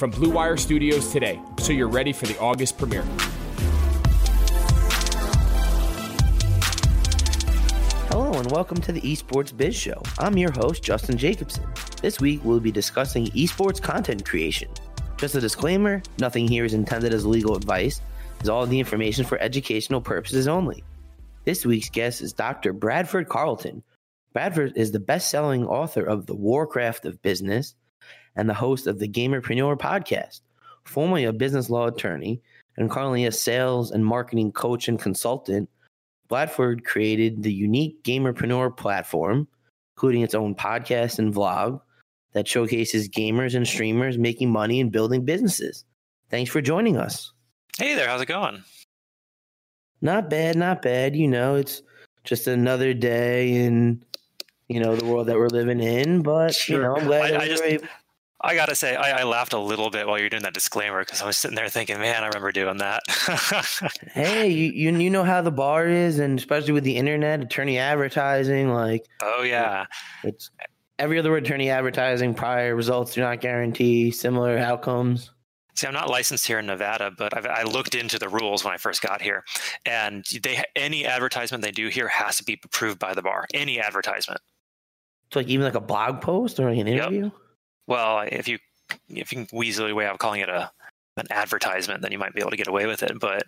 from 0.00 0.10
Blue 0.10 0.30
Wire 0.30 0.56
Studios 0.56 1.12
today 1.12 1.38
so 1.58 1.74
you're 1.74 1.86
ready 1.86 2.10
for 2.10 2.24
the 2.24 2.38
August 2.38 2.78
premiere. 2.78 3.04
Hello 8.08 8.32
and 8.32 8.50
welcome 8.50 8.80
to 8.80 8.92
the 8.92 9.02
Esports 9.02 9.54
Biz 9.54 9.76
Show. 9.76 10.00
I'm 10.18 10.38
your 10.38 10.52
host, 10.52 10.82
Justin 10.82 11.18
Jacobson. 11.18 11.66
This 12.00 12.18
week 12.18 12.40
we'll 12.44 12.60
be 12.60 12.72
discussing 12.72 13.26
esports 13.32 13.78
content 13.78 14.24
creation. 14.24 14.70
Just 15.18 15.34
a 15.34 15.40
disclaimer 15.40 16.02
nothing 16.18 16.48
here 16.48 16.64
is 16.64 16.72
intended 16.72 17.12
as 17.12 17.26
legal 17.26 17.54
advice, 17.54 18.00
is 18.40 18.48
all 18.48 18.64
the 18.64 18.78
information 18.78 19.26
for 19.26 19.38
educational 19.38 20.00
purposes 20.00 20.48
only. 20.48 20.82
This 21.44 21.66
week's 21.66 21.90
guest 21.90 22.22
is 22.22 22.32
Dr. 22.32 22.72
Bradford 22.72 23.28
Carlton. 23.28 23.82
Bradford 24.32 24.72
is 24.76 24.92
the 24.92 24.98
best 24.98 25.28
selling 25.28 25.66
author 25.66 26.02
of 26.02 26.24
The 26.24 26.34
Warcraft 26.34 27.04
of 27.04 27.20
Business 27.20 27.74
and 28.36 28.48
the 28.48 28.54
host 28.54 28.86
of 28.86 28.98
the 28.98 29.08
Gamerpreneur 29.08 29.78
podcast. 29.78 30.40
Formerly 30.84 31.24
a 31.24 31.32
business 31.32 31.70
law 31.70 31.86
attorney 31.86 32.40
and 32.76 32.90
currently 32.90 33.26
a 33.26 33.32
sales 33.32 33.90
and 33.90 34.04
marketing 34.04 34.52
coach 34.52 34.88
and 34.88 34.98
consultant, 34.98 35.68
Bradford 36.28 36.84
created 36.84 37.42
the 37.42 37.52
unique 37.52 38.02
Gamerpreneur 38.04 38.76
platform, 38.76 39.48
including 39.96 40.22
its 40.22 40.34
own 40.34 40.54
podcast 40.54 41.18
and 41.18 41.34
vlog 41.34 41.80
that 42.32 42.46
showcases 42.46 43.08
gamers 43.08 43.54
and 43.54 43.66
streamers 43.66 44.16
making 44.16 44.50
money 44.50 44.80
and 44.80 44.92
building 44.92 45.24
businesses. 45.24 45.84
Thanks 46.30 46.50
for 46.50 46.60
joining 46.60 46.96
us. 46.96 47.32
Hey 47.76 47.94
there, 47.94 48.08
how's 48.08 48.22
it 48.22 48.26
going? 48.26 48.62
Not 50.00 50.30
bad, 50.30 50.56
not 50.56 50.82
bad. 50.82 51.16
You 51.16 51.28
know, 51.28 51.56
it's 51.56 51.82
just 52.24 52.46
another 52.46 52.94
day 52.94 53.52
in 53.52 54.02
you 54.68 54.78
know 54.78 54.94
the 54.94 55.04
world 55.04 55.26
that 55.26 55.36
we're 55.36 55.48
living 55.48 55.80
in. 55.80 56.22
But 56.22 56.54
sure. 56.54 56.76
you 56.76 56.82
know, 56.82 56.96
I'm 56.96 57.06
glad 57.06 57.34
I, 57.34 57.42
I 57.42 57.48
just, 57.48 57.62
able- 57.62 57.86
I 58.42 58.54
gotta 58.54 58.74
say, 58.74 58.96
I, 58.96 59.20
I, 59.20 59.24
laughed 59.24 59.52
a 59.52 59.58
little 59.58 59.90
bit 59.90 60.06
while 60.06 60.18
you're 60.18 60.30
doing 60.30 60.44
that 60.44 60.54
disclaimer 60.54 61.00
because 61.00 61.20
I 61.20 61.26
was 61.26 61.36
sitting 61.36 61.56
there 61.56 61.68
thinking, 61.68 61.98
man, 61.98 62.22
I 62.22 62.26
remember 62.28 62.52
doing 62.52 62.78
that. 62.78 63.02
hey, 64.14 64.48
you, 64.48 64.96
you 64.96 65.10
know 65.10 65.24
how 65.24 65.42
the 65.42 65.50
bar 65.50 65.86
is, 65.86 66.18
and 66.18 66.38
especially 66.38 66.72
with 66.72 66.84
the 66.84 66.96
internet, 66.96 67.42
attorney 67.42 67.76
advertising, 67.76 68.72
like 68.72 69.04
oh 69.22 69.42
yeah, 69.42 69.84
it's 70.24 70.50
every 70.98 71.18
other 71.18 71.30
word 71.30 71.44
attorney 71.44 71.68
advertising. 71.68 72.34
Prior 72.34 72.74
results 72.74 73.14
do 73.14 73.20
not 73.20 73.40
guarantee 73.40 74.10
similar 74.10 74.56
outcomes. 74.56 75.30
See, 75.74 75.86
I'm 75.86 75.94
not 75.94 76.10
licensed 76.10 76.46
here 76.46 76.58
in 76.58 76.66
Nevada, 76.66 77.10
but 77.16 77.36
I've, 77.36 77.46
i 77.46 77.62
looked 77.62 77.94
into 77.94 78.18
the 78.18 78.28
rules 78.28 78.64
when 78.64 78.72
I 78.72 78.76
first 78.76 79.02
got 79.02 79.20
here, 79.20 79.44
and 79.84 80.24
they 80.42 80.62
any 80.76 81.06
advertisement 81.06 81.62
they 81.62 81.70
do 81.72 81.88
here 81.88 82.08
has 82.08 82.38
to 82.38 82.44
be 82.44 82.58
approved 82.64 82.98
by 82.98 83.12
the 83.12 83.22
bar. 83.22 83.46
Any 83.52 83.80
advertisement. 83.80 84.40
So, 85.32 85.40
like 85.40 85.48
even 85.48 85.64
like 85.64 85.74
a 85.74 85.80
blog 85.80 86.22
post 86.22 86.58
or 86.58 86.70
like 86.70 86.78
an 86.78 86.88
interview. 86.88 87.24
Yep. 87.24 87.32
Well, 87.90 88.20
if 88.20 88.46
you 88.46 88.58
if 89.08 89.32
you 89.32 89.44
can 89.44 89.48
weasel 89.52 89.88
your 89.88 89.96
way 89.96 90.06
out 90.06 90.12
of 90.12 90.18
calling 90.18 90.40
it 90.40 90.48
a 90.48 90.70
an 91.16 91.26
advertisement, 91.30 92.02
then 92.02 92.12
you 92.12 92.18
might 92.18 92.32
be 92.32 92.40
able 92.40 92.52
to 92.52 92.56
get 92.56 92.68
away 92.68 92.86
with 92.86 93.02
it. 93.02 93.18
But 93.20 93.42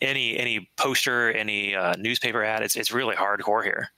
any 0.00 0.38
any 0.38 0.70
poster, 0.78 1.30
any 1.32 1.74
uh, 1.74 1.96
newspaper 1.98 2.44
ad, 2.44 2.62
it's 2.62 2.76
it's 2.76 2.92
really 2.92 3.16
hardcore 3.16 3.64
here. 3.64 3.88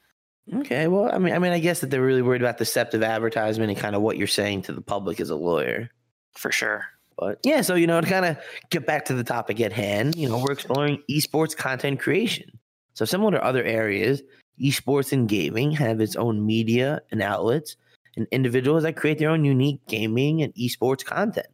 Okay, 0.53 0.89
well, 0.89 1.15
I 1.15 1.19
mean, 1.19 1.35
I 1.35 1.39
mean, 1.39 1.53
I 1.53 1.61
guess 1.61 1.81
that 1.81 1.91
they're 1.91 2.03
really 2.03 2.23
worried 2.23 2.41
about 2.41 2.57
deceptive 2.57 3.03
advertisement 3.03 3.71
and 3.71 3.79
kind 3.79 3.95
of 3.95 4.01
what 4.01 4.17
you're 4.17 4.27
saying 4.27 4.63
to 4.63 4.73
the 4.73 4.81
public 4.81 5.21
as 5.21 5.29
a 5.31 5.37
lawyer. 5.37 5.91
For 6.33 6.51
sure. 6.51 6.87
But 7.19 7.39
yeah, 7.45 7.61
so 7.61 7.75
you 7.75 7.87
know, 7.87 8.01
to 8.01 8.07
kind 8.07 8.25
of 8.25 8.39
get 8.71 8.87
back 8.87 9.05
to 9.05 9.15
the 9.15 9.23
topic 9.23 9.61
at 9.61 9.75
hand, 9.75 10.17
you 10.17 10.27
know, 10.27 10.39
we're 10.39 10.53
exploring 10.53 11.03
esports 11.11 11.55
content 11.55 12.01
creation. 12.01 12.59
So 12.95 13.05
similar 13.05 13.33
to 13.33 13.45
other 13.45 13.63
areas, 13.63 14.23
esports 14.59 15.13
and 15.13 15.29
gaming 15.29 15.71
have 15.73 16.01
its 16.01 16.17
own 16.17 16.45
media 16.45 17.03
and 17.11 17.23
outlets 17.23 17.77
and 18.17 18.27
individuals 18.31 18.83
that 18.83 18.97
create 18.97 19.19
their 19.19 19.31
own 19.31 19.45
unique 19.45 19.81
gaming 19.89 20.43
and 20.43 20.55
esports 20.55 21.05
content. 21.05 21.47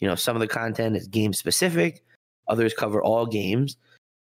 You 0.00 0.08
know, 0.08 0.14
some 0.14 0.36
of 0.36 0.40
the 0.40 0.48
content 0.48 0.96
is 0.96 1.08
game 1.08 1.32
specific, 1.32 2.04
others 2.48 2.74
cover 2.74 3.02
all 3.02 3.26
games, 3.26 3.76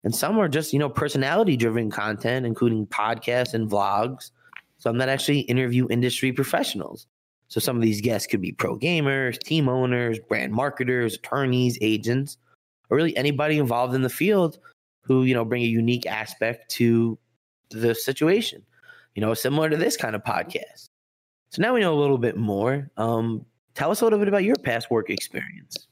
and 0.03 0.15
some 0.15 0.39
are 0.39 0.47
just, 0.47 0.73
you 0.73 0.79
know, 0.79 0.89
personality 0.89 1.55
driven 1.55 1.89
content, 1.91 2.45
including 2.45 2.87
podcasts 2.87 3.53
and 3.53 3.69
vlogs. 3.69 4.31
Some 4.77 4.97
that 4.97 5.09
actually 5.09 5.41
interview 5.41 5.87
industry 5.89 6.31
professionals. 6.31 7.05
So 7.49 7.59
some 7.59 7.75
of 7.75 7.83
these 7.83 8.01
guests 8.01 8.27
could 8.27 8.41
be 8.41 8.51
pro 8.51 8.77
gamers, 8.77 9.37
team 9.37 9.69
owners, 9.69 10.17
brand 10.19 10.53
marketers, 10.53 11.15
attorneys, 11.15 11.77
agents, 11.81 12.37
or 12.89 12.97
really 12.97 13.15
anybody 13.15 13.59
involved 13.59 13.93
in 13.93 14.01
the 14.01 14.09
field 14.09 14.57
who, 15.01 15.23
you 15.23 15.33
know, 15.33 15.45
bring 15.45 15.61
a 15.61 15.67
unique 15.67 16.05
aspect 16.05 16.71
to 16.71 17.19
the 17.69 17.93
situation. 17.93 18.63
You 19.15 19.21
know, 19.21 19.33
similar 19.33 19.69
to 19.69 19.77
this 19.77 19.97
kind 19.97 20.15
of 20.15 20.23
podcast. 20.23 20.87
So 21.51 21.61
now 21.61 21.73
we 21.73 21.81
know 21.81 21.93
a 21.93 21.99
little 21.99 22.17
bit 22.17 22.37
more. 22.37 22.89
Um, 22.95 23.45
tell 23.75 23.91
us 23.91 23.99
a 23.99 24.05
little 24.05 24.19
bit 24.19 24.29
about 24.29 24.45
your 24.45 24.55
past 24.55 24.89
work 24.89 25.09
experience. 25.09 25.87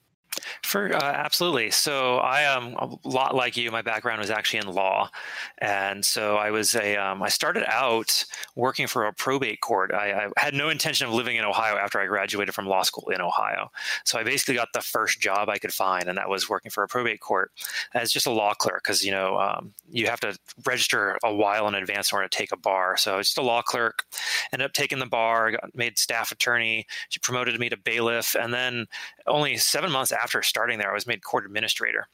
For 0.70 0.96
uh, 0.96 1.00
absolutely. 1.02 1.72
So 1.72 2.18
I 2.18 2.42
am 2.42 2.76
a 2.76 2.96
lot 3.04 3.34
like 3.34 3.58
you. 3.58 3.72
My 3.72 3.82
background 3.82 4.20
was 4.20 4.30
actually 4.30 4.60
in 4.60 4.68
law, 4.68 5.10
and 5.58 6.06
so 6.06 6.36
I 6.36 6.52
was 6.52 6.76
a. 6.76 6.96
Um, 6.96 7.24
I 7.24 7.30
started 7.30 7.64
out 7.68 8.24
working 8.56 8.86
for 8.86 9.08
a 9.08 9.12
probate 9.12 9.62
court. 9.62 9.92
I, 9.92 10.28
I, 10.38 10.40
had 10.40 10.54
no 10.54 10.70
intention 10.70 11.08
of 11.08 11.14
living 11.16 11.38
in 11.38 11.44
Ohio 11.44 11.76
after 11.76 12.00
I 12.00 12.06
graduated 12.06 12.54
from 12.54 12.68
law 12.68 12.84
school 12.84 13.10
in 13.10 13.20
Ohio. 13.20 13.72
So 14.06 14.20
I 14.20 14.24
basically 14.24 14.54
got 14.54 14.68
the 14.76 14.82
first 14.82 15.20
job 15.20 15.50
I 15.50 15.58
could 15.58 15.74
find, 15.74 16.08
and 16.08 16.20
that 16.20 16.30
was 16.30 16.48
working 16.48 16.70
for 16.70 16.84
a 16.84 16.88
probate 16.88 17.20
court 17.20 17.52
as 17.96 18.12
just 18.12 18.28
a 18.28 18.32
law 18.32 18.54
clerk 18.54 18.84
because 18.84 19.04
you 19.04 19.10
know 19.10 19.40
um, 19.40 19.74
you 19.90 20.06
have 20.06 20.20
to 20.20 20.38
register 20.68 21.18
a 21.24 21.34
while 21.34 21.68
in 21.68 21.74
advance 21.74 22.12
in 22.12 22.18
order 22.18 22.28
to 22.28 22.38
take 22.38 22.52
a 22.52 22.58
bar. 22.58 22.96
So 22.96 23.16
I 23.16 23.18
was 23.18 23.30
just 23.30 23.40
a 23.40 23.42
law 23.42 23.64
clerk. 23.64 24.06
Ended 24.54 24.68
up 24.68 24.74
taking 24.74 25.00
the 25.00 25.08
bar, 25.08 25.50
got 25.50 25.76
made 25.76 25.98
staff 25.98 26.32
attorney. 26.32 26.86
She 27.10 27.18
promoted 27.18 27.60
me 27.60 27.70
to 27.70 27.78
bailiff, 27.78 28.36
and 28.36 28.54
then 28.54 28.86
only 29.26 29.58
seven 29.58 29.92
months 29.92 30.12
after 30.12 30.44
starting 30.44 30.59
there, 30.68 30.92
I 30.92 30.94
was 30.94 31.08
made 31.08 31.24
court 31.24 31.46
administrator. 31.46 32.08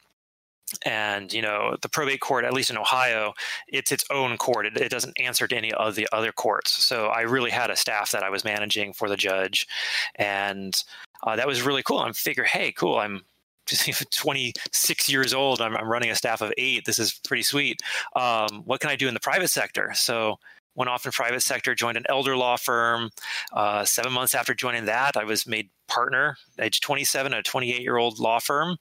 And 0.83 1.31
you 1.31 1.43
know 1.43 1.77
the 1.83 1.87
probate 1.87 2.21
court 2.21 2.43
at 2.43 2.51
least 2.51 2.71
in 2.71 2.77
ohio 2.77 3.33
it's 3.67 3.91
its 3.91 4.03
own 4.09 4.35
court. 4.37 4.65
It, 4.65 4.75
it, 4.75 4.89
doesn't 4.89 5.17
answer 5.19 5.47
to 5.47 5.55
any 5.55 5.71
of 5.73 5.93
the 5.93 6.07
other 6.11 6.31
courts. 6.31 6.83
So 6.83 7.07
i 7.07 7.21
really 7.21 7.51
had 7.51 7.69
a 7.69 7.75
staff 7.75 8.11
that 8.11 8.23
i 8.23 8.31
was 8.31 8.43
managing 8.43 8.91
for 8.91 9.07
the 9.07 9.15
judge. 9.15 9.67
And 10.15 10.75
uh, 11.23 11.35
that 11.35 11.47
was 11.47 11.61
really 11.61 11.83
cool. 11.83 11.99
I'm 11.99 12.13
figure 12.13 12.43
hey 12.43 12.71
cool 12.71 12.97
i'm 12.97 13.21
26 14.11 15.09
years 15.09 15.33
old. 15.33 15.61
I'm, 15.61 15.75
I'm, 15.77 15.87
running 15.87 16.11
a 16.11 16.15
staff 16.15 16.41
of 16.41 16.53
eight. 16.57 16.85
This 16.85 16.99
is 16.99 17.19
pretty 17.27 17.43
sweet. 17.43 17.81
Um, 18.15 18.63
what 18.65 18.79
can 18.79 18.89
i 18.89 18.95
do 18.95 19.07
in 19.07 19.13
the 19.13 19.19
private 19.19 19.49
sector? 19.49 19.91
So 19.93 20.39
went 20.75 20.89
off 20.89 21.05
in 21.05 21.11
private 21.11 21.41
sector, 21.41 21.73
joined 21.75 21.97
an 21.97 22.05
elder 22.09 22.35
law 22.37 22.57
firm. 22.57 23.09
Uh, 23.53 23.85
seven 23.85 24.13
months 24.13 24.35
after 24.35 24.53
joining 24.53 24.85
that, 24.85 25.17
I 25.17 25.23
was 25.23 25.47
made 25.47 25.69
partner, 25.87 26.37
age 26.59 26.81
27, 26.81 27.33
a 27.33 27.43
28 27.43 27.81
year 27.81 27.97
old 27.97 28.19
law 28.19 28.39
firm, 28.39 28.77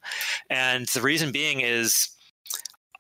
and 0.51 0.87
the 0.89 1.03
reason 1.03 1.33
being 1.33 1.61
is. 1.61 2.09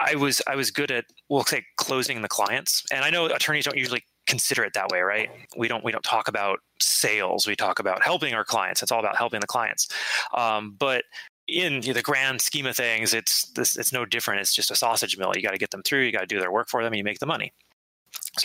I 0.00 0.16
was 0.16 0.42
I 0.48 0.56
was 0.56 0.72
good 0.72 0.90
at 0.90 1.04
we'll 1.28 1.44
say 1.44 1.64
closing 1.76 2.20
the 2.20 2.28
clients, 2.28 2.84
and 2.90 3.04
I 3.04 3.10
know 3.10 3.26
attorneys 3.26 3.64
don't 3.64 3.76
usually 3.76 4.02
consider 4.26 4.64
it 4.64 4.72
that 4.74 4.88
way, 4.88 5.00
right? 5.00 5.30
We 5.56 5.68
don't 5.68 5.84
we 5.84 5.92
don't 5.92 6.02
talk 6.02 6.26
about 6.26 6.58
sales. 6.80 7.46
We 7.46 7.54
talk 7.54 7.78
about 7.78 8.02
helping 8.02 8.34
our 8.34 8.44
clients. 8.44 8.82
It's 8.82 8.90
all 8.90 8.98
about 8.98 9.16
helping 9.16 9.40
the 9.40 9.46
clients. 9.46 9.88
Um, 10.36 10.74
but 10.78 11.04
in 11.46 11.80
the 11.80 12.02
grand 12.02 12.40
scheme 12.40 12.66
of 12.66 12.76
things, 12.76 13.12
it's 13.12 13.48
this 13.50 13.76
it's 13.76 13.92
no 13.92 14.04
different. 14.04 14.40
It's 14.40 14.54
just 14.54 14.70
a 14.70 14.76
sausage 14.76 15.18
mill. 15.18 15.32
You 15.34 15.42
got 15.42 15.52
to 15.52 15.58
get 15.58 15.70
them 15.70 15.82
through. 15.82 16.00
You 16.00 16.12
got 16.12 16.20
to 16.20 16.26
do 16.26 16.40
their 16.40 16.52
work 16.52 16.68
for 16.68 16.82
them, 16.82 16.92
and 16.92 16.98
you 16.98 17.04
make 17.04 17.18
the 17.18 17.26
money. 17.26 17.52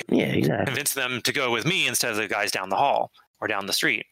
Yeah, 0.10 0.26
exactly. 0.26 0.66
Convince 0.66 0.94
them 0.94 1.22
to 1.24 1.34
go 1.34 1.52
with 1.52 1.66
me 1.66 1.88
instead 1.88 2.12
of 2.12 2.18
the 2.18 2.28
guys 2.28 2.52
down 2.52 2.70
the 2.70 2.76
hall 2.76 3.12
or 3.42 3.48
down 3.48 3.66
the 3.66 3.74
street. 3.74 4.06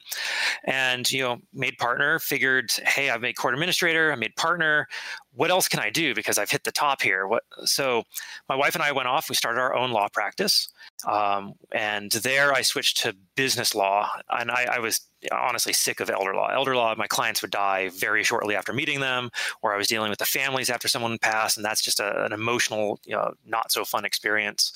And, 0.63 1.09
you 1.11 1.21
know, 1.21 1.37
made 1.53 1.77
partner, 1.77 2.19
figured, 2.19 2.71
hey, 2.85 3.09
I've 3.09 3.21
made 3.21 3.35
court 3.35 3.53
administrator, 3.53 4.11
I 4.11 4.15
made 4.15 4.35
partner. 4.35 4.87
What 5.33 5.51
else 5.51 5.67
can 5.67 5.79
I 5.79 5.89
do? 5.89 6.15
Because 6.15 6.37
I've 6.37 6.49
hit 6.49 6.63
the 6.63 6.71
top 6.71 7.01
here. 7.01 7.27
What 7.27 7.43
so 7.65 8.03
my 8.47 8.55
wife 8.55 8.75
and 8.75 8.83
I 8.83 8.91
went 8.91 9.07
off, 9.07 9.29
we 9.29 9.35
started 9.35 9.59
our 9.59 9.75
own 9.75 9.91
law 9.91 10.07
practice. 10.11 10.69
Um, 11.05 11.53
and 11.71 12.11
there 12.11 12.53
I 12.53 12.61
switched 12.61 12.97
to 13.03 13.15
business 13.35 13.75
law. 13.75 14.09
And 14.29 14.49
I, 14.49 14.67
I 14.73 14.79
was 14.79 15.01
honestly 15.31 15.73
sick 15.73 15.99
of 15.99 16.09
elder 16.09 16.33
law. 16.33 16.47
Elder 16.47 16.75
law, 16.75 16.93
my 16.95 17.07
clients 17.07 17.41
would 17.41 17.51
die 17.51 17.89
very 17.89 18.23
shortly 18.23 18.55
after 18.55 18.73
meeting 18.73 18.99
them, 18.99 19.29
or 19.61 19.73
I 19.73 19.77
was 19.77 19.87
dealing 19.87 20.09
with 20.09 20.19
the 20.19 20.25
families 20.25 20.69
after 20.69 20.87
someone 20.87 21.17
passed, 21.17 21.57
and 21.57 21.65
that's 21.65 21.81
just 21.81 21.99
a, 21.99 22.25
an 22.25 22.33
emotional, 22.33 22.99
you 23.05 23.15
know, 23.15 23.33
not 23.45 23.71
so 23.71 23.83
fun 23.83 24.05
experience. 24.05 24.73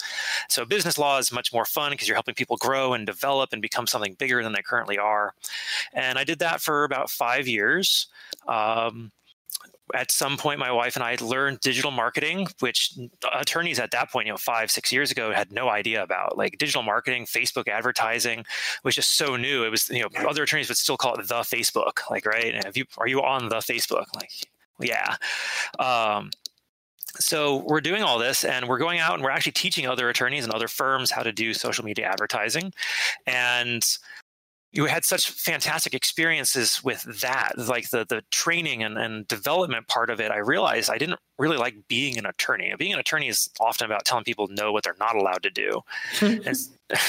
So 0.49 0.65
business 0.65 0.97
law 0.97 1.17
is 1.19 1.31
much 1.31 1.53
more 1.53 1.65
fun 1.65 1.91
because 1.91 2.07
you're 2.07 2.15
helping 2.15 2.35
people 2.35 2.57
grow 2.57 2.93
and 2.93 3.05
develop 3.05 3.53
and 3.53 3.61
become 3.61 3.87
something 3.87 4.13
bigger 4.15 4.43
than 4.43 4.53
they 4.53 4.61
currently 4.61 4.97
are. 4.97 5.33
And 5.93 6.17
I 6.17 6.23
did 6.23 6.39
that 6.39 6.61
for 6.61 6.83
about 6.83 7.09
five 7.09 7.47
years. 7.47 8.07
Um, 8.47 9.11
at 9.93 10.11
some 10.11 10.37
point, 10.37 10.59
my 10.59 10.71
wife 10.71 10.95
and 10.95 11.03
I 11.03 11.17
learned 11.21 11.59
digital 11.59 11.91
marketing, 11.91 12.47
which 12.59 12.97
attorneys 13.33 13.79
at 13.79 13.91
that 13.91 14.11
point, 14.11 14.27
you 14.27 14.33
know, 14.33 14.37
five, 14.37 14.71
six 14.71 14.91
years 14.91 15.11
ago 15.11 15.31
had 15.31 15.51
no 15.51 15.69
idea 15.69 16.03
about. 16.03 16.37
Like 16.37 16.57
digital 16.57 16.83
marketing, 16.83 17.25
Facebook 17.25 17.67
advertising 17.67 18.45
was 18.83 18.95
just 18.95 19.17
so 19.17 19.35
new. 19.35 19.63
It 19.63 19.69
was, 19.69 19.89
you 19.89 20.01
know, 20.01 20.09
other 20.27 20.43
attorneys 20.43 20.69
would 20.69 20.77
still 20.77 20.97
call 20.97 21.15
it 21.15 21.27
the 21.27 21.35
Facebook, 21.35 22.09
like, 22.09 22.25
right? 22.25 22.53
And 22.53 22.65
if 22.65 22.77
you 22.77 22.85
are 22.97 23.07
you 23.07 23.21
on 23.21 23.49
the 23.49 23.57
Facebook? 23.57 24.05
Like, 24.15 24.31
yeah. 24.79 25.15
Um, 25.79 26.31
so 27.19 27.57
we're 27.67 27.81
doing 27.81 28.03
all 28.03 28.17
this 28.17 28.45
and 28.45 28.67
we're 28.67 28.77
going 28.77 28.99
out 28.99 29.15
and 29.15 29.23
we're 29.23 29.31
actually 29.31 29.51
teaching 29.51 29.85
other 29.85 30.09
attorneys 30.09 30.45
and 30.45 30.53
other 30.53 30.67
firms 30.67 31.11
how 31.11 31.23
to 31.23 31.31
do 31.31 31.53
social 31.53 31.83
media 31.83 32.05
advertising 32.05 32.73
and 33.27 33.97
you 34.71 34.85
had 34.85 35.03
such 35.03 35.29
fantastic 35.29 35.93
experiences 35.93 36.81
with 36.83 37.03
that 37.21 37.53
like 37.57 37.89
the 37.89 38.05
the 38.07 38.21
training 38.31 38.83
and, 38.83 38.97
and 38.97 39.27
development 39.27 39.87
part 39.87 40.09
of 40.09 40.19
it 40.19 40.31
i 40.31 40.37
realized 40.37 40.89
i 40.89 40.97
didn't 40.97 41.19
really 41.41 41.57
like 41.57 41.75
being 41.87 42.17
an 42.17 42.25
attorney. 42.25 42.71
Being 42.77 42.93
an 42.93 42.99
attorney 42.99 43.27
is 43.27 43.49
often 43.59 43.85
about 43.85 44.05
telling 44.05 44.23
people 44.23 44.47
no 44.49 44.71
what 44.71 44.83
they're 44.83 44.95
not 44.99 45.15
allowed 45.15 45.43
to 45.43 45.49
do. 45.49 45.81
And 46.21 46.45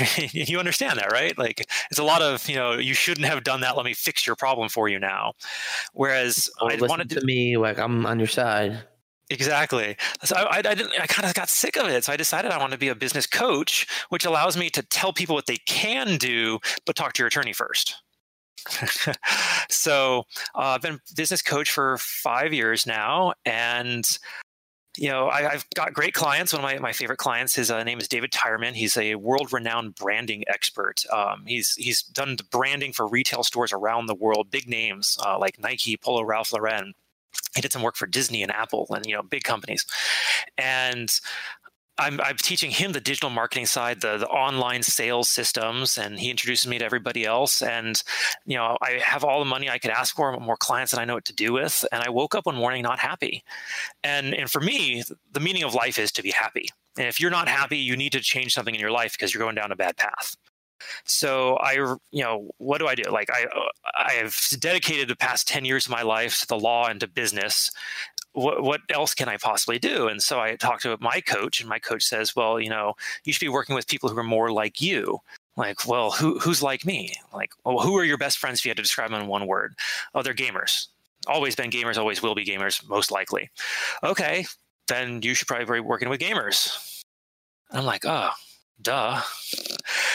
you 0.32 0.58
understand 0.58 0.98
that 0.98 1.12
right? 1.12 1.36
Like 1.36 1.66
it's 1.90 1.98
a 1.98 2.04
lot 2.04 2.22
of 2.22 2.48
you 2.48 2.56
know 2.56 2.72
you 2.72 2.94
shouldn't 2.94 3.26
have 3.26 3.44
done 3.44 3.60
that. 3.60 3.76
Let 3.76 3.84
me 3.84 3.94
fix 3.94 4.26
your 4.26 4.36
problem 4.36 4.68
for 4.68 4.88
you 4.88 4.98
now. 4.98 5.34
Whereas 5.92 6.48
oh, 6.60 6.68
i 6.68 6.76
wanted 6.76 7.10
to, 7.10 7.20
to 7.20 7.26
me 7.26 7.56
like 7.56 7.78
i'm 7.78 8.06
on 8.06 8.18
your 8.18 8.28
side 8.28 8.82
Exactly. 9.32 9.96
So 10.24 10.36
I, 10.36 10.58
I, 10.58 10.62
didn't. 10.62 10.92
I 11.00 11.06
kind 11.06 11.26
of 11.26 11.34
got 11.34 11.48
sick 11.48 11.76
of 11.76 11.88
it. 11.88 12.04
So 12.04 12.12
I 12.12 12.16
decided 12.16 12.50
I 12.50 12.58
want 12.58 12.72
to 12.72 12.78
be 12.78 12.88
a 12.88 12.94
business 12.94 13.26
coach, 13.26 13.86
which 14.10 14.26
allows 14.26 14.56
me 14.58 14.68
to 14.70 14.82
tell 14.82 15.12
people 15.12 15.34
what 15.34 15.46
they 15.46 15.56
can 15.56 16.18
do, 16.18 16.58
but 16.84 16.96
talk 16.96 17.14
to 17.14 17.22
your 17.22 17.28
attorney 17.28 17.54
first. 17.54 18.02
so 19.70 20.24
uh, 20.54 20.76
I've 20.76 20.82
been 20.82 21.00
business 21.16 21.40
coach 21.40 21.70
for 21.70 21.96
five 21.98 22.52
years 22.52 22.86
now, 22.86 23.32
and 23.46 24.06
you 24.98 25.08
know 25.08 25.28
I, 25.28 25.42
have 25.42 25.66
got 25.74 25.94
great 25.94 26.12
clients. 26.12 26.52
One 26.52 26.62
of 26.62 26.70
my, 26.70 26.78
my 26.78 26.92
favorite 26.92 27.18
clients, 27.18 27.54
his 27.54 27.70
uh, 27.70 27.82
name 27.84 27.98
is 27.98 28.06
David 28.06 28.32
Tyerman. 28.32 28.74
He's 28.74 28.98
a 28.98 29.14
world 29.14 29.50
renowned 29.52 29.94
branding 29.94 30.44
expert. 30.46 31.04
Um, 31.10 31.44
he's 31.46 31.74
he's 31.74 32.02
done 32.02 32.36
branding 32.50 32.92
for 32.92 33.08
retail 33.08 33.42
stores 33.44 33.72
around 33.72 34.06
the 34.06 34.14
world, 34.14 34.50
big 34.50 34.68
names 34.68 35.16
uh, 35.24 35.38
like 35.38 35.58
Nike, 35.58 35.96
Polo, 35.96 36.22
Ralph 36.22 36.52
Lauren 36.52 36.92
he 37.54 37.60
did 37.60 37.72
some 37.72 37.82
work 37.82 37.96
for 37.96 38.06
Disney 38.06 38.42
and 38.42 38.52
Apple 38.52 38.86
and 38.90 39.04
you 39.06 39.14
know 39.14 39.22
big 39.22 39.44
companies, 39.44 39.86
and 40.58 41.12
I'm, 41.98 42.20
I'm, 42.20 42.36
teaching 42.36 42.70
him 42.70 42.92
the 42.92 43.00
digital 43.00 43.28
marketing 43.28 43.66
side, 43.66 44.00
the, 44.00 44.16
the 44.16 44.26
online 44.26 44.82
sales 44.82 45.28
systems, 45.28 45.98
and 45.98 46.18
he 46.18 46.30
introduces 46.30 46.66
me 46.66 46.78
to 46.78 46.84
everybody 46.84 47.24
else. 47.26 47.60
And 47.60 48.02
you 48.46 48.56
know, 48.56 48.78
I 48.80 48.92
have 49.04 49.24
all 49.24 49.38
the 49.38 49.44
money 49.44 49.68
I 49.68 49.78
could 49.78 49.90
ask 49.90 50.16
for, 50.16 50.38
more 50.40 50.56
clients 50.56 50.92
than 50.92 51.00
I 51.00 51.04
know 51.04 51.14
what 51.14 51.26
to 51.26 51.34
do 51.34 51.52
with. 51.52 51.84
And 51.92 52.02
I 52.02 52.08
woke 52.08 52.34
up 52.34 52.46
one 52.46 52.56
morning 52.56 52.82
not 52.82 52.98
happy. 52.98 53.44
And 54.02 54.34
and 54.34 54.50
for 54.50 54.60
me, 54.60 55.02
the 55.32 55.40
meaning 55.40 55.64
of 55.64 55.74
life 55.74 55.98
is 55.98 56.10
to 56.12 56.22
be 56.22 56.30
happy. 56.30 56.68
And 56.96 57.06
if 57.06 57.20
you're 57.20 57.30
not 57.30 57.48
happy, 57.48 57.78
you 57.78 57.96
need 57.96 58.12
to 58.12 58.20
change 58.20 58.54
something 58.54 58.74
in 58.74 58.80
your 58.80 58.90
life 58.90 59.12
because 59.12 59.32
you're 59.32 59.42
going 59.42 59.54
down 59.54 59.72
a 59.72 59.76
bad 59.76 59.96
path. 59.96 60.36
So 61.04 61.56
I, 61.56 61.72
you 62.10 62.22
know, 62.22 62.50
what 62.58 62.78
do 62.78 62.86
I 62.86 62.94
do? 62.94 63.10
Like 63.10 63.30
I, 63.30 63.44
uh, 63.44 63.68
I 63.98 64.12
have 64.12 64.36
dedicated 64.58 65.08
the 65.08 65.16
past 65.16 65.48
10 65.48 65.64
years 65.64 65.86
of 65.86 65.92
my 65.92 66.02
life 66.02 66.40
to 66.40 66.46
the 66.46 66.58
law 66.58 66.86
and 66.88 67.00
to 67.00 67.08
business. 67.08 67.70
What, 68.32 68.62
what 68.62 68.80
else 68.90 69.14
can 69.14 69.28
I 69.28 69.36
possibly 69.36 69.78
do? 69.78 70.08
And 70.08 70.22
so 70.22 70.40
I 70.40 70.56
talked 70.56 70.82
to 70.82 70.96
my 71.00 71.20
coach, 71.20 71.60
and 71.60 71.68
my 71.68 71.78
coach 71.78 72.04
says, 72.04 72.34
well, 72.34 72.58
you 72.58 72.70
know, 72.70 72.94
you 73.24 73.32
should 73.32 73.44
be 73.44 73.50
working 73.50 73.74
with 73.74 73.88
people 73.88 74.08
who 74.08 74.16
are 74.18 74.24
more 74.24 74.50
like 74.50 74.80
you. 74.80 75.18
Like, 75.56 75.86
well, 75.86 76.12
who, 76.12 76.38
who's 76.38 76.62
like 76.62 76.86
me? 76.86 77.12
Like, 77.34 77.50
well, 77.64 77.80
who 77.80 77.96
are 77.98 78.04
your 78.04 78.16
best 78.16 78.38
friends 78.38 78.60
if 78.60 78.64
you 78.64 78.70
had 78.70 78.78
to 78.78 78.82
describe 78.82 79.10
them 79.10 79.20
in 79.20 79.28
one 79.28 79.46
word? 79.46 79.74
Oh, 80.14 80.22
they're 80.22 80.34
gamers. 80.34 80.86
Always 81.26 81.54
been 81.54 81.70
gamers, 81.70 81.98
always 81.98 82.22
will 82.22 82.34
be 82.34 82.44
gamers, 82.44 82.86
most 82.88 83.10
likely. 83.10 83.50
Okay, 84.02 84.46
then 84.88 85.20
you 85.22 85.34
should 85.34 85.46
probably 85.46 85.66
be 85.66 85.80
working 85.80 86.08
with 86.08 86.20
gamers. 86.20 87.02
I'm 87.70 87.84
like, 87.84 88.04
oh, 88.04 88.30
duh. 88.80 89.20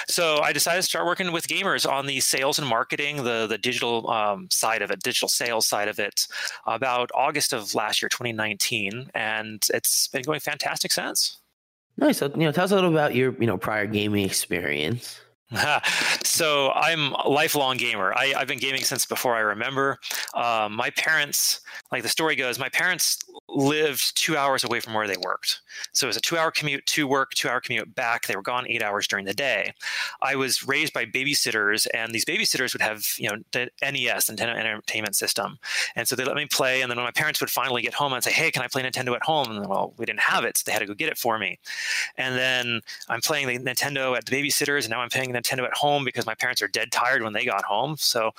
So 0.08 0.40
I 0.40 0.54
decided 0.54 0.82
to 0.82 0.88
start 0.88 1.06
working 1.06 1.32
with 1.32 1.48
gamers 1.48 1.90
on 1.90 2.06
the 2.06 2.20
sales 2.20 2.58
and 2.60 2.68
marketing, 2.68 3.24
the 3.24 3.46
the 3.48 3.58
digital 3.58 4.10
um, 4.10 4.48
side 4.52 4.82
of 4.82 4.92
it, 4.92 5.02
digital 5.04 5.28
sales 5.28 5.68
side 5.68 5.88
of 5.88 6.00
it, 6.00 6.28
about 6.66 7.10
August 7.14 7.54
of 7.54 7.76
last 7.76 8.02
year, 8.02 8.10
2019, 8.10 9.12
and 9.14 9.66
it's 9.74 10.08
been 10.08 10.22
going 10.22 10.40
fantastic 10.40 10.92
since. 10.92 11.40
Nice. 11.98 12.18
So, 12.18 12.28
you 12.28 12.46
know, 12.46 12.52
tell 12.52 12.66
us 12.66 12.72
a 12.72 12.76
little 12.76 12.92
about 12.92 13.16
your 13.16 13.36
you 13.40 13.48
know 13.48 13.58
prior 13.58 13.86
gaming 13.86 14.26
experience. 14.26 15.20
so 16.24 16.72
I'm 16.74 17.13
a 17.13 17.30
lifelong 17.30 17.77
gamer. 17.77 18.13
I, 18.13 18.34
have 18.38 18.48
been 18.48 18.60
gaming 18.60 18.84
since 18.84 19.06
before 19.06 19.34
I 19.36 19.39
remember. 19.39 19.98
Um, 20.34 20.74
my 20.75 20.89
parents, 20.92 21.62
like 21.92 22.04
the 22.04 22.10
story 22.10 22.36
goes, 22.36 22.60
my 22.60 22.70
parents 22.70 23.20
lived 23.48 24.16
two 24.18 24.36
hours 24.36 24.66
away 24.66 24.82
from 24.82 24.94
where 24.94 25.08
they 25.08 25.16
worked. 25.24 25.62
So 25.94 26.06
it 26.06 26.10
was 26.10 26.18
a 26.18 26.22
two 26.22 26.38
hour 26.38 26.51
commute 26.51 26.86
to 26.88 27.08
work, 27.08 27.32
two 27.32 27.48
hour 27.48 27.62
commute 27.62 27.96
back. 27.96 28.27
They 28.27 28.36
were 28.36 28.42
gone 28.42 28.68
eight 28.68 28.84
hours 28.84 29.08
during 29.08 29.25
the 29.25 29.34
day. 29.34 29.74
I 30.22 30.36
was 30.36 30.68
raised 30.68 30.92
by 30.92 31.06
babysitters, 31.06 31.88
and 31.94 32.13
these 32.13 32.25
babysitters 32.25 32.74
would 32.74 32.82
have, 32.82 33.06
you 33.18 33.30
know, 33.30 33.38
the 33.54 33.70
NES, 33.82 34.30
Nintendo 34.30 34.58
Entertainment 34.58 35.16
System. 35.16 35.60
And 35.96 36.08
so 36.08 36.16
they 36.16 36.25
let 36.25 36.36
me 36.36 36.46
play. 36.46 36.82
And 36.82 36.92
then 36.92 36.98
when 36.98 37.06
my 37.06 37.12
parents 37.12 37.39
would 37.39 37.50
finally 37.50 37.82
get 37.82 37.94
home, 37.94 38.13
I'd 38.13 38.24
say, 38.24 38.32
hey, 38.32 38.51
can 38.51 38.63
I 38.63 38.68
play 38.68 38.84
Nintendo 38.84 39.16
at 39.16 39.24
home? 39.24 39.50
And 39.50 39.62
then, 39.62 39.70
well, 39.70 39.94
we 39.98 40.06
didn't 40.06 40.22
have 40.22 40.44
it. 40.44 40.58
So 40.58 40.63
they 40.66 40.74
had 40.74 40.80
to 40.80 40.86
go 40.86 40.94
get 40.94 41.10
it 41.10 41.18
for 41.18 41.39
me. 41.39 41.60
And 42.18 42.36
then 42.36 42.82
I'm 43.08 43.22
playing 43.22 43.48
the 43.48 43.60
Nintendo 43.60 44.18
at 44.18 44.25
the 44.25 44.36
babysitters, 44.36 44.82
and 44.82 44.89
now 44.89 45.00
I'm 45.00 45.10
playing 45.10 45.37
Nintendo 45.38 45.65
at 45.65 45.75
home 45.75 46.03
because 46.03 46.25
my 46.25 46.36
parents 46.36 46.62
are 46.62 46.67
dead 46.67 46.91
tired 46.91 47.24
when 47.24 47.34
they 47.34 47.46
got 47.46 47.63
home. 47.63 47.96
So 47.98 48.32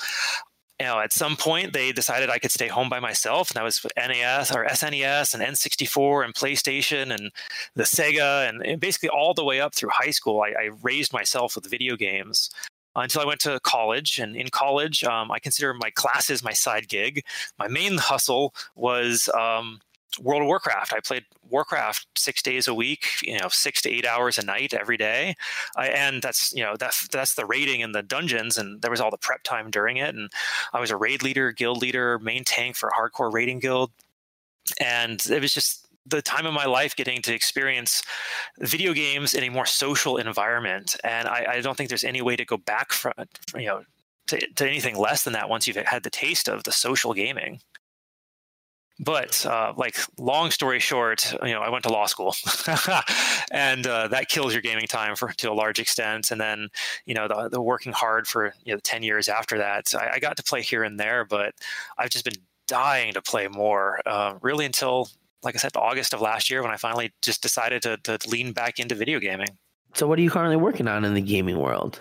you 0.81 0.87
know, 0.87 1.01
at 1.01 1.13
some 1.13 1.37
point 1.37 1.73
they 1.73 1.91
decided 1.91 2.31
I 2.31 2.39
could 2.39 2.53
stay 2.53 2.69
home 2.69 2.89
by 2.89 3.01
myself, 3.01 3.51
and 3.51 3.57
that 3.57 3.65
was 3.65 3.85
NES 3.97 4.55
or 4.55 4.65
SNES 4.67 5.35
and 5.35 5.43
N64 5.43 6.25
and 6.25 6.35
PlayStation 6.35 7.13
and 7.13 7.33
the 7.75 7.83
Sega, 7.83 8.49
and 8.49 8.81
basically 8.81 9.09
all 9.09 9.35
the 9.35 9.45
way 9.45 9.61
up 9.61 9.75
through 9.75 9.91
high 9.93 10.11
school, 10.11 10.41
I, 10.43 10.51
I 10.51 10.71
raised 10.83 11.13
myself 11.13 11.57
with 11.57 11.69
video 11.69 11.97
games 11.97 12.51
until 12.95 13.23
I 13.23 13.25
went 13.25 13.41
to 13.41 13.61
college. 13.61 14.19
And 14.19 14.37
in 14.37 14.49
college, 14.49 15.05
um, 15.05 15.31
I 15.31 15.39
consider 15.39 15.75
my 15.75 15.91
classes 15.91 16.45
my 16.45 16.53
side 16.53 16.89
gig. 16.89 17.25
My 17.59 17.69
main 17.69 17.99
hustle 17.99 18.55
was 18.75 19.29
um, 19.39 19.81
World 20.21 20.43
of 20.43 20.49
Warcraft. 20.49 20.93
I 20.93 21.01
played 21.01 21.25
Warcraft 21.49 22.07
six 22.17 22.43
days 22.43 22.67
a 22.67 22.75
week, 22.75 23.07
you 23.23 23.39
know, 23.39 23.49
six 23.49 23.83
to 23.83 23.91
eight 23.91 24.07
hours 24.07 24.39
a 24.39 24.45
night 24.45 24.75
every 24.75 24.97
day, 24.97 25.35
and 25.77 26.23
that's 26.23 26.53
you 26.53 26.63
know 26.63 26.77
that's 26.77 27.09
that's 27.09 27.35
the 27.35 27.47
raiding 27.47 27.81
in 27.81 27.93
the 27.93 28.03
dungeons, 28.03 28.59
and 28.59 28.83
there 28.83 28.91
was 28.91 29.01
all 29.01 29.11
the 29.11 29.19
prep 29.19 29.43
time 29.43 29.71
during 29.71 29.97
it, 29.99 30.15
and 30.15 30.31
I 30.73 30.81
was 30.81 30.91
a 30.91 30.97
raid 30.97 31.23
leader, 31.23 31.53
guild 31.53 31.81
leader, 31.83 32.19
main 32.19 32.45
tank 32.45 32.77
for 32.77 32.89
a 32.89 32.93
hardcore 32.93 33.33
raiding 33.33 33.61
guild, 33.61 33.91
and 34.81 35.25
it 35.31 35.41
was 35.41 35.53
just 35.53 35.87
the 36.07 36.23
time 36.23 36.47
of 36.47 36.55
my 36.55 36.65
life 36.65 36.97
getting 36.97 37.21
to 37.23 37.35
experience 37.35 38.03
video 38.61 38.95
games 38.95 39.35
in 39.35 39.45
a 39.45 39.51
more 39.51 39.67
social 39.67 40.17
environment, 40.17 40.97
and 41.05 41.29
I, 41.29 41.47
I 41.51 41.61
don't 41.61 41.77
think 41.77 41.91
there's 41.91 42.05
any 42.05 42.23
way 42.23 42.35
to 42.37 42.45
go 42.45 42.57
back 42.57 42.93
from 42.93 43.13
you 43.55 43.67
know 43.67 43.83
to, 44.29 44.39
to 44.55 44.67
anything 44.67 44.97
less 44.97 45.25
than 45.25 45.33
that 45.35 45.49
once 45.49 45.67
you've 45.67 45.77
had 45.77 46.03
the 46.03 46.11
taste 46.11 46.49
of 46.49 46.65
the 46.65 46.73
social 46.73 47.15
gaming 47.15 47.61
but 49.01 49.45
uh, 49.47 49.73
like 49.77 49.97
long 50.19 50.51
story 50.51 50.81
short 50.81 51.33
you 51.43 51.53
know 51.53 51.61
i 51.61 51.69
went 51.69 51.85
to 51.85 51.93
law 51.93 52.07
school. 52.07 52.35
And 53.51 53.87
uh, 53.87 54.09
that 54.09 54.29
kills 54.29 54.53
your 54.53 54.63
gaming 54.63 54.87
time 54.87 55.17
for 55.17 55.33
to 55.33 55.51
a 55.51 55.55
large 55.55 55.79
extent. 55.79 56.31
And 56.31 56.41
then 56.41 56.69
you 57.07 57.15
know 57.15 57.29
the, 57.29 57.49
the 57.49 57.63
working 57.63 57.93
hard 57.93 58.27
for 58.27 58.55
you 58.65 58.75
know 58.75 58.81
10 58.83 59.03
years 59.03 59.29
after 59.29 59.59
that 59.59 59.95
I, 59.95 60.15
I, 60.15 60.19
got 60.19 60.37
to 60.37 60.43
play 60.43 60.63
here 60.63 60.85
and 60.85 60.99
there 60.99 61.25
but 61.25 61.55
i've 61.97 62.11
just 62.11 62.25
been 62.25 62.35
dying 62.67 63.15
to 63.15 63.23
play 63.23 63.49
more 63.49 64.01
uh, 64.07 64.35
really 64.43 64.67
until 64.67 65.09
like 65.43 65.55
i 65.55 65.59
said 65.59 65.73
august 65.77 66.13
of 66.13 66.21
last 66.21 66.51
year 66.51 66.63
when 66.63 66.71
i 66.71 66.77
finally 66.77 67.13
just 67.23 67.43
decided 67.43 67.83
to, 67.83 67.97
to 67.99 68.19
lean 68.29 68.53
back 68.53 68.79
into 68.79 68.95
video 68.95 69.19
gaming. 69.19 69.49
So 69.95 70.07
what 70.07 70.19
are 70.19 70.23
you 70.23 70.31
currently 70.31 70.57
working 70.57 70.87
on 70.87 71.05
in 71.05 71.15
the 71.15 71.21
gaming 71.21 71.59
world 71.59 72.01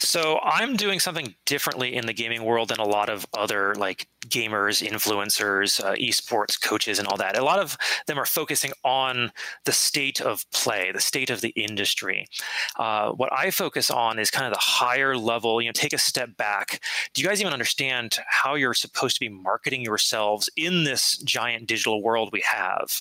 so 0.00 0.40
I'm 0.42 0.76
doing 0.76 0.98
something 0.98 1.34
differently 1.46 1.94
in 1.94 2.06
the 2.06 2.12
gaming 2.12 2.44
world 2.44 2.70
than 2.70 2.78
a 2.78 2.86
lot 2.86 3.08
of 3.08 3.26
other 3.36 3.74
like 3.74 4.08
gamers, 4.26 4.86
influencers, 4.86 5.82
uh, 5.82 5.94
esports 5.94 6.60
coaches, 6.60 6.98
and 6.98 7.06
all 7.08 7.16
that. 7.16 7.36
A 7.36 7.44
lot 7.44 7.58
of 7.58 7.76
them 8.06 8.18
are 8.18 8.26
focusing 8.26 8.72
on 8.84 9.32
the 9.64 9.72
state 9.72 10.20
of 10.20 10.44
play, 10.52 10.90
the 10.92 11.00
state 11.00 11.30
of 11.30 11.40
the 11.40 11.50
industry. 11.50 12.26
Uh, 12.78 13.10
what 13.12 13.32
I 13.32 13.50
focus 13.50 13.90
on 13.90 14.18
is 14.18 14.30
kind 14.30 14.46
of 14.46 14.52
the 14.52 14.58
higher 14.58 15.16
level. 15.16 15.60
You 15.60 15.68
know, 15.68 15.72
take 15.72 15.92
a 15.92 15.98
step 15.98 16.36
back. 16.36 16.82
Do 17.14 17.22
you 17.22 17.28
guys 17.28 17.40
even 17.40 17.52
understand 17.52 18.18
how 18.28 18.54
you're 18.54 18.74
supposed 18.74 19.16
to 19.16 19.20
be 19.20 19.28
marketing 19.28 19.82
yourselves 19.82 20.48
in 20.56 20.84
this 20.84 21.18
giant 21.18 21.66
digital 21.66 22.02
world 22.02 22.30
we 22.32 22.42
have? 22.46 23.00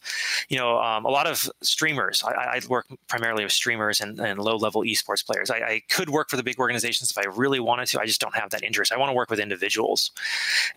You 0.49 0.57
know, 0.57 0.79
um, 0.79 1.05
a 1.05 1.09
lot 1.09 1.27
of 1.27 1.49
streamers. 1.61 2.23
I, 2.23 2.31
I, 2.31 2.61
work 2.69 2.87
primarily 3.07 3.43
with 3.43 3.53
streamers 3.53 3.99
and, 4.01 4.19
and 4.19 4.39
low-level 4.39 4.83
esports 4.83 5.25
players. 5.25 5.49
I, 5.49 5.57
I 5.57 5.81
could 5.89 6.09
work 6.09 6.29
for 6.29 6.37
the 6.37 6.43
big 6.43 6.59
organizations 6.89 7.11
if 7.11 7.17
I 7.17 7.29
really 7.37 7.59
wanted 7.59 7.87
to. 7.87 8.01
I 8.01 8.05
just 8.05 8.21
don't 8.21 8.35
have 8.35 8.49
that 8.51 8.63
interest. 8.63 8.91
I 8.91 8.97
want 8.97 9.09
to 9.09 9.13
work 9.13 9.29
with 9.29 9.39
individuals, 9.39 10.11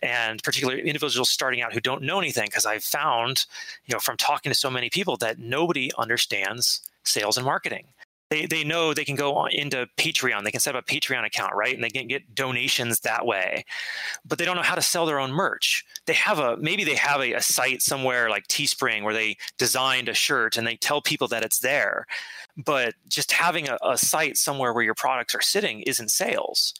and 0.02 0.42
particularly 0.42 0.83
individuals 0.83 1.31
starting 1.31 1.62
out 1.62 1.73
who 1.73 1.81
don't 1.81 2.02
know 2.02 2.19
anything. 2.19 2.47
Because 2.47 2.66
I've 2.66 2.85
found, 2.85 3.47
you 3.87 3.95
know, 3.95 4.00
from 4.00 4.16
talking 4.16 4.50
to 4.50 4.59
so 4.59 4.71
many 4.71 4.90
people 4.90 5.16
that 5.19 5.38
nobody 5.38 5.90
understands 5.99 6.81
sales 7.04 7.37
and 7.37 7.45
marketing. 7.45 7.85
They, 8.33 8.47
they 8.47 8.65
know 8.65 8.95
they 8.95 9.05
can 9.05 9.17
go 9.17 9.47
into 9.47 9.87
Patreon. 9.99 10.45
They 10.45 10.51
can 10.51 10.61
set 10.61 10.75
up 10.75 10.85
a 10.89 10.93
Patreon 10.93 11.27
account, 11.27 11.55
right? 11.55 11.75
And 11.75 11.85
they 11.85 11.91
can 11.91 12.07
get 12.07 12.35
donations 12.35 13.01
that 13.01 13.27
way. 13.27 13.65
But 14.25 14.39
they 14.39 14.45
don't 14.45 14.57
know 14.57 14.62
how 14.62 14.75
to 14.75 14.83
sell 14.83 15.05
their 15.05 15.21
own 15.21 15.33
merch. 15.33 15.85
They 16.07 16.15
have 16.15 16.39
a 16.39 16.57
maybe 16.57 16.85
they 16.85 16.95
have 16.95 17.21
a, 17.21 17.35
a 17.35 17.43
site 17.43 17.83
somewhere 17.83 18.31
like 18.31 18.49
Teespring 18.49 19.03
where 19.03 19.15
they 19.15 19.37
designed 19.59 20.09
a 20.09 20.15
shirt 20.15 20.57
and 20.57 20.67
they 20.67 20.77
tell 20.77 21.03
people 21.03 21.29
that 21.29 21.45
it's 21.45 21.59
there 21.59 22.07
but 22.57 22.95
just 23.09 23.33
having 23.33 23.69
a, 23.69 23.79
a 23.83 23.97
site 23.97 24.37
somewhere 24.37 24.73
where 24.73 24.85
your 24.85 24.95
products 24.95 25.35
are 25.35 25.41
sitting 25.41 25.81
isn't 25.83 26.11
sales. 26.11 26.75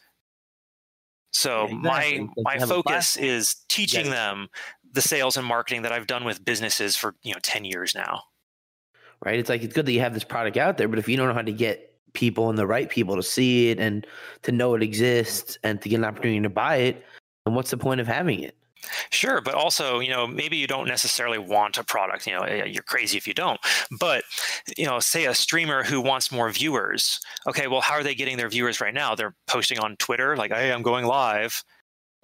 So 1.31 1.67
yeah, 1.67 1.77
exactly. 1.77 2.29
my 2.45 2.57
my 2.59 2.65
focus 2.65 3.17
is 3.17 3.55
teaching 3.67 4.05
yes. 4.05 4.13
them 4.13 4.49
the 4.91 5.01
sales 5.01 5.35
and 5.35 5.45
marketing 5.45 5.81
that 5.81 5.91
I've 5.91 6.07
done 6.07 6.25
with 6.25 6.45
businesses 6.45 6.95
for 6.95 7.15
you 7.23 7.33
know 7.33 7.39
ten 7.41 7.65
years 7.65 7.95
now. 7.95 8.23
Right. 9.25 9.39
It's 9.39 9.49
like 9.49 9.63
it's 9.63 9.73
good 9.73 9.85
that 9.85 9.93
you 9.93 10.01
have 10.01 10.13
this 10.13 10.23
product 10.23 10.57
out 10.57 10.77
there, 10.77 10.87
but 10.87 10.99
if 10.99 11.07
you 11.07 11.15
don't 11.15 11.27
know 11.27 11.33
how 11.33 11.41
to 11.41 11.51
get 11.51 11.93
people 12.13 12.49
and 12.49 12.57
the 12.57 12.67
right 12.67 12.89
people 12.89 13.15
to 13.15 13.23
see 13.23 13.69
it 13.69 13.79
and 13.79 14.05
to 14.43 14.51
know 14.51 14.75
it 14.75 14.83
exists 14.83 15.57
and 15.63 15.81
to 15.81 15.89
get 15.89 15.95
an 15.95 16.05
opportunity 16.05 16.41
to 16.41 16.49
buy 16.49 16.75
it, 16.75 17.03
then 17.45 17.55
what's 17.55 17.71
the 17.71 17.77
point 17.77 18.01
of 18.01 18.07
having 18.07 18.41
it? 18.41 18.55
Sure, 19.11 19.39
but 19.39 19.53
also, 19.53 19.99
you 19.99 20.09
know, 20.09 20.27
maybe 20.27 20.57
you 20.57 20.67
don't 20.67 20.87
necessarily 20.87 21.37
want 21.37 21.77
a 21.77 21.83
product. 21.83 22.27
You 22.27 22.33
know, 22.33 22.41
eh, 22.41 22.65
you're 22.65 22.83
crazy 22.83 23.17
if 23.17 23.25
you 23.27 23.33
don't. 23.33 23.59
But, 23.97 24.25
you 24.77 24.85
know, 24.85 24.99
say 24.99 25.25
a 25.25 25.33
streamer 25.33 25.83
who 25.83 26.01
wants 26.01 26.31
more 26.31 26.49
viewers. 26.49 27.21
Okay, 27.47 27.67
well, 27.67 27.79
how 27.81 27.93
are 27.93 28.03
they 28.03 28.15
getting 28.15 28.35
their 28.35 28.49
viewers 28.49 28.81
right 28.81 28.93
now? 28.93 29.15
They're 29.15 29.35
posting 29.47 29.79
on 29.79 29.95
Twitter, 29.97 30.35
like, 30.35 30.51
"Hey, 30.51 30.71
I'm 30.71 30.81
going 30.81 31.05
live." 31.05 31.63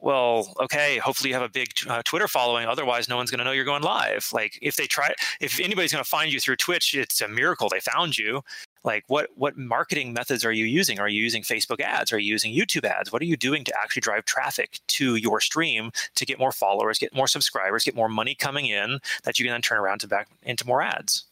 Well, 0.02 0.54
okay, 0.62 0.98
hopefully 0.98 1.30
you 1.30 1.34
have 1.36 1.44
a 1.44 1.50
big 1.50 1.70
uh, 1.88 2.02
Twitter 2.06 2.28
following. 2.28 2.68
Otherwise, 2.68 3.10
no 3.10 3.18
one's 3.18 3.32
going 3.32 3.40
to 3.40 3.44
know 3.44 3.52
you're 3.52 3.66
going 3.66 3.84
live. 3.84 4.30
Like, 4.32 4.58
if 4.62 4.78
they 4.78 4.88
try, 4.88 5.14
if 5.42 5.60
anybody's 5.60 5.92
going 5.92 6.04
to 6.04 6.10
find 6.10 6.32
you 6.32 6.40
through 6.40 6.56
Twitch, 6.56 6.96
it's 6.96 7.20
a 7.22 7.28
miracle 7.28 7.68
they 7.70 7.82
found 7.82 8.18
you 8.18 8.42
like 8.84 9.04
what 9.08 9.30
what 9.36 9.58
marketing 9.58 10.14
methods 10.14 10.46
are 10.46 10.52
you 10.52 10.66
using 10.66 11.00
are 11.00 11.10
you 11.10 11.22
using 11.22 11.44
facebook 11.44 11.82
ads 11.82 12.14
are 12.14 12.20
you 12.20 12.32
using 12.32 12.54
youtube 12.54 12.86
ads 12.86 13.12
what 13.12 13.22
are 13.22 13.26
you 13.26 13.38
doing 13.38 13.64
to 13.64 13.74
actually 13.78 14.00
drive 14.02 14.26
traffic 14.26 14.80
to 14.88 15.16
your 15.16 15.40
stream 15.40 15.92
to 16.16 16.26
get 16.26 16.40
more 16.40 16.52
followers 16.52 16.98
get 16.98 17.14
more 17.14 17.28
subscribers 17.28 17.84
get 17.84 17.96
more 17.96 18.10
money 18.10 18.36
coming 18.36 18.68
in 18.68 19.00
that 19.24 19.40
you 19.40 19.46
can 19.46 19.52
then 19.52 19.62
turn 19.62 19.80
around 19.80 20.00
to 20.00 20.08
back 20.08 20.28
into 20.44 20.66
more 20.66 20.82
ads 20.82 21.26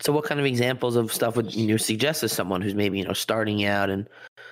so 0.00 0.12
what 0.12 0.24
kind 0.24 0.40
of 0.40 0.46
examples 0.46 0.96
of 0.96 1.12
stuff 1.12 1.36
would 1.36 1.54
you 1.54 1.78
suggest 1.78 2.20
to 2.20 2.28
someone 2.28 2.60
who's 2.60 2.74
maybe 2.74 2.98
you 2.98 3.04
know 3.04 3.12
starting 3.12 3.64
out 3.64 3.90
and 3.90 4.08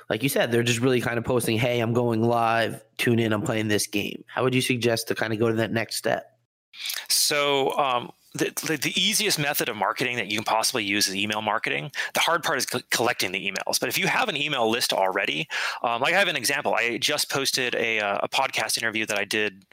like 0.08 0.22
you 0.22 0.28
said 0.28 0.52
they're 0.52 0.62
just 0.62 0.80
really 0.80 1.00
kind 1.00 1.18
of 1.18 1.24
posting 1.24 1.58
hey 1.58 1.80
i'm 1.80 1.92
going 1.92 2.22
live. 2.22 2.82
Tune 2.98 3.18
in. 3.18 3.32
I'm 3.32 3.42
playing 3.42 3.68
this 3.68 3.86
game. 3.86 4.24
How 4.26 4.42
would 4.42 4.54
you 4.54 4.60
suggest 4.60 5.08
to 5.08 5.14
kind 5.14 5.32
of 5.32 5.38
go 5.38 5.48
to 5.48 5.54
that 5.56 5.72
next 5.72 5.96
step? 5.96 6.38
So 7.08 7.76
um, 7.78 8.10
the, 8.34 8.52
the, 8.66 8.76
the, 8.76 9.00
easiest 9.00 9.38
method 9.38 9.68
of 9.68 9.76
marketing 9.76 10.16
that 10.16 10.30
you 10.30 10.38
can 10.38 10.44
possibly 10.44 10.84
use 10.84 11.08
is 11.08 11.16
email 11.16 11.40
marketing. 11.40 11.90
The 12.12 12.20
hard 12.20 12.42
part 12.42 12.58
is 12.58 12.66
co- 12.66 12.80
collecting 12.90 13.32
the 13.32 13.50
emails. 13.50 13.80
But 13.80 13.88
if 13.88 13.96
you 13.96 14.06
have 14.06 14.28
an 14.28 14.36
email 14.36 14.70
list 14.70 14.92
already, 14.92 15.48
um, 15.82 16.02
like 16.02 16.14
I 16.14 16.18
have 16.18 16.28
an 16.28 16.36
example, 16.36 16.74
I 16.74 16.98
just 16.98 17.30
posted 17.30 17.74
a, 17.74 18.00
uh, 18.00 18.18
a 18.22 18.28
podcast 18.28 18.76
interview 18.76 19.06
that 19.06 19.18
I 19.18 19.24
did 19.24 19.64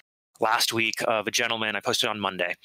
last 0.43 0.73
week 0.73 1.01
of 1.07 1.25
a 1.25 1.31
gentleman 1.31 1.75
I 1.75 1.79
posted 1.79 2.09
on 2.09 2.19
Monday. 2.19 2.55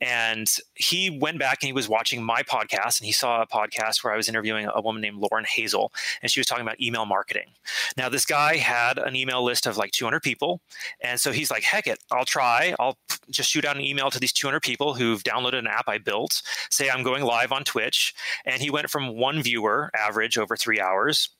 And 0.00 0.48
he 0.76 1.10
went 1.10 1.40
back 1.40 1.58
and 1.62 1.66
he 1.66 1.72
was 1.72 1.88
watching 1.88 2.22
my 2.22 2.42
podcast 2.42 3.00
and 3.00 3.06
he 3.06 3.12
saw 3.12 3.42
a 3.42 3.46
podcast 3.46 4.04
where 4.04 4.12
I 4.12 4.16
was 4.16 4.28
interviewing 4.28 4.68
a 4.72 4.80
woman 4.80 5.02
named 5.02 5.18
Lauren 5.18 5.44
Hazel 5.44 5.92
and 6.22 6.30
she 6.30 6.38
was 6.38 6.46
talking 6.46 6.62
about 6.62 6.80
email 6.80 7.06
marketing. 7.06 7.48
Now, 7.96 8.08
this 8.08 8.24
guy 8.24 8.56
had 8.56 8.98
an 8.98 9.16
email 9.16 9.42
list 9.42 9.66
of 9.66 9.76
like 9.76 9.90
200 9.90 10.20
people. 10.20 10.60
And 11.02 11.18
so 11.18 11.32
he's 11.32 11.50
like, 11.50 11.64
heck 11.64 11.88
it, 11.88 11.98
I'll 12.12 12.24
try. 12.24 12.74
I'll 12.78 12.96
just 13.30 13.50
shoot 13.50 13.64
out 13.64 13.76
an 13.76 13.82
email 13.82 14.10
to 14.10 14.20
these 14.20 14.32
200 14.32 14.60
people 14.60 14.94
who've 14.94 15.22
downloaded 15.24 15.58
an 15.58 15.66
app 15.66 15.88
I 15.88 15.98
built, 15.98 16.40
say 16.70 16.88
I'm 16.88 17.02
going 17.02 17.24
live 17.24 17.50
on 17.50 17.64
Twitch. 17.64 18.14
And 18.44 18.62
he 18.62 18.70
went 18.70 18.90
from 18.90 19.16
one 19.16 19.42
viewer 19.42 19.90
average 19.94 20.38
over 20.38 20.56
three 20.56 20.80
hours 20.80 21.30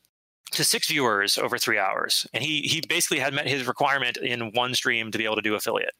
to 0.51 0.63
six 0.63 0.87
viewers 0.87 1.37
over 1.37 1.57
three 1.57 1.77
hours. 1.77 2.27
And 2.33 2.43
he 2.43 2.61
he 2.61 2.81
basically 2.87 3.19
had 3.19 3.33
met 3.33 3.47
his 3.47 3.67
requirement 3.67 4.17
in 4.17 4.51
one 4.53 4.73
stream 4.73 5.11
to 5.11 5.17
be 5.17 5.25
able 5.25 5.35
to 5.35 5.41
do 5.41 5.55
affiliate. 5.55 5.93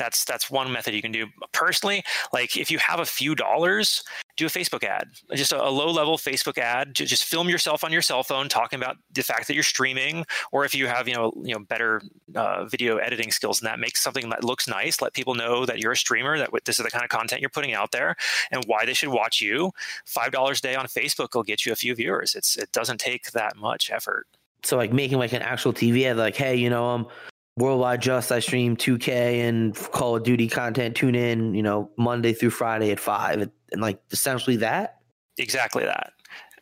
That's 0.00 0.24
that's 0.24 0.50
one 0.50 0.72
method 0.72 0.94
you 0.94 1.02
can 1.02 1.12
do. 1.12 1.26
Personally, 1.52 2.02
like 2.32 2.56
if 2.56 2.70
you 2.70 2.78
have 2.78 3.00
a 3.00 3.04
few 3.04 3.34
dollars, 3.34 4.02
do 4.38 4.46
a 4.46 4.48
Facebook 4.48 4.82
ad, 4.82 5.10
just 5.34 5.52
a, 5.52 5.62
a 5.62 5.68
low 5.68 5.90
level 5.90 6.16
Facebook 6.16 6.56
ad. 6.56 6.94
Just 6.94 7.24
film 7.24 7.50
yourself 7.50 7.84
on 7.84 7.92
your 7.92 8.00
cell 8.00 8.22
phone 8.22 8.48
talking 8.48 8.78
about 8.78 8.96
the 9.12 9.22
fact 9.22 9.46
that 9.46 9.52
you're 9.52 9.62
streaming, 9.62 10.24
or 10.52 10.64
if 10.64 10.74
you 10.74 10.86
have 10.86 11.06
you 11.06 11.12
know 11.12 11.34
you 11.36 11.54
know 11.54 11.60
better 11.60 12.00
uh, 12.34 12.64
video 12.64 12.96
editing 12.96 13.30
skills, 13.30 13.60
and 13.60 13.66
that 13.66 13.78
makes 13.78 14.02
something 14.02 14.30
that 14.30 14.42
looks 14.42 14.66
nice. 14.66 15.02
Let 15.02 15.12
people 15.12 15.34
know 15.34 15.66
that 15.66 15.80
you're 15.80 15.92
a 15.92 15.96
streamer, 15.96 16.38
that 16.38 16.48
this 16.64 16.78
is 16.78 16.84
the 16.86 16.90
kind 16.90 17.04
of 17.04 17.10
content 17.10 17.42
you're 17.42 17.50
putting 17.50 17.74
out 17.74 17.92
there, 17.92 18.16
and 18.50 18.64
why 18.64 18.86
they 18.86 18.94
should 18.94 19.10
watch 19.10 19.42
you. 19.42 19.70
Five 20.06 20.32
dollars 20.32 20.60
a 20.60 20.62
day 20.62 20.76
on 20.76 20.86
Facebook 20.86 21.34
will 21.34 21.42
get 21.42 21.66
you 21.66 21.72
a 21.72 21.76
few 21.76 21.94
viewers. 21.94 22.34
It's 22.34 22.56
it 22.56 22.72
doesn't 22.72 23.00
take 23.00 23.32
that 23.32 23.54
much 23.54 23.90
effort 23.90 24.26
so 24.62 24.76
like 24.76 24.92
making 24.92 25.18
like 25.18 25.32
an 25.32 25.42
actual 25.42 25.72
TV 25.72 26.04
ad, 26.04 26.16
like, 26.16 26.36
hey, 26.36 26.54
you 26.56 26.70
know, 26.70 26.86
um, 26.86 27.06
Worldwide 27.56 28.00
Just, 28.00 28.32
I 28.32 28.40
stream 28.40 28.76
2K 28.76 29.48
and 29.48 29.74
Call 29.74 30.16
of 30.16 30.22
Duty 30.22 30.48
content. 30.48 30.96
Tune 30.96 31.14
in, 31.14 31.54
you 31.54 31.62
know, 31.62 31.90
Monday 31.96 32.32
through 32.32 32.50
Friday 32.50 32.90
at 32.90 33.00
five, 33.00 33.50
and 33.72 33.82
like 33.82 34.00
essentially 34.10 34.56
that. 34.56 35.00
Exactly 35.36 35.84
that. 35.84 36.12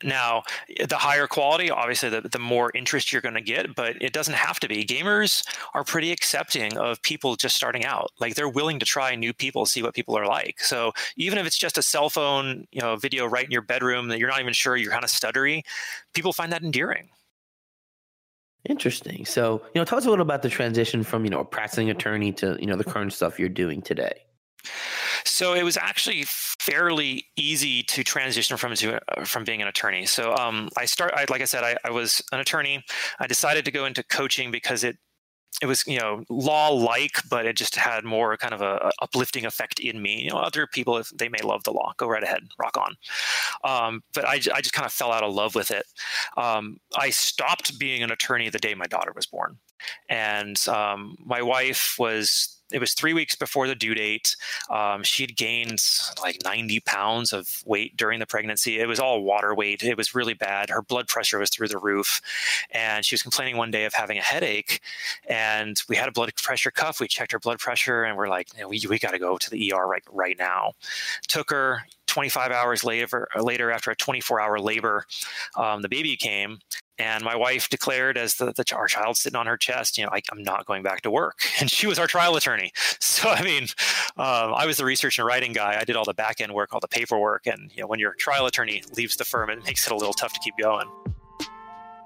Now, 0.02 0.44
the 0.88 0.96
higher 0.96 1.26
quality, 1.26 1.70
obviously, 1.70 2.08
the, 2.08 2.20
the 2.20 2.38
more 2.38 2.70
interest 2.74 3.12
you're 3.12 3.22
going 3.22 3.34
to 3.34 3.40
get, 3.40 3.74
but 3.74 4.00
it 4.00 4.12
doesn't 4.12 4.34
have 4.34 4.60
to 4.60 4.68
be. 4.68 4.84
Gamers 4.84 5.44
are 5.74 5.84
pretty 5.84 6.12
accepting 6.12 6.76
of 6.76 7.02
people 7.02 7.36
just 7.36 7.56
starting 7.56 7.84
out. 7.84 8.10
Like 8.20 8.34
they're 8.34 8.48
willing 8.48 8.78
to 8.78 8.86
try 8.86 9.14
new 9.14 9.32
people, 9.32 9.66
see 9.66 9.82
what 9.82 9.94
people 9.94 10.16
are 10.16 10.26
like. 10.26 10.60
So 10.60 10.92
even 11.16 11.38
if 11.38 11.46
it's 11.46 11.58
just 11.58 11.78
a 11.78 11.82
cell 11.82 12.10
phone, 12.10 12.66
you 12.70 12.80
know, 12.80 12.96
video 12.96 13.26
right 13.26 13.44
in 13.44 13.50
your 13.50 13.62
bedroom 13.62 14.08
that 14.08 14.18
you're 14.18 14.28
not 14.28 14.40
even 14.40 14.52
sure 14.52 14.76
you're 14.76 14.92
kind 14.92 15.04
of 15.04 15.10
stuttery, 15.10 15.62
people 16.14 16.32
find 16.32 16.52
that 16.52 16.62
endearing. 16.62 17.08
Interesting. 18.68 19.24
So, 19.24 19.62
you 19.74 19.80
know, 19.80 19.84
tell 19.84 19.98
us 19.98 20.04
a 20.04 20.10
little 20.10 20.22
about 20.22 20.42
the 20.42 20.50
transition 20.50 21.02
from, 21.02 21.24
you 21.24 21.30
know, 21.30 21.40
a 21.40 21.44
practicing 21.44 21.88
attorney 21.90 22.32
to, 22.32 22.56
you 22.60 22.66
know, 22.66 22.76
the 22.76 22.84
current 22.84 23.12
stuff 23.12 23.38
you're 23.38 23.48
doing 23.48 23.80
today. 23.80 24.12
So 25.24 25.54
it 25.54 25.62
was 25.62 25.76
actually 25.76 26.24
fairly 26.26 27.24
easy 27.36 27.82
to 27.84 28.04
transition 28.04 28.56
from 28.56 28.74
to 28.74 28.96
uh, 28.96 29.24
from 29.24 29.44
being 29.44 29.62
an 29.62 29.68
attorney. 29.68 30.04
So 30.04 30.34
um, 30.34 30.68
I 30.76 30.84
start, 30.84 31.14
I, 31.14 31.24
like 31.30 31.40
I 31.40 31.46
said, 31.46 31.64
I, 31.64 31.76
I 31.84 31.90
was 31.90 32.22
an 32.30 32.40
attorney. 32.40 32.84
I 33.18 33.26
decided 33.26 33.64
to 33.64 33.70
go 33.70 33.86
into 33.86 34.02
coaching 34.02 34.50
because 34.50 34.84
it 34.84 34.98
it 35.60 35.66
was 35.66 35.84
you 35.86 35.98
know 35.98 36.24
law 36.28 36.68
like 36.68 37.20
but 37.28 37.46
it 37.46 37.56
just 37.56 37.76
had 37.76 38.04
more 38.04 38.36
kind 38.36 38.54
of 38.54 38.60
a, 38.60 38.76
a, 38.76 38.92
uplifting 39.02 39.44
effect 39.44 39.80
in 39.80 40.00
me. 40.00 40.22
You 40.22 40.30
know 40.30 40.38
other 40.38 40.66
people 40.66 40.96
if 40.98 41.08
they 41.10 41.28
may 41.28 41.40
love 41.42 41.64
the 41.64 41.72
law 41.72 41.92
go 41.96 42.06
right 42.08 42.22
ahead 42.22 42.48
rock 42.58 42.76
on. 42.76 42.96
Um, 43.64 44.02
but 44.14 44.26
I, 44.26 44.34
I 44.34 44.60
just 44.60 44.72
kind 44.72 44.86
of 44.86 44.92
fell 44.92 45.12
out 45.12 45.24
of 45.24 45.34
love 45.34 45.54
with 45.54 45.70
it. 45.70 45.84
Um, 46.36 46.78
i 46.96 47.10
stopped 47.10 47.78
being 47.78 48.02
an 48.02 48.10
attorney 48.10 48.48
the 48.48 48.58
day 48.58 48.74
my 48.74 48.86
daughter 48.86 49.12
was 49.14 49.26
born. 49.26 49.58
And 50.08 50.56
um, 50.68 51.16
my 51.24 51.42
wife 51.42 51.96
was 51.98 52.57
it 52.70 52.80
was 52.80 52.92
three 52.92 53.12
weeks 53.12 53.34
before 53.34 53.66
the 53.66 53.74
due 53.74 53.94
date. 53.94 54.36
Um, 54.70 55.02
she 55.02 55.22
had 55.22 55.36
gained 55.36 55.82
like 56.20 56.38
90 56.44 56.80
pounds 56.80 57.32
of 57.32 57.62
weight 57.64 57.96
during 57.96 58.18
the 58.18 58.26
pregnancy. 58.26 58.78
It 58.78 58.86
was 58.86 59.00
all 59.00 59.22
water 59.22 59.54
weight. 59.54 59.82
It 59.82 59.96
was 59.96 60.14
really 60.14 60.34
bad. 60.34 60.70
Her 60.70 60.82
blood 60.82 61.08
pressure 61.08 61.38
was 61.38 61.50
through 61.50 61.68
the 61.68 61.78
roof. 61.78 62.20
And 62.70 63.04
she 63.04 63.14
was 63.14 63.22
complaining 63.22 63.56
one 63.56 63.70
day 63.70 63.84
of 63.84 63.94
having 63.94 64.18
a 64.18 64.22
headache. 64.22 64.80
And 65.28 65.80
we 65.88 65.96
had 65.96 66.08
a 66.08 66.12
blood 66.12 66.34
pressure 66.36 66.70
cuff. 66.70 67.00
We 67.00 67.08
checked 67.08 67.32
her 67.32 67.38
blood 67.38 67.58
pressure 67.58 68.04
and 68.04 68.16
we're 68.16 68.28
like, 68.28 68.48
we, 68.68 68.82
we 68.88 68.98
got 68.98 69.12
to 69.12 69.18
go 69.18 69.38
to 69.38 69.50
the 69.50 69.72
ER 69.72 69.86
right, 69.86 70.02
right 70.10 70.36
now. 70.38 70.72
Took 71.28 71.50
her, 71.50 71.82
25 72.08 72.50
hours 72.50 72.84
later, 72.84 73.28
later 73.38 73.70
after 73.70 73.90
a 73.90 73.96
24 73.96 74.40
hour 74.40 74.58
labor, 74.58 75.04
um, 75.56 75.82
the 75.82 75.88
baby 75.88 76.16
came. 76.16 76.58
And 76.98 77.22
my 77.22 77.36
wife 77.36 77.68
declared, 77.68 78.18
as 78.18 78.34
the, 78.34 78.52
the 78.52 78.64
our 78.74 78.88
child 78.88 79.16
sitting 79.16 79.36
on 79.36 79.46
her 79.46 79.56
chest, 79.56 79.98
you 79.98 80.04
know, 80.04 80.10
I, 80.12 80.20
am 80.32 80.42
not 80.42 80.66
going 80.66 80.82
back 80.82 81.02
to 81.02 81.10
work. 81.10 81.40
And 81.60 81.68
she 81.68 81.88
was 81.88 81.98
our 81.98 82.06
trial 82.06 82.36
attorney. 82.36 82.72
So, 83.00 83.28
I 83.28 83.42
mean, 83.42 83.66
uh, 84.16 84.52
I 84.54 84.66
was 84.66 84.76
the 84.76 84.84
research 84.84 85.18
and 85.18 85.26
writing 85.26 85.52
guy. 85.52 85.76
I 85.80 85.82
did 85.82 85.96
all 85.96 86.04
the 86.04 86.14
back 86.14 86.40
end 86.40 86.54
work, 86.54 86.72
all 86.72 86.78
the 86.78 86.86
paperwork. 86.86 87.48
And, 87.48 87.72
you 87.74 87.80
know, 87.80 87.88
when 87.88 87.98
your 87.98 88.14
trial 88.14 88.46
attorney 88.46 88.84
leaves 88.96 89.16
the 89.16 89.24
firm, 89.24 89.50
it 89.50 89.64
makes 89.64 89.84
it 89.84 89.92
a 89.92 89.96
little 89.96 90.12
tough 90.12 90.32
to 90.34 90.40
keep 90.40 90.54
going. 90.56 90.88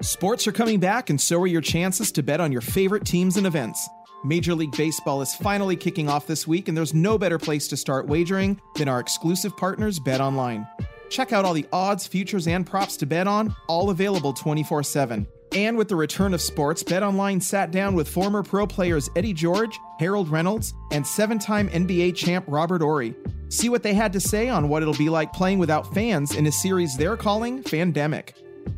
Sports 0.01 0.47
are 0.47 0.53
coming 0.53 0.81
back, 0.81 1.11
and 1.11 1.21
so 1.21 1.41
are 1.43 1.47
your 1.47 1.61
chances 1.61 2.11
to 2.13 2.23
bet 2.23 2.41
on 2.41 2.51
your 2.51 2.63
favorite 2.63 3.05
teams 3.05 3.37
and 3.37 3.47
events. 3.47 3.89
Major 4.25 4.55
League 4.55 4.73
Baseball 4.77 5.21
is 5.21 5.35
finally 5.35 5.77
kicking 5.77 6.09
off 6.09 6.27
this 6.27 6.47
week, 6.47 6.69
and 6.69 6.77
there's 6.77 6.95
no 6.95 7.19
better 7.19 7.39
place 7.39 7.69
to 7.69 7.77
start 7.77 8.07
wagering 8.07 8.61
than 8.77 8.89
our 8.89 9.01
exclusive 9.01 9.57
partners, 9.57 9.99
Bet 9.99 10.21
Online. 10.21 10.67
Check 11.13 11.35
out 11.35 11.45
all 11.45 11.53
the 11.53 11.67
odds, 11.75 12.07
futures, 12.07 12.49
and 12.49 12.67
props 12.67 12.97
to 12.97 13.07
bet 13.07 13.29
on, 13.29 13.55
all 13.69 13.91
available 13.91 14.33
24 14.33 14.83
7. 14.83 15.27
And 15.55 15.77
with 15.77 15.89
the 15.89 15.97
return 15.97 16.33
of 16.33 16.41
sports, 16.41 16.83
BetOnline 16.83 17.43
sat 17.43 17.71
down 17.71 17.95
with 17.95 18.09
former 18.09 18.43
pro 18.43 18.67
players 18.67 19.11
Eddie 19.15 19.35
George, 19.35 19.79
Harold 19.99 20.31
Reynolds, 20.31 20.73
and 20.91 21.07
seven 21.07 21.39
time 21.39 21.69
NBA 21.69 22.17
champ 22.17 22.47
Robert 22.49 22.81
Horry. 22.81 23.15
See 23.51 23.69
what 23.69 23.83
they 23.83 23.93
had 23.93 24.15
to 24.15 24.21
say 24.21 24.49
on 24.49 24.71
what 24.71 24.81
it'll 24.81 24.95
be 24.95 25.11
like 25.11 25.35
playing 25.35 25.59
without 25.59 25.93
fans 25.93 26.35
in 26.35 26.47
a 26.47 26.53
series 26.53 26.97
they're 26.97 27.19
calling 27.19 27.63
Fandemic. 27.63 28.31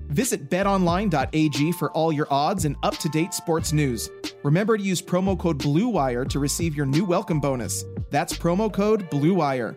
Visit 0.08 0.50
betonline.ag 0.50 1.70
for 1.72 1.92
all 1.92 2.12
your 2.12 2.26
odds 2.32 2.64
and 2.64 2.74
up 2.82 2.96
to 2.96 3.08
date 3.10 3.32
sports 3.32 3.72
news. 3.72 4.10
Remember 4.42 4.76
to 4.76 4.82
use 4.82 5.00
promo 5.00 5.38
code 5.38 5.60
BLUEWIRE 5.60 6.28
to 6.30 6.40
receive 6.40 6.74
your 6.74 6.86
new 6.86 7.04
welcome 7.04 7.38
bonus. 7.38 7.84
That's 8.10 8.36
promo 8.36 8.72
code 8.72 9.08
BLUEWIRE. 9.10 9.76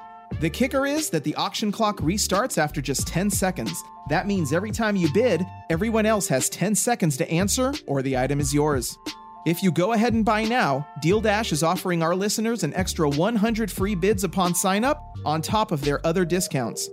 The 0.39 0.49
kicker 0.49 0.85
is 0.85 1.09
that 1.11 1.23
the 1.23 1.35
auction 1.35 1.71
clock 1.71 1.97
restarts 1.97 2.57
after 2.57 2.81
just 2.81 3.07
10 3.07 3.29
seconds. 3.29 3.83
That 4.09 4.27
means 4.27 4.53
every 4.53 4.71
time 4.71 4.95
you 4.95 5.11
bid, 5.13 5.45
everyone 5.69 6.05
else 6.05 6.27
has 6.27 6.49
10 6.49 6.73
seconds 6.75 7.17
to 7.17 7.29
answer 7.29 7.73
or 7.85 8.01
the 8.01 8.17
item 8.17 8.39
is 8.39 8.53
yours. 8.53 8.97
If 9.45 9.63
you 9.63 9.71
go 9.71 9.93
ahead 9.93 10.13
and 10.13 10.23
buy 10.23 10.43
now, 10.43 10.87
Deal 11.01 11.21
Dash 11.21 11.51
is 11.51 11.63
offering 11.63 12.03
our 12.03 12.15
listeners 12.15 12.63
an 12.63 12.73
extra 12.75 13.09
100 13.09 13.71
free 13.71 13.95
bids 13.95 14.23
upon 14.23 14.53
sign 14.53 14.83
up 14.83 15.15
on 15.25 15.41
top 15.41 15.71
of 15.71 15.81
their 15.81 16.05
other 16.05 16.25
discounts. 16.25 16.89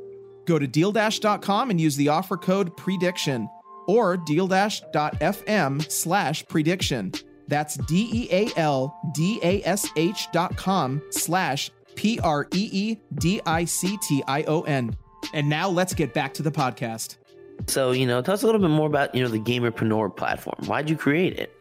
Go 0.46 0.58
to 0.58 0.66
dealdash.com 0.66 1.70
and 1.70 1.80
use 1.80 1.96
the 1.96 2.08
offer 2.08 2.36
code 2.36 2.74
PREDICTION 2.76 3.48
or 3.86 4.16
dealdash.fm 4.16 5.90
slash 5.90 6.46
prediction. 6.46 7.12
That's 7.48 7.76
D 7.86 8.08
E 8.12 8.28
A 8.30 8.50
L 8.58 8.98
D 9.14 9.40
A 9.42 9.62
S 9.64 9.88
H 9.96 10.28
dot 10.32 10.56
com 10.56 11.02
slash 11.10 11.70
P 11.98 12.20
R 12.20 12.46
E 12.54 12.68
E 12.72 12.96
D 13.16 13.40
I 13.44 13.64
C 13.64 13.98
T 13.98 14.22
I 14.28 14.44
O 14.44 14.62
N. 14.62 14.96
And 15.34 15.48
now 15.48 15.68
let's 15.68 15.94
get 15.94 16.14
back 16.14 16.32
to 16.34 16.44
the 16.44 16.50
podcast. 16.50 17.16
So, 17.66 17.90
you 17.90 18.06
know, 18.06 18.22
tell 18.22 18.34
us 18.34 18.44
a 18.44 18.46
little 18.46 18.60
bit 18.60 18.70
more 18.70 18.86
about, 18.86 19.16
you 19.16 19.22
know, 19.24 19.28
the 19.28 19.40
Gamerpreneur 19.40 20.16
platform. 20.16 20.64
Why'd 20.66 20.88
you 20.88 20.96
create 20.96 21.36
it? 21.40 21.52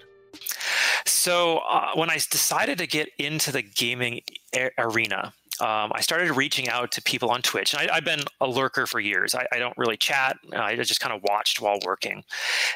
So, 1.07 1.57
uh, 1.67 1.93
when 1.95 2.11
I 2.11 2.15
decided 2.15 2.77
to 2.77 2.85
get 2.85 3.09
into 3.17 3.51
the 3.51 3.63
gaming 3.63 4.21
a- 4.55 4.69
arena, 4.77 5.33
um, 5.59 5.91
I 5.93 6.01
started 6.01 6.31
reaching 6.35 6.69
out 6.69 6.91
to 6.91 7.01
people 7.01 7.29
on 7.29 7.41
Twitch. 7.41 7.73
And 7.73 7.89
I, 7.89 7.95
have 7.95 8.05
been 8.05 8.21
a 8.41 8.47
lurker 8.47 8.85
for 8.85 8.99
years. 8.99 9.33
I, 9.35 9.47
I 9.51 9.59
don't 9.59 9.77
really 9.77 9.97
chat. 9.97 10.37
I 10.53 10.75
just 10.75 10.99
kind 10.99 11.13
of 11.13 11.21
watched 11.23 11.61
while 11.61 11.79
working. 11.85 12.23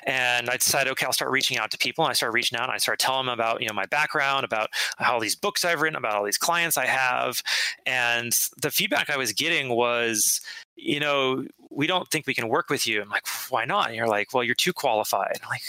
And 0.06 0.50
I 0.50 0.58
decided, 0.58 0.92
okay, 0.92 1.06
I'll 1.06 1.14
start 1.14 1.32
reaching 1.32 1.58
out 1.58 1.72
to 1.72 1.78
people. 1.78 2.04
And 2.04 2.10
I 2.10 2.14
started 2.14 2.34
reaching 2.34 2.58
out 2.58 2.66
and 2.66 2.74
I 2.74 2.78
started 2.78 3.04
telling 3.04 3.26
them 3.26 3.34
about, 3.34 3.62
you 3.62 3.68
know, 3.68 3.74
my 3.74 3.86
background, 3.86 4.44
about 4.44 4.70
how 4.98 5.20
these 5.20 5.36
books 5.36 5.64
I've 5.64 5.82
written, 5.82 5.98
about 5.98 6.16
all 6.16 6.26
these 6.26 6.38
clients 6.38 6.78
I 6.78 6.86
have. 6.86 7.42
And 7.86 8.32
the 8.62 8.72
feedback 8.72 9.10
I 9.10 9.18
was 9.18 9.34
getting 9.34 9.70
was, 9.70 10.42
you 10.76 11.00
know, 11.00 11.46
we 11.70 11.88
don't 11.88 12.10
think 12.10 12.28
we 12.28 12.34
can 12.34 12.50
work 12.50 12.70
with 12.70 12.88
you. 12.88 13.02
I'm 13.02 13.10
like, 13.10 13.28
why 13.50 13.66
not? 13.66 13.88
And 13.88 13.96
you're 13.96 14.08
like, 14.08 14.34
well, 14.34 14.44
you're 14.44 14.56
too 14.56 14.74
qualified. 14.74 15.40
I'm 15.44 15.50
like, 15.50 15.62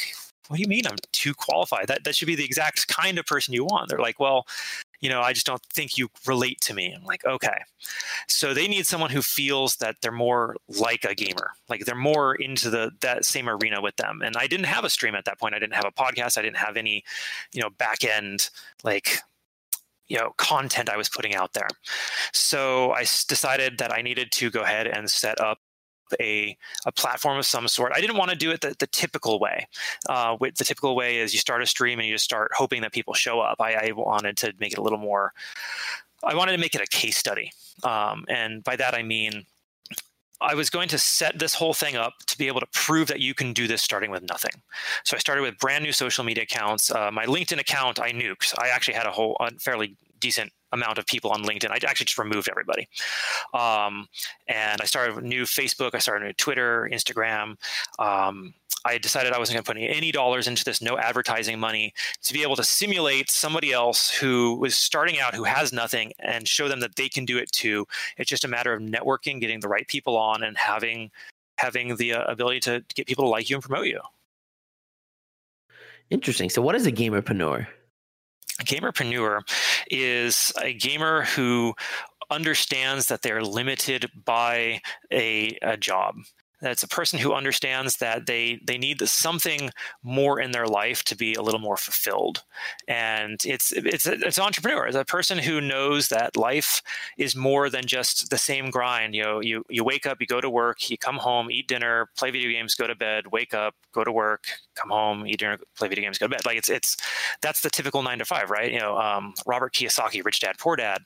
what 0.48 0.56
do 0.56 0.62
you 0.62 0.68
mean 0.68 0.86
I'm 0.86 0.96
too 1.12 1.34
qualified? 1.34 1.86
That 1.88 2.04
that 2.04 2.14
should 2.14 2.26
be 2.26 2.34
the 2.34 2.44
exact 2.44 2.88
kind 2.88 3.18
of 3.18 3.24
person 3.24 3.54
you 3.54 3.64
want. 3.64 3.88
They're 3.88 3.98
like, 3.98 4.20
well, 4.20 4.46
you 5.02 5.08
know, 5.08 5.20
I 5.20 5.32
just 5.32 5.44
don't 5.44 5.62
think 5.64 5.98
you 5.98 6.08
relate 6.26 6.60
to 6.62 6.74
me. 6.74 6.94
I'm 6.96 7.04
like, 7.04 7.24
okay. 7.26 7.58
So 8.28 8.54
they 8.54 8.68
need 8.68 8.86
someone 8.86 9.10
who 9.10 9.20
feels 9.20 9.76
that 9.76 9.96
they're 10.00 10.12
more 10.12 10.56
like 10.68 11.04
a 11.04 11.14
gamer, 11.14 11.50
like 11.68 11.84
they're 11.84 11.94
more 11.96 12.36
into 12.36 12.70
the 12.70 12.92
that 13.00 13.24
same 13.24 13.48
arena 13.48 13.82
with 13.82 13.96
them. 13.96 14.22
And 14.24 14.36
I 14.36 14.46
didn't 14.46 14.66
have 14.66 14.84
a 14.84 14.90
stream 14.90 15.16
at 15.16 15.24
that 15.26 15.40
point. 15.40 15.54
I 15.54 15.58
didn't 15.58 15.74
have 15.74 15.84
a 15.84 15.90
podcast. 15.90 16.38
I 16.38 16.42
didn't 16.42 16.56
have 16.56 16.76
any, 16.76 17.04
you 17.52 17.60
know, 17.60 17.68
back 17.68 18.04
end 18.04 18.48
like 18.84 19.18
you 20.08 20.18
know 20.18 20.34
content 20.36 20.88
I 20.88 20.96
was 20.96 21.08
putting 21.08 21.34
out 21.34 21.52
there. 21.52 21.68
So 22.32 22.92
I 22.92 23.00
decided 23.00 23.78
that 23.78 23.92
I 23.92 24.02
needed 24.02 24.30
to 24.32 24.50
go 24.50 24.62
ahead 24.62 24.86
and 24.86 25.10
set 25.10 25.40
up 25.40 25.58
a, 26.20 26.56
a 26.86 26.92
platform 26.92 27.38
of 27.38 27.46
some 27.46 27.68
sort. 27.68 27.92
I 27.94 28.00
didn't 28.00 28.16
want 28.16 28.30
to 28.30 28.36
do 28.36 28.50
it 28.50 28.60
the, 28.60 28.74
the 28.78 28.86
typical 28.86 29.38
way. 29.38 29.66
Uh, 30.08 30.36
the 30.38 30.64
typical 30.64 30.94
way 30.94 31.18
is 31.18 31.32
you 31.32 31.38
start 31.38 31.62
a 31.62 31.66
stream 31.66 31.98
and 31.98 32.08
you 32.08 32.14
just 32.14 32.24
start 32.24 32.50
hoping 32.54 32.82
that 32.82 32.92
people 32.92 33.14
show 33.14 33.40
up. 33.40 33.60
I, 33.60 33.74
I 33.74 33.92
wanted 33.92 34.36
to 34.38 34.52
make 34.58 34.72
it 34.72 34.78
a 34.78 34.82
little 34.82 34.98
more. 34.98 35.32
I 36.24 36.34
wanted 36.34 36.52
to 36.52 36.58
make 36.58 36.74
it 36.74 36.80
a 36.80 36.86
case 36.86 37.16
study, 37.16 37.50
um, 37.82 38.24
and 38.28 38.62
by 38.62 38.76
that 38.76 38.94
I 38.94 39.02
mean 39.02 39.44
I 40.42 40.54
was 40.54 40.70
going 40.70 40.88
to 40.88 40.98
set 40.98 41.38
this 41.38 41.54
whole 41.54 41.72
thing 41.72 41.96
up 41.96 42.14
to 42.26 42.36
be 42.36 42.48
able 42.48 42.60
to 42.60 42.66
prove 42.72 43.08
that 43.08 43.20
you 43.20 43.34
can 43.34 43.52
do 43.52 43.68
this 43.68 43.80
starting 43.80 44.10
with 44.10 44.22
nothing. 44.28 44.50
So 45.04 45.16
I 45.16 45.20
started 45.20 45.42
with 45.42 45.58
brand 45.58 45.84
new 45.84 45.92
social 45.92 46.24
media 46.24 46.42
accounts. 46.42 46.90
Uh, 46.90 47.10
my 47.12 47.26
LinkedIn 47.26 47.60
account 47.60 48.00
I 48.00 48.10
nuked. 48.10 48.54
I 48.58 48.68
actually 48.68 48.94
had 48.94 49.06
a 49.06 49.12
whole 49.12 49.36
fairly 49.60 49.96
decent 50.22 50.52
amount 50.72 50.96
of 50.96 51.06
people 51.06 51.30
on 51.30 51.42
LinkedIn. 51.42 51.70
I 51.70 51.78
actually 51.86 52.06
just 52.06 52.18
removed 52.18 52.48
everybody. 52.48 52.88
Um, 53.52 54.08
and 54.48 54.80
I 54.80 54.84
started 54.86 55.18
a 55.18 55.26
new 55.26 55.42
Facebook. 55.42 55.90
I 55.94 55.98
started 55.98 56.22
a 56.22 56.26
new 56.28 56.32
Twitter, 56.32 56.88
Instagram. 56.90 57.56
Um, 57.98 58.54
I 58.84 58.98
decided 58.98 59.32
I 59.32 59.38
wasn't 59.38 59.56
going 59.56 59.64
to 59.64 59.72
put 59.72 59.96
any, 59.96 60.10
dollars 60.10 60.48
into 60.48 60.64
this, 60.64 60.82
no 60.82 60.98
advertising 60.98 61.58
money, 61.60 61.94
to 62.22 62.32
be 62.32 62.42
able 62.42 62.56
to 62.56 62.64
simulate 62.64 63.30
somebody 63.30 63.72
else 63.72 64.10
who 64.10 64.56
was 64.56 64.76
starting 64.76 65.20
out, 65.20 65.34
who 65.34 65.44
has 65.44 65.72
nothing, 65.72 66.12
and 66.18 66.48
show 66.48 66.68
them 66.68 66.80
that 66.80 66.96
they 66.96 67.08
can 67.08 67.24
do 67.24 67.38
it 67.38 67.52
too. 67.52 67.86
It's 68.16 68.28
just 68.28 68.44
a 68.44 68.48
matter 68.48 68.72
of 68.72 68.80
networking, 68.80 69.40
getting 69.40 69.60
the 69.60 69.68
right 69.68 69.86
people 69.86 70.16
on, 70.16 70.42
and 70.42 70.56
having 70.56 71.10
having 71.58 71.96
the 71.96 72.14
uh, 72.14 72.24
ability 72.24 72.58
to 72.58 72.84
get 72.94 73.06
people 73.06 73.24
to 73.24 73.28
like 73.28 73.48
you 73.48 73.56
and 73.56 73.62
promote 73.62 73.86
you. 73.86 74.00
Interesting. 76.10 76.50
So, 76.50 76.60
what 76.60 76.74
is 76.74 76.86
a 76.86 76.92
gamerpreneur? 76.92 77.66
A 78.60 78.64
gamerpreneur 78.64 79.40
is 79.90 80.52
a 80.62 80.72
gamer 80.72 81.24
who 81.24 81.74
understands 82.30 83.06
that 83.06 83.22
they're 83.22 83.42
limited 83.42 84.10
by 84.24 84.80
a, 85.12 85.58
a 85.62 85.76
job 85.76 86.16
That's 86.62 86.84
a 86.84 86.88
person 86.88 87.18
who 87.18 87.34
understands 87.34 87.96
that 87.96 88.26
they 88.26 88.60
they 88.64 88.78
need 88.78 89.06
something 89.08 89.70
more 90.04 90.40
in 90.40 90.52
their 90.52 90.66
life 90.66 91.02
to 91.04 91.16
be 91.16 91.34
a 91.34 91.42
little 91.42 91.60
more 91.60 91.76
fulfilled. 91.76 92.44
And 92.86 93.44
it's 93.44 93.72
it's 93.72 94.06
it's 94.06 94.38
an 94.38 94.44
entrepreneur, 94.44 94.86
it's 94.86 94.96
a 94.96 95.04
person 95.04 95.38
who 95.38 95.60
knows 95.60 96.08
that 96.08 96.36
life 96.36 96.80
is 97.18 97.34
more 97.34 97.68
than 97.68 97.84
just 97.84 98.30
the 98.30 98.38
same 98.38 98.70
grind. 98.70 99.16
You 99.16 99.24
know, 99.24 99.40
you 99.40 99.64
you 99.68 99.82
wake 99.82 100.06
up, 100.06 100.20
you 100.20 100.26
go 100.26 100.40
to 100.40 100.48
work, 100.48 100.88
you 100.88 100.96
come 100.96 101.16
home, 101.16 101.50
eat 101.50 101.66
dinner, 101.66 102.08
play 102.16 102.30
video 102.30 102.50
games, 102.50 102.76
go 102.76 102.86
to 102.86 102.94
bed, 102.94 103.26
wake 103.32 103.54
up, 103.54 103.74
go 103.90 104.04
to 104.04 104.12
work, 104.12 104.46
come 104.76 104.90
home, 104.90 105.26
eat 105.26 105.40
dinner, 105.40 105.58
play 105.76 105.88
video 105.88 106.04
games, 106.04 106.18
go 106.18 106.26
to 106.26 106.30
bed. 106.30 106.46
Like 106.46 106.58
it's 106.58 106.70
it's 106.70 106.96
that's 107.40 107.62
the 107.62 107.70
typical 107.70 108.04
nine 108.04 108.20
to 108.20 108.24
five, 108.24 108.50
right? 108.50 108.70
You 108.72 108.78
know, 108.78 108.96
um, 108.98 109.34
Robert 109.46 109.74
Kiyosaki, 109.74 110.24
Rich 110.24 110.40
Dad 110.40 110.58
Poor 110.58 110.76
Dad, 110.76 111.02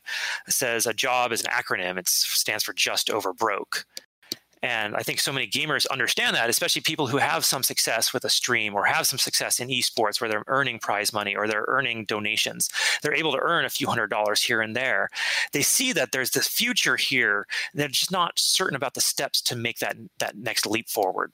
says 0.49 0.85
a 0.87 0.92
job 0.92 1.33
is 1.33 1.42
an 1.42 1.51
acronym. 1.51 1.97
It 1.99 2.09
stands 2.09 2.62
for 2.62 2.75
just 2.75 3.11
over 3.11 3.33
broke. 3.33 3.87
And 4.62 4.97
I 4.97 5.01
think 5.01 5.21
so 5.21 5.33
many 5.33 5.47
gamers 5.47 5.87
understand 5.90 6.35
that, 6.35 6.49
especially 6.49 6.81
people 6.81 7.07
who 7.07 7.19
have 7.19 7.45
some 7.45 7.62
success 7.62 8.12
with 8.12 8.25
a 8.25 8.31
stream 8.31 8.75
or 8.75 8.85
have 8.85 9.07
some 9.07 9.19
success 9.19 9.61
in 9.61 9.69
esports 9.69 10.21
where 10.21 10.31
they're 10.31 10.45
earning 10.47 10.79
prize 10.79 11.12
money 11.12 11.37
or 11.37 11.47
they're 11.47 11.66
earning 11.69 12.05
donations. 12.07 12.71
They're 13.03 13.14
able 13.14 13.33
to 13.33 13.40
earn 13.40 13.64
a 13.64 13.71
few 13.71 13.87
hundred 13.87 14.09
dollars 14.09 14.42
here 14.42 14.62
and 14.62 14.75
there. 14.75 15.11
They 15.53 15.62
see 15.62 15.92
that 15.92 16.12
there's 16.12 16.31
this 16.31 16.49
future 16.49 16.97
here. 16.97 17.47
They're 17.75 17.88
just 17.88 18.11
not 18.11 18.38
certain 18.38 18.77
about 18.77 18.95
the 18.95 19.01
steps 19.01 19.42
to 19.42 19.57
make 19.57 19.79
that 19.81 19.97
that 20.19 20.37
next 20.37 20.66
leap 20.66 20.88
forward. 20.88 21.33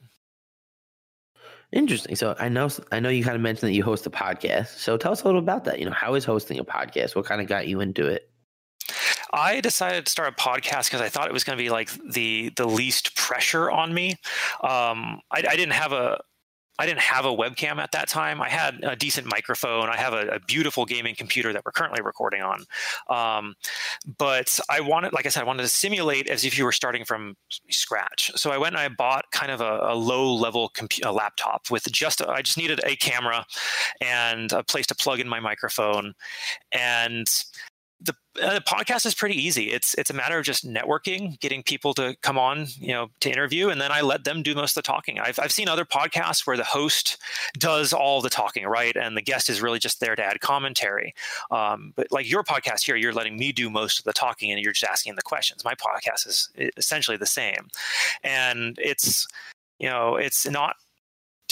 Interesting. 1.70 2.16
So 2.16 2.34
I 2.38 2.48
know 2.48 2.68
I 2.90 3.00
know 3.00 3.08
you 3.08 3.24
kind 3.24 3.36
of 3.36 3.40
mentioned 3.40 3.70
that 3.70 3.74
you 3.74 3.84
host 3.84 4.06
a 4.06 4.10
podcast. 4.10 4.78
So 4.78 4.96
tell 4.96 5.12
us 5.12 5.22
a 5.22 5.26
little 5.26 5.40
about 5.40 5.64
that. 5.64 5.78
You 5.78 5.86
know, 5.86 5.92
how 5.92 6.14
is 6.14 6.24
hosting 6.24 6.58
a 6.58 6.64
podcast? 6.64 7.14
What 7.16 7.24
kind 7.24 7.40
of 7.40 7.46
got 7.46 7.66
you 7.68 7.80
into 7.80 8.06
it? 8.06 8.31
I 9.32 9.60
decided 9.60 10.06
to 10.06 10.12
start 10.12 10.28
a 10.28 10.42
podcast 10.42 10.86
because 10.86 11.00
I 11.00 11.08
thought 11.08 11.26
it 11.26 11.32
was 11.32 11.44
going 11.44 11.56
to 11.56 11.62
be 11.62 11.70
like 11.70 11.90
the 12.10 12.52
the 12.56 12.66
least 12.66 13.16
pressure 13.16 13.70
on 13.70 13.94
me. 13.94 14.12
Um, 14.62 15.20
I, 15.30 15.42
I, 15.48 15.56
didn't 15.56 15.72
have 15.72 15.92
a 15.92 16.20
I 16.78 16.86
didn't 16.86 17.00
have 17.00 17.26
a 17.26 17.28
webcam 17.28 17.78
at 17.78 17.92
that 17.92 18.08
time. 18.08 18.40
I 18.40 18.48
had 18.48 18.80
a 18.82 18.96
decent 18.96 19.26
microphone. 19.26 19.88
I 19.88 19.96
have 19.96 20.14
a, 20.14 20.26
a 20.28 20.40
beautiful 20.40 20.86
gaming 20.86 21.14
computer 21.14 21.52
that 21.52 21.62
we're 21.64 21.72
currently 21.72 22.02
recording 22.02 22.42
on. 22.42 22.64
Um, 23.08 23.54
but 24.18 24.58
I 24.70 24.80
wanted, 24.80 25.12
like 25.12 25.26
I 25.26 25.28
said, 25.28 25.42
I 25.42 25.46
wanted 25.46 25.62
to 25.62 25.68
simulate 25.68 26.28
as 26.28 26.44
if 26.44 26.56
you 26.56 26.64
were 26.64 26.72
starting 26.72 27.04
from 27.04 27.36
scratch. 27.70 28.32
So 28.36 28.50
I 28.50 28.58
went 28.58 28.74
and 28.74 28.80
I 28.80 28.88
bought 28.88 29.26
kind 29.32 29.52
of 29.52 29.60
a, 29.60 29.80
a 29.82 29.94
low 29.94 30.34
level 30.34 30.70
compu- 30.74 31.04
a 31.04 31.12
laptop 31.12 31.70
with 31.70 31.84
just, 31.92 32.22
I 32.22 32.40
just 32.40 32.56
needed 32.56 32.80
a 32.84 32.96
camera 32.96 33.44
and 34.00 34.50
a 34.52 34.64
place 34.64 34.86
to 34.88 34.94
plug 34.94 35.20
in 35.20 35.28
my 35.28 35.40
microphone. 35.40 36.14
And 36.72 37.28
the, 38.04 38.14
uh, 38.42 38.60
podcast 38.60 39.06
is 39.06 39.14
pretty 39.14 39.40
easy. 39.40 39.70
It's 39.70 39.94
it's 39.94 40.10
a 40.10 40.14
matter 40.14 40.38
of 40.38 40.44
just 40.44 40.66
networking, 40.66 41.38
getting 41.40 41.62
people 41.62 41.94
to 41.94 42.16
come 42.22 42.38
on, 42.38 42.66
you 42.78 42.92
know, 42.92 43.08
to 43.20 43.30
interview, 43.30 43.68
and 43.68 43.80
then 43.80 43.92
I 43.92 44.00
let 44.00 44.24
them 44.24 44.42
do 44.42 44.54
most 44.54 44.76
of 44.76 44.82
the 44.82 44.86
talking. 44.86 45.18
I've 45.18 45.38
I've 45.38 45.52
seen 45.52 45.68
other 45.68 45.84
podcasts 45.84 46.46
where 46.46 46.56
the 46.56 46.64
host 46.64 47.18
does 47.58 47.92
all 47.92 48.20
the 48.20 48.30
talking, 48.30 48.66
right, 48.66 48.96
and 48.96 49.16
the 49.16 49.22
guest 49.22 49.48
is 49.48 49.60
really 49.60 49.78
just 49.78 50.00
there 50.00 50.16
to 50.16 50.24
add 50.24 50.40
commentary. 50.40 51.14
Um, 51.50 51.92
but 51.94 52.08
like 52.10 52.30
your 52.30 52.42
podcast 52.42 52.84
here, 52.84 52.96
you're 52.96 53.12
letting 53.12 53.38
me 53.38 53.52
do 53.52 53.70
most 53.70 53.98
of 53.98 54.04
the 54.04 54.12
talking, 54.12 54.50
and 54.50 54.60
you're 54.60 54.72
just 54.72 54.90
asking 54.90 55.14
the 55.14 55.22
questions. 55.22 55.64
My 55.64 55.74
podcast 55.74 56.26
is 56.26 56.48
essentially 56.76 57.16
the 57.16 57.26
same, 57.26 57.68
and 58.24 58.78
it's 58.80 59.26
you 59.78 59.88
know 59.88 60.16
it's 60.16 60.48
not 60.48 60.76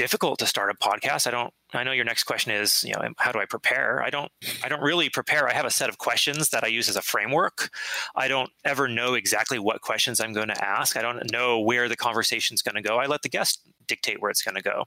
difficult 0.01 0.39
to 0.39 0.47
start 0.47 0.71
a 0.71 0.75
podcast. 0.75 1.27
I 1.27 1.31
don't 1.31 1.53
I 1.75 1.85
know 1.85 1.93
your 1.93 2.07
next 2.07 2.25
question 2.25 2.53
is, 2.53 2.83
you 2.83 2.95
know, 2.95 3.03
how 3.19 3.33
do 3.33 3.39
I 3.39 3.45
prepare? 3.45 4.03
I 4.03 4.09
don't 4.09 4.33
I 4.65 4.69
don't 4.71 4.81
really 4.81 5.11
prepare. 5.11 5.47
I 5.47 5.53
have 5.53 5.67
a 5.67 5.71
set 5.71 5.91
of 5.91 5.99
questions 5.99 6.49
that 6.49 6.65
I 6.65 6.69
use 6.69 6.89
as 6.89 6.97
a 6.97 7.03
framework. 7.03 7.69
I 8.17 8.27
don't 8.27 8.49
ever 8.65 8.89
know 8.89 9.13
exactly 9.13 9.59
what 9.59 9.83
questions 9.83 10.19
I'm 10.19 10.33
going 10.33 10.49
to 10.49 10.65
ask. 10.65 10.97
I 10.97 11.03
don't 11.03 11.31
know 11.31 11.61
where 11.61 11.87
the 11.87 11.97
conversation's 11.97 12.63
going 12.63 12.77
to 12.77 12.89
go. 12.89 12.97
I 12.97 13.05
let 13.05 13.21
the 13.21 13.29
guest 13.29 13.61
dictate 13.87 14.23
where 14.23 14.31
it's 14.31 14.41
going 14.41 14.55
to 14.55 14.63
go 14.63 14.85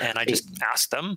and 0.00 0.18
I 0.18 0.24
just 0.24 0.48
ask 0.62 0.90
them, 0.90 1.16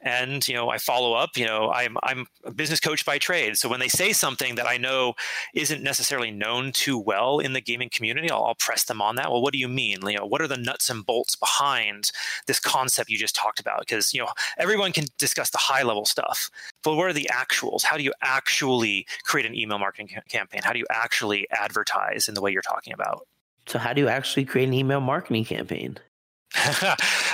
and 0.00 0.46
you 0.46 0.54
know 0.54 0.70
I 0.70 0.78
follow 0.78 1.14
up. 1.14 1.36
You 1.36 1.46
know 1.46 1.70
I'm 1.70 1.96
I'm 2.02 2.26
a 2.44 2.52
business 2.52 2.80
coach 2.80 3.04
by 3.04 3.18
trade, 3.18 3.56
so 3.56 3.68
when 3.68 3.80
they 3.80 3.88
say 3.88 4.12
something 4.12 4.54
that 4.56 4.68
I 4.68 4.76
know 4.76 5.14
isn't 5.54 5.82
necessarily 5.82 6.30
known 6.30 6.72
too 6.72 6.98
well 6.98 7.38
in 7.38 7.52
the 7.52 7.60
gaming 7.60 7.90
community, 7.90 8.30
I'll, 8.30 8.44
I'll, 8.44 8.54
press 8.54 8.84
them 8.84 9.02
on 9.02 9.16
that. 9.16 9.30
Well, 9.30 9.42
what 9.42 9.52
do 9.52 9.58
you 9.58 9.68
mean? 9.68 9.98
You 10.06 10.18
know, 10.18 10.26
what 10.26 10.40
are 10.40 10.48
the 10.48 10.56
nuts 10.56 10.88
and 10.88 11.04
bolts 11.04 11.34
behind 11.34 12.12
this 12.46 12.60
concept 12.60 13.10
you 13.10 13.18
just 13.18 13.34
talked 13.34 13.60
about? 13.60 13.80
Because 13.80 14.14
you 14.14 14.20
know 14.20 14.28
everyone 14.58 14.92
can 14.92 15.06
discuss 15.18 15.50
the 15.50 15.58
high 15.58 15.82
level 15.82 16.04
stuff, 16.04 16.50
but 16.82 16.94
what 16.94 17.06
are 17.06 17.12
the 17.12 17.28
actuals? 17.32 17.82
How 17.82 17.96
do 17.96 18.02
you 18.02 18.12
actually 18.22 19.06
create 19.24 19.46
an 19.46 19.54
email 19.54 19.78
marketing 19.78 20.08
ca- 20.14 20.22
campaign? 20.28 20.62
How 20.64 20.72
do 20.72 20.78
you 20.78 20.86
actually 20.90 21.46
advertise 21.50 22.28
in 22.28 22.34
the 22.34 22.40
way 22.40 22.50
you're 22.50 22.62
talking 22.62 22.92
about? 22.92 23.26
So, 23.66 23.78
how 23.78 23.92
do 23.92 24.00
you 24.00 24.08
actually 24.08 24.44
create 24.44 24.68
an 24.68 24.74
email 24.74 25.00
marketing 25.00 25.44
campaign? 25.44 25.98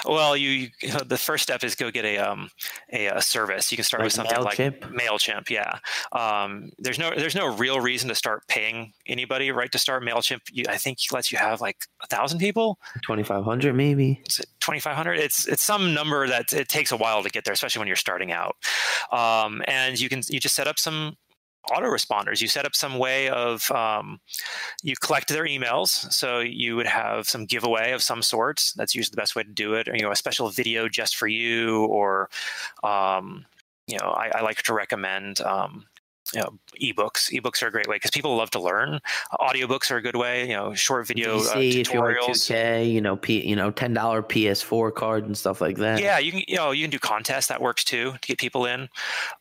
Well, 0.07 0.37
you, 0.37 0.69
you 0.81 0.93
know, 0.93 1.01
the 1.01 1.19
first 1.19 1.43
step 1.43 1.65
is 1.65 1.75
go 1.75 1.91
get 1.91 2.05
a 2.05 2.19
um 2.19 2.51
a, 2.93 3.07
a 3.07 3.23
service. 3.23 3.71
You 3.73 3.77
can 3.77 3.85
start 3.85 4.01
like 4.01 4.07
with 4.07 4.13
something 4.13 4.37
MailChimp? 4.37 4.83
like 4.83 4.93
Mailchimp. 4.93 5.51
Yeah. 5.51 5.79
Um, 6.13 6.71
there's 6.79 6.99
no 6.99 7.11
there's 7.17 7.35
no 7.35 7.57
real 7.57 7.81
reason 7.81 8.09
to 8.09 8.15
start 8.15 8.47
paying 8.49 8.93
anybody 9.07 9.51
right 9.51 9.71
to 9.73 9.79
start 9.79 10.03
Mailchimp. 10.03 10.41
You, 10.51 10.65
I 10.69 10.77
think 10.77 10.99
lets 11.13 11.33
you 11.33 11.39
have 11.39 11.61
like 11.61 11.77
a 12.03 12.07
thousand 12.07 12.39
people. 12.39 12.79
Twenty 13.03 13.23
five 13.23 13.45
hundred 13.45 13.75
maybe. 13.75 14.23
Twenty 14.61 14.81
five 14.81 14.97
hundred. 14.97 15.19
It's 15.19 15.47
it's 15.47 15.63
some 15.63 15.95
number 15.95 16.27
that 16.29 16.53
it 16.53 16.69
takes 16.69 16.93
a 16.93 16.97
while 16.97 17.23
to 17.23 17.31
get 17.31 17.45
there, 17.45 17.55
especially 17.55 17.81
when 17.81 17.89
you're 17.89 17.97
starting 17.97 18.33
out. 18.33 18.57
Um, 19.13 19.63
and 19.67 19.99
you 19.99 20.09
can 20.09 20.23
you 20.29 20.41
just 20.41 20.55
set 20.55 20.69
up 20.69 20.79
some 20.79 21.17
autoresponders. 21.67 22.41
You 22.41 22.49
set 22.49 22.65
up 22.65 22.75
some 22.75 22.99
way 22.99 23.29
of 23.29 23.71
um, 23.71 24.21
you 24.83 24.95
collect 24.97 25.29
their 25.29 25.45
emails, 25.45 26.13
so 26.13 26.41
you 26.41 26.77
would 26.77 26.87
have 26.87 27.29
some 27.29 27.45
giveaway 27.45 27.93
of 27.93 28.03
some 28.03 28.23
sort. 28.23 28.73
That's 28.77 28.95
usually 28.95 29.13
the 29.13 29.21
best 29.21 29.37
way 29.37 29.43
to 29.43 29.51
do 29.51 29.75
it. 29.75 29.89
Or, 29.89 29.95
you 29.95 30.03
know, 30.03 30.11
a 30.11 30.17
special 30.17 30.49
video 30.49 30.89
just 30.89 31.17
for 31.17 31.27
you, 31.27 31.85
or 31.87 32.31
um, 32.83 33.45
you 33.87 33.99
know, 33.99 34.11
I, 34.11 34.31
I, 34.37 34.41
like 34.43 34.63
to 34.63 34.75
recommend 34.75 35.41
um, 35.41 35.87
you 36.35 36.41
know, 36.41 36.59
ebooks. 36.81 37.33
Ebooks 37.33 37.63
are 37.63 37.69
a 37.69 37.71
great 37.71 37.87
way 37.87 37.97
because 37.97 38.11
people 38.11 38.37
love 38.37 38.51
to 38.51 38.61
learn. 38.61 39.01
Audiobooks 39.33 39.91
are 39.91 39.97
a 39.97 40.03
good 40.03 40.17
way. 40.17 40.49
You 40.49 40.55
know, 40.55 40.75
short 40.75 41.07
video 41.07 41.39
DC, 41.39 41.47
uh, 41.49 41.55
tutorials. 41.57 41.81
If 41.81 41.93
you're 41.93 42.59
2K, 42.59 42.93
you 42.93 43.01
know, 43.01 43.17
P, 43.17 43.47
you 43.47 43.57
know, 43.57 43.71
ten 43.71 43.95
dollar 43.95 44.23
PS4 44.23 44.95
card 44.95 45.25
and 45.25 45.37
stuff 45.37 45.61
like 45.61 45.77
that. 45.79 46.01
Yeah, 46.01 46.19
you 46.19 46.33
can. 46.33 46.43
You 46.47 46.57
know, 46.57 46.71
you 46.71 46.85
can 46.85 46.91
do 46.91 46.99
contests. 46.99 47.47
That 47.47 47.61
works 47.61 47.85
too 47.85 48.13
to 48.13 48.29
get 48.29 48.39
people 48.39 48.67
in. 48.67 48.89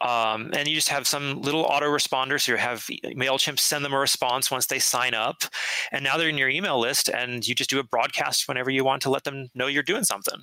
Um, 0.02 0.52
and 0.54 0.68
you 0.68 0.76
just 0.76 0.90
have 0.90 1.08
some 1.08 1.42
little 1.42 1.66
autoresponders. 1.66 2.42
So 2.42 2.54
you 2.54 2.58
have 2.58 2.82
Mailchimp 3.06 3.60
send 3.60 3.84
them 3.84 3.94
a 3.94 4.00
response 4.00 4.50
once 4.50 4.68
they 4.68 4.80
sign 4.80 5.14
up, 5.14 5.44
and 5.92 6.04
now 6.04 6.18
they're 6.18 6.30
in 6.30 6.38
your 6.38 6.50
email 6.50 6.80
list. 6.80 7.10
And 7.10 7.48
you 7.48 7.56
just 7.56 7.70
do 7.70 7.80
a 7.80 7.84
broadcast 7.84 8.48
whenever 8.48 8.70
you 8.70 8.84
want 8.84 9.02
to 9.04 9.10
let 9.10 9.24
them 9.24 9.50
know 9.54 9.68
you're 9.68 9.84
doing 9.84 10.04
something. 10.04 10.42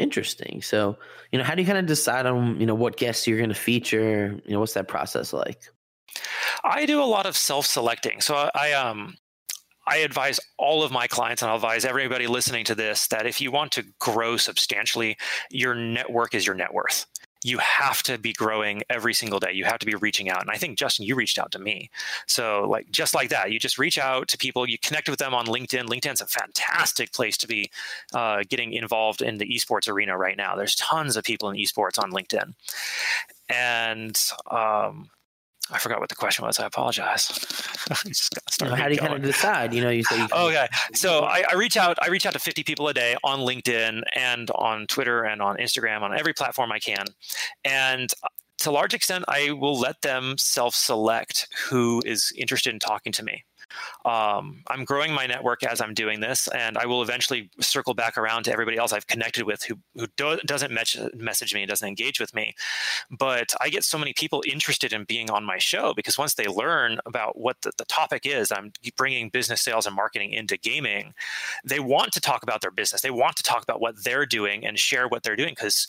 Interesting. 0.00 0.62
So, 0.62 0.96
you 1.30 1.38
know, 1.38 1.44
how 1.44 1.54
do 1.54 1.60
you 1.60 1.66
kind 1.66 1.76
of 1.76 1.84
decide 1.84 2.24
on, 2.24 2.58
you 2.58 2.64
know, 2.64 2.74
what 2.74 2.96
guests 2.96 3.26
you're 3.26 3.36
going 3.36 3.50
to 3.50 3.54
feature? 3.54 4.40
You 4.46 4.54
know, 4.54 4.60
what's 4.60 4.72
that 4.72 4.88
process 4.88 5.34
like? 5.34 5.60
I 6.64 6.86
do 6.86 7.02
a 7.02 7.04
lot 7.04 7.26
of 7.26 7.36
self-selecting. 7.36 8.22
So 8.22 8.34
I, 8.34 8.50
I 8.54 8.72
um 8.72 9.14
I 9.86 9.98
advise 9.98 10.40
all 10.56 10.82
of 10.82 10.90
my 10.90 11.06
clients 11.06 11.42
and 11.42 11.50
I'll 11.50 11.56
advise 11.56 11.84
everybody 11.84 12.26
listening 12.26 12.64
to 12.64 12.74
this 12.74 13.08
that 13.08 13.26
if 13.26 13.42
you 13.42 13.50
want 13.50 13.72
to 13.72 13.84
grow 13.98 14.38
substantially, 14.38 15.18
your 15.50 15.74
network 15.74 16.34
is 16.34 16.46
your 16.46 16.56
net 16.56 16.72
worth 16.72 17.04
you 17.42 17.58
have 17.58 18.02
to 18.02 18.18
be 18.18 18.32
growing 18.32 18.82
every 18.90 19.14
single 19.14 19.40
day. 19.40 19.52
You 19.52 19.64
have 19.64 19.78
to 19.78 19.86
be 19.86 19.94
reaching 19.94 20.28
out. 20.28 20.42
And 20.42 20.50
I 20.50 20.56
think 20.56 20.78
Justin, 20.78 21.06
you 21.06 21.14
reached 21.14 21.38
out 21.38 21.52
to 21.52 21.58
me. 21.58 21.90
So 22.26 22.66
like 22.68 22.90
just 22.90 23.14
like 23.14 23.30
that, 23.30 23.50
you 23.50 23.58
just 23.58 23.78
reach 23.78 23.98
out 23.98 24.28
to 24.28 24.38
people, 24.38 24.68
you 24.68 24.78
connect 24.78 25.08
with 25.08 25.18
them 25.18 25.34
on 25.34 25.46
LinkedIn. 25.46 25.86
LinkedIn's 25.86 26.20
a 26.20 26.26
fantastic 26.26 27.12
place 27.12 27.36
to 27.38 27.46
be 27.46 27.70
uh, 28.12 28.42
getting 28.48 28.72
involved 28.72 29.22
in 29.22 29.38
the 29.38 29.46
esports 29.46 29.88
arena 29.88 30.16
right 30.16 30.36
now. 30.36 30.54
There's 30.54 30.74
tons 30.74 31.16
of 31.16 31.24
people 31.24 31.48
in 31.48 31.56
esports 31.56 31.98
on 31.98 32.12
LinkedIn. 32.12 32.54
And 33.48 34.20
um, 34.50 35.10
I 35.72 35.78
forgot 35.78 36.00
what 36.00 36.08
the 36.08 36.14
question 36.14 36.44
was. 36.44 36.58
I 36.58 36.66
apologize. 36.66 37.30
you 38.04 38.66
know, 38.66 38.74
how 38.74 38.88
do 38.88 38.94
you 38.94 39.00
going. 39.00 39.12
kind 39.12 39.14
of 39.14 39.22
decide? 39.22 39.72
You 39.72 39.82
know, 39.82 39.90
you 39.90 40.04
say. 40.04 40.18
You 40.18 40.28
okay, 40.34 40.66
so 40.94 41.20
I, 41.20 41.44
I, 41.50 41.54
reach 41.54 41.76
out. 41.76 41.98
I 42.02 42.08
reach 42.08 42.26
out 42.26 42.32
to 42.32 42.38
50 42.38 42.62
people 42.64 42.88
a 42.88 42.94
day 42.94 43.16
on 43.24 43.40
LinkedIn 43.40 44.02
and 44.16 44.50
on 44.52 44.86
Twitter 44.86 45.24
and 45.24 45.40
on 45.40 45.56
Instagram 45.56 46.02
on 46.02 46.18
every 46.18 46.32
platform 46.32 46.72
I 46.72 46.78
can, 46.78 47.06
and 47.64 48.10
uh, 48.22 48.28
to 48.58 48.70
a 48.70 48.72
large 48.72 48.92
extent, 48.92 49.24
I 49.26 49.52
will 49.52 49.78
let 49.78 50.02
them 50.02 50.36
self-select 50.36 51.48
who 51.68 52.02
is 52.04 52.32
interested 52.36 52.72
in 52.72 52.78
talking 52.78 53.10
to 53.12 53.24
me. 53.24 53.44
Um, 54.04 54.62
I'm 54.68 54.84
growing 54.84 55.12
my 55.12 55.26
network 55.26 55.62
as 55.62 55.80
I'm 55.80 55.94
doing 55.94 56.20
this, 56.20 56.48
and 56.48 56.78
I 56.78 56.86
will 56.86 57.02
eventually 57.02 57.50
circle 57.60 57.94
back 57.94 58.16
around 58.16 58.44
to 58.44 58.52
everybody 58.52 58.76
else 58.76 58.92
I've 58.92 59.06
connected 59.06 59.44
with 59.44 59.62
who 59.64 59.78
who 59.96 60.06
do, 60.16 60.38
doesn't 60.46 60.72
message 60.72 61.54
me, 61.54 61.62
and 61.62 61.68
doesn't 61.68 61.86
engage 61.86 62.20
with 62.20 62.34
me. 62.34 62.54
But 63.10 63.54
I 63.60 63.68
get 63.68 63.84
so 63.84 63.98
many 63.98 64.12
people 64.12 64.42
interested 64.46 64.92
in 64.92 65.04
being 65.04 65.30
on 65.30 65.44
my 65.44 65.58
show 65.58 65.94
because 65.94 66.18
once 66.18 66.34
they 66.34 66.46
learn 66.46 66.98
about 67.06 67.38
what 67.38 67.60
the, 67.62 67.72
the 67.76 67.84
topic 67.84 68.26
is, 68.26 68.52
I'm 68.52 68.72
bringing 68.96 69.28
business 69.28 69.62
sales 69.62 69.86
and 69.86 69.94
marketing 69.94 70.32
into 70.32 70.56
gaming. 70.56 71.14
They 71.64 71.80
want 71.80 72.12
to 72.12 72.20
talk 72.20 72.42
about 72.42 72.60
their 72.60 72.70
business. 72.70 73.02
They 73.02 73.10
want 73.10 73.36
to 73.36 73.42
talk 73.42 73.62
about 73.62 73.80
what 73.80 74.04
they're 74.04 74.26
doing 74.26 74.64
and 74.64 74.78
share 74.78 75.08
what 75.08 75.22
they're 75.22 75.36
doing 75.36 75.54
because, 75.54 75.86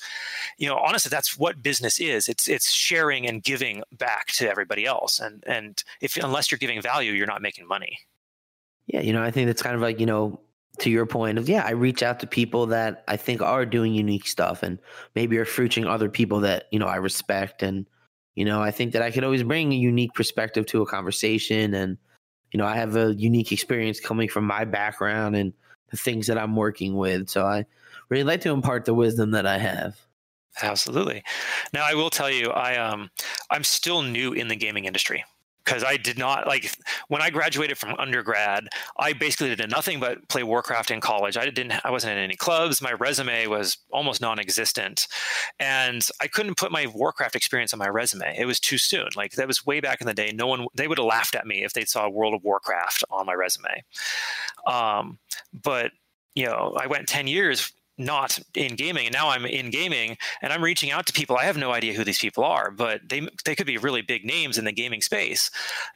you 0.57 0.67
know, 0.67 0.77
honestly, 0.77 1.09
that's 1.09 1.37
what 1.37 1.63
business 1.63 1.99
is. 1.99 2.27
It's 2.27 2.47
it's 2.47 2.71
sharing 2.71 3.27
and 3.27 3.43
giving 3.43 3.83
back 3.91 4.27
to 4.27 4.49
everybody 4.49 4.85
else. 4.85 5.19
And 5.19 5.43
and 5.47 5.83
if 6.01 6.17
unless 6.17 6.51
you're 6.51 6.57
giving 6.59 6.81
value, 6.81 7.11
you're 7.13 7.27
not 7.27 7.41
making 7.41 7.67
money. 7.71 7.97
Yeah, 8.85 9.01
you 9.01 9.13
know, 9.13 9.23
I 9.23 9.31
think 9.31 9.47
that's 9.47 9.63
kind 9.63 9.75
of 9.75 9.81
like, 9.81 9.99
you 9.99 10.05
know, 10.05 10.41
to 10.79 10.89
your 10.89 11.05
point 11.05 11.37
of 11.37 11.49
yeah, 11.49 11.63
I 11.65 11.71
reach 11.71 12.01
out 12.01 12.19
to 12.21 12.27
people 12.27 12.65
that 12.67 13.03
I 13.07 13.17
think 13.17 13.41
are 13.41 13.65
doing 13.65 13.93
unique 13.93 14.27
stuff 14.27 14.63
and 14.63 14.79
maybe 15.15 15.37
are 15.37 15.45
featuring 15.45 15.85
other 15.85 16.09
people 16.09 16.39
that 16.41 16.67
you 16.71 16.79
know 16.79 16.87
I 16.87 16.95
respect 16.95 17.61
and 17.61 17.85
you 18.35 18.45
know 18.45 18.61
I 18.61 18.71
think 18.71 18.93
that 18.93 19.01
I 19.01 19.11
could 19.11 19.23
always 19.23 19.43
bring 19.43 19.71
a 19.71 19.75
unique 19.75 20.13
perspective 20.13 20.65
to 20.67 20.81
a 20.81 20.85
conversation 20.85 21.73
and 21.73 21.97
you 22.51 22.57
know 22.57 22.65
I 22.65 22.75
have 22.75 22.95
a 22.95 23.13
unique 23.15 23.51
experience 23.51 23.99
coming 23.99 24.29
from 24.29 24.45
my 24.45 24.65
background 24.65 25.35
and 25.35 25.53
the 25.89 25.97
things 25.97 26.27
that 26.27 26.37
I'm 26.37 26.55
working 26.55 26.95
with. 26.95 27.29
So 27.29 27.45
I 27.45 27.65
really 28.09 28.23
like 28.23 28.41
to 28.41 28.51
impart 28.51 28.85
the 28.85 28.93
wisdom 28.93 29.31
that 29.31 29.45
I 29.45 29.57
have. 29.57 29.99
Absolutely. 30.61 31.21
Now 31.73 31.85
I 31.85 31.95
will 31.95 32.09
tell 32.09 32.29
you, 32.29 32.49
I 32.51 32.77
um, 32.77 33.09
I'm 33.49 33.63
still 33.63 34.01
new 34.01 34.31
in 34.33 34.47
the 34.47 34.55
gaming 34.55 34.85
industry 34.85 35.23
because 35.63 35.83
I 35.83 35.97
did 35.97 36.17
not 36.17 36.47
like 36.47 36.71
when 37.07 37.21
I 37.21 37.29
graduated 37.29 37.77
from 37.77 37.95
undergrad. 37.97 38.67
I 38.97 39.13
basically 39.13 39.55
did 39.55 39.69
nothing 39.69 39.99
but 39.99 40.27
play 40.27 40.43
Warcraft 40.43 40.91
in 40.91 41.01
college. 41.01 41.37
I 41.37 41.49
didn't. 41.49 41.73
I 41.83 41.91
wasn't 41.91 42.13
in 42.13 42.19
any 42.19 42.35
clubs. 42.35 42.81
My 42.81 42.93
resume 42.93 43.47
was 43.47 43.77
almost 43.91 44.21
non-existent, 44.21 45.07
and 45.59 46.07
I 46.19 46.27
couldn't 46.27 46.57
put 46.57 46.71
my 46.71 46.87
Warcraft 46.87 47.35
experience 47.35 47.73
on 47.73 47.79
my 47.79 47.87
resume. 47.87 48.35
It 48.37 48.45
was 48.45 48.59
too 48.59 48.77
soon. 48.77 49.07
Like 49.15 49.33
that 49.33 49.47
was 49.47 49.65
way 49.65 49.79
back 49.79 50.01
in 50.01 50.07
the 50.07 50.13
day. 50.13 50.31
No 50.33 50.47
one 50.47 50.67
they 50.75 50.87
would 50.87 50.97
have 50.97 51.05
laughed 51.07 51.35
at 51.35 51.47
me 51.47 51.63
if 51.63 51.73
they 51.73 51.85
saw 51.85 52.09
World 52.09 52.33
of 52.33 52.43
Warcraft 52.43 53.03
on 53.09 53.25
my 53.25 53.33
resume. 53.33 53.83
Um, 54.67 55.19
but 55.53 55.91
you 56.35 56.45
know, 56.45 56.75
I 56.79 56.87
went 56.87 57.07
ten 57.07 57.27
years 57.27 57.71
not 57.97 58.39
in 58.55 58.75
gaming 58.75 59.05
and 59.05 59.13
now 59.13 59.29
i'm 59.29 59.45
in 59.45 59.69
gaming 59.69 60.17
and 60.41 60.51
i'm 60.51 60.63
reaching 60.63 60.91
out 60.91 61.05
to 61.05 61.13
people. 61.13 61.37
I 61.37 61.45
have 61.45 61.57
no 61.57 61.71
idea 61.71 61.93
who 61.93 62.03
these 62.03 62.19
people 62.19 62.43
are 62.43 62.71
but 62.71 63.01
they 63.07 63.27
they 63.45 63.55
could 63.55 63.67
be 63.67 63.77
really 63.77 64.01
big 64.01 64.25
names 64.25 64.57
in 64.57 64.65
the 64.65 64.71
gaming 64.71 65.01
space. 65.01 65.51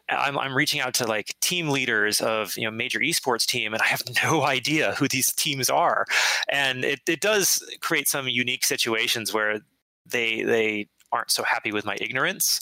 I'm, 0.10 0.38
I'm 0.38 0.56
reaching 0.56 0.82
out 0.82 0.94
to 0.96 1.08
like 1.08 1.36
team 1.40 1.70
leaders 1.70 2.22
of 2.22 2.56
you 2.58 2.66
know 2.66 2.72
major 2.72 3.00
esports 3.00 3.46
team 3.46 3.74
and 3.74 3.82
i 3.82 3.88
have 3.88 4.04
no 4.24 4.44
idea 4.44 4.94
who 4.96 5.08
these 5.08 5.34
teams 5.34 5.70
are. 5.70 6.06
And 6.52 6.84
it, 6.84 7.02
it 7.08 7.22
does 7.22 7.64
create 7.82 8.08
some 8.08 8.28
unique 8.28 8.64
situations 8.64 9.34
where 9.34 9.60
they 10.06 10.44
they 10.44 10.88
aren't 11.12 11.32
so 11.32 11.44
happy 11.44 11.72
with 11.72 11.86
my 11.86 11.98
ignorance 12.02 12.60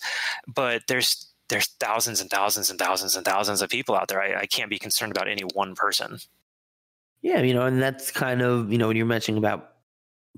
but 0.47 0.83
there's 0.87 1.33
there's 1.49 1.67
thousands 1.79 2.21
and 2.21 2.29
thousands 2.29 2.69
and 2.69 2.79
thousands 2.79 3.15
and 3.15 3.25
thousands 3.25 3.61
of 3.61 3.69
people 3.69 3.95
out 3.95 4.07
there. 4.07 4.21
I, 4.21 4.41
I 4.41 4.45
can't 4.45 4.69
be 4.69 4.79
concerned 4.79 5.11
about 5.11 5.27
any 5.27 5.43
one 5.53 5.75
person 5.75 6.19
yeah, 7.23 7.41
you 7.41 7.53
know, 7.55 7.65
and 7.65 7.81
that's 7.81 8.11
kind 8.11 8.41
of, 8.41 8.71
you 8.71 8.77
know, 8.77 8.87
when 8.89 8.97
you're 8.97 9.05
mentioning 9.07 9.39
about 9.39 9.71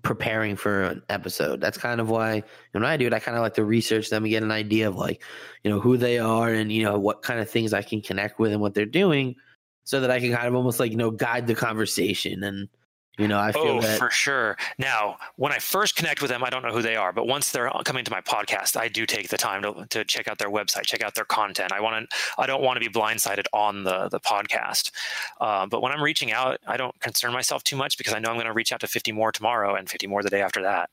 preparing 0.04 0.56
for 0.56 0.84
an 0.84 1.02
episode, 1.10 1.60
that's 1.62 1.78
kind 1.78 2.00
of 2.00 2.10
why 2.10 2.44
when 2.72 2.86
I 2.86 2.98
do 2.98 3.08
it, 3.08 3.14
I 3.14 3.20
kind 3.20 3.36
of 3.38 3.42
like 3.44 3.56
to 3.56 3.66
research 3.66 4.10
them 4.10 4.24
and 4.24 4.32
get 4.32 4.44
an 4.44 4.52
idea 4.52 4.88
of 4.88 4.96
like, 4.96 5.24
you 5.64 5.72
know, 5.72 5.80
who 5.82 5.98
they 5.98 6.20
are 6.20 6.50
and, 6.50 6.72
you 6.72 6.84
know, 6.84 7.00
what 7.00 7.24
kind 7.24 7.40
of 7.42 7.50
things 7.50 7.74
I 7.74 7.82
can 7.82 8.02
connect 8.02 8.40
with 8.40 8.54
and 8.54 8.62
what 8.62 8.74
they're 8.76 8.86
doing 8.86 9.36
so 9.84 10.00
that 10.02 10.12
I 10.12 10.20
can 10.20 10.34
kind 10.34 10.48
of 10.48 10.56
almost 10.56 10.80
like, 10.80 10.92
you 10.92 10.98
know, 10.98 11.12
guide 11.12 11.48
the 11.48 11.56
conversation 11.56 12.44
and, 12.44 12.70
you 13.18 13.28
know, 13.28 13.40
I 13.40 13.52
feel 13.52 13.64
oh, 13.64 13.82
that 13.82 13.98
for 13.98 14.10
sure. 14.10 14.58
Now, 14.78 15.18
when 15.38 15.52
I 15.52 15.60
first 15.60 15.96
connect 15.96 16.22
with 16.22 16.30
them, 16.30 16.44
I 16.44 16.50
don't 16.50 16.64
know 16.64 16.72
who 16.72 16.82
they 16.82 16.96
are, 16.96 17.14
but 17.14 17.28
once 17.28 17.52
they're 17.52 17.72
coming 17.86 18.04
to 18.06 18.12
my 18.12 18.22
podcast, 18.22 18.78
I 18.78 18.88
do 18.88 19.06
take 19.06 19.30
the 19.30 19.38
time 19.38 19.62
to, 19.62 19.86
to 19.90 20.04
check 20.04 20.28
out 20.28 20.38
their 20.38 20.50
website, 20.50 20.84
check 20.84 21.04
out 21.04 21.16
their 21.16 21.26
content. 21.26 21.72
I 21.72 21.82
want 21.82 22.10
to, 22.10 22.18
I 22.38 22.46
don't 22.46 22.62
want 22.62 22.76
to 22.76 22.80
be 22.80 22.92
blindsided 22.92 23.46
on 23.54 23.84
the 23.84 24.10
the 24.10 24.20
podcast. 24.20 24.92
Uh, 25.40 25.66
but 25.66 25.82
when 25.82 25.92
I'm 25.92 26.02
reaching 26.02 26.32
out, 26.32 26.60
I 26.68 26.78
don't 26.78 27.00
concern 27.00 27.34
myself 27.34 27.64
too 27.64 27.76
much 27.76 27.98
because 27.98 28.14
I 28.14 28.20
know 28.20 28.30
I'm 28.30 28.36
going 28.36 28.48
to 28.48 28.54
reach 28.54 28.72
out 28.72 28.82
to 28.82 28.88
50 28.88 29.12
more 29.12 29.32
tomorrow 29.32 29.76
and 29.76 29.90
50 29.90 30.08
more 30.08 30.24
the 30.24 30.30
day 30.30 30.42
after 30.42 30.62
that. 30.64 30.90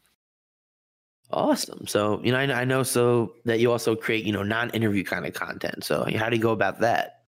Awesome. 1.33 1.87
So, 1.87 2.21
you 2.23 2.31
know, 2.31 2.39
I, 2.39 2.61
I 2.61 2.65
know 2.65 2.83
so 2.83 3.35
that 3.47 3.59
you 3.59 3.73
also 3.73 3.97
create, 3.97 4.25
you 4.25 4.33
know, 4.33 4.43
non-interview 4.43 5.03
kind 5.03 5.27
of 5.27 5.33
content. 5.33 5.83
So, 5.83 6.07
how 6.17 6.29
do 6.29 6.37
you 6.37 6.43
go 6.43 6.51
about 6.51 6.81
that? 6.81 7.22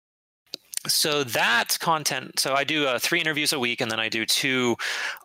So 0.86 1.24
that 1.24 1.76
content 1.80 2.38
so 2.38 2.54
i 2.54 2.64
do 2.64 2.86
uh, 2.86 2.98
three 2.98 3.20
interviews 3.20 3.52
a 3.52 3.58
week 3.58 3.80
and 3.80 3.90
then 3.90 4.00
i 4.00 4.08
do 4.08 4.24
two 4.26 4.76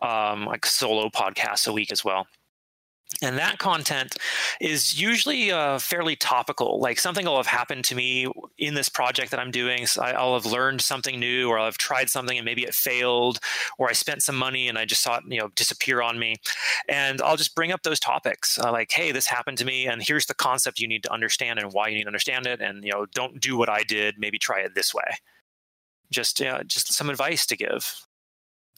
um, 0.02 0.44
like 0.44 0.66
solo 0.66 1.08
podcasts 1.08 1.66
a 1.68 1.72
week 1.72 1.92
as 1.92 2.04
well. 2.04 2.26
And 3.22 3.36
that 3.38 3.58
content 3.58 4.16
is 4.60 4.98
usually 4.98 5.50
uh, 5.50 5.80
fairly 5.80 6.14
topical. 6.14 6.78
Like 6.78 6.98
something 7.00 7.26
will 7.26 7.38
have 7.38 7.46
happened 7.46 7.84
to 7.86 7.96
me 7.96 8.28
in 8.56 8.74
this 8.74 8.88
project 8.88 9.32
that 9.32 9.40
i'm 9.40 9.50
doing. 9.50 9.86
So 9.86 10.00
i'll 10.02 10.34
have 10.34 10.46
learned 10.46 10.80
something 10.80 11.18
new 11.18 11.48
or 11.48 11.58
i've 11.58 11.76
tried 11.76 12.08
something 12.08 12.38
and 12.38 12.44
maybe 12.44 12.62
it 12.62 12.72
failed 12.72 13.40
or 13.78 13.90
i 13.90 13.92
spent 13.92 14.22
some 14.22 14.36
money 14.36 14.68
and 14.68 14.78
i 14.78 14.84
just 14.84 15.02
saw 15.02 15.16
it 15.16 15.24
you 15.26 15.40
know 15.40 15.48
disappear 15.56 16.00
on 16.00 16.20
me. 16.20 16.36
And 16.88 17.20
i'll 17.20 17.36
just 17.36 17.56
bring 17.56 17.72
up 17.72 17.82
those 17.82 17.98
topics. 17.98 18.58
Uh, 18.58 18.70
like 18.70 18.92
hey 18.92 19.10
this 19.10 19.26
happened 19.26 19.58
to 19.58 19.64
me 19.64 19.86
and 19.86 20.02
here's 20.02 20.26
the 20.26 20.34
concept 20.34 20.78
you 20.78 20.88
need 20.88 21.02
to 21.02 21.12
understand 21.12 21.58
and 21.58 21.72
why 21.72 21.88
you 21.88 21.96
need 21.96 22.04
to 22.04 22.08
understand 22.08 22.46
it 22.46 22.60
and 22.60 22.84
you 22.84 22.92
know 22.92 23.06
don't 23.12 23.40
do 23.40 23.56
what 23.56 23.68
i 23.68 23.82
did. 23.82 24.14
Maybe 24.18 24.38
try 24.38 24.60
it 24.60 24.76
this 24.76 24.94
way 24.94 25.18
just 26.10 26.40
uh, 26.42 26.62
just 26.64 26.92
some 26.92 27.10
advice 27.10 27.46
to 27.46 27.56
give. 27.56 28.06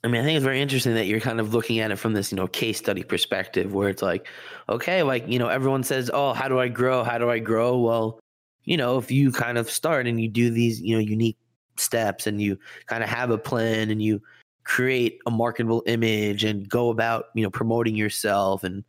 I 0.05 0.09
mean, 0.09 0.21
I 0.21 0.25
think 0.25 0.37
it's 0.37 0.45
very 0.45 0.61
interesting 0.61 0.95
that 0.95 1.07
you're 1.07 1.21
kind 1.21 1.39
of 1.39 1.55
looking 1.55 1.79
at 1.79 1.93
it 1.93 1.97
from 1.97 2.13
this, 2.13 2.33
you 2.33 2.37
know, 2.37 2.49
case 2.49 2.79
study 2.79 3.05
perspective, 3.05 3.73
where 3.73 3.89
it's 3.89 4.03
like, 4.03 4.27
okay, 4.69 5.03
like 5.03 5.27
you 5.29 5.39
know, 5.39 5.49
everyone 5.49 5.85
says, 5.85 6.11
"Oh, 6.13 6.33
how 6.33 6.49
do 6.49 6.59
I 6.59 6.69
grow? 6.69 7.05
How 7.05 7.19
do 7.19 7.31
I 7.31 7.39
grow?" 7.39 7.79
Well, 7.79 8.19
you 8.65 8.77
know, 8.77 8.99
if 8.99 9.11
you 9.11 9.31
kind 9.33 9.59
of 9.59 9.71
start 9.71 10.07
and 10.07 10.21
you 10.21 10.29
do 10.29 10.51
these, 10.51 10.81
you 10.81 10.95
know, 10.97 11.01
unique 11.01 11.39
steps, 11.77 12.27
and 12.27 12.41
you 12.41 12.59
kind 12.87 13.03
of 13.03 13.09
have 13.09 13.31
a 13.31 13.39
plan, 13.39 13.91
and 13.91 14.03
you 14.03 14.21
create 14.65 15.21
a 15.27 15.31
marketable 15.31 15.83
image, 15.87 16.45
and 16.45 16.69
go 16.69 16.91
about, 16.91 17.27
you 17.35 17.43
know, 17.45 17.51
promoting 17.51 17.95
yourself 17.97 18.65
and 18.65 18.85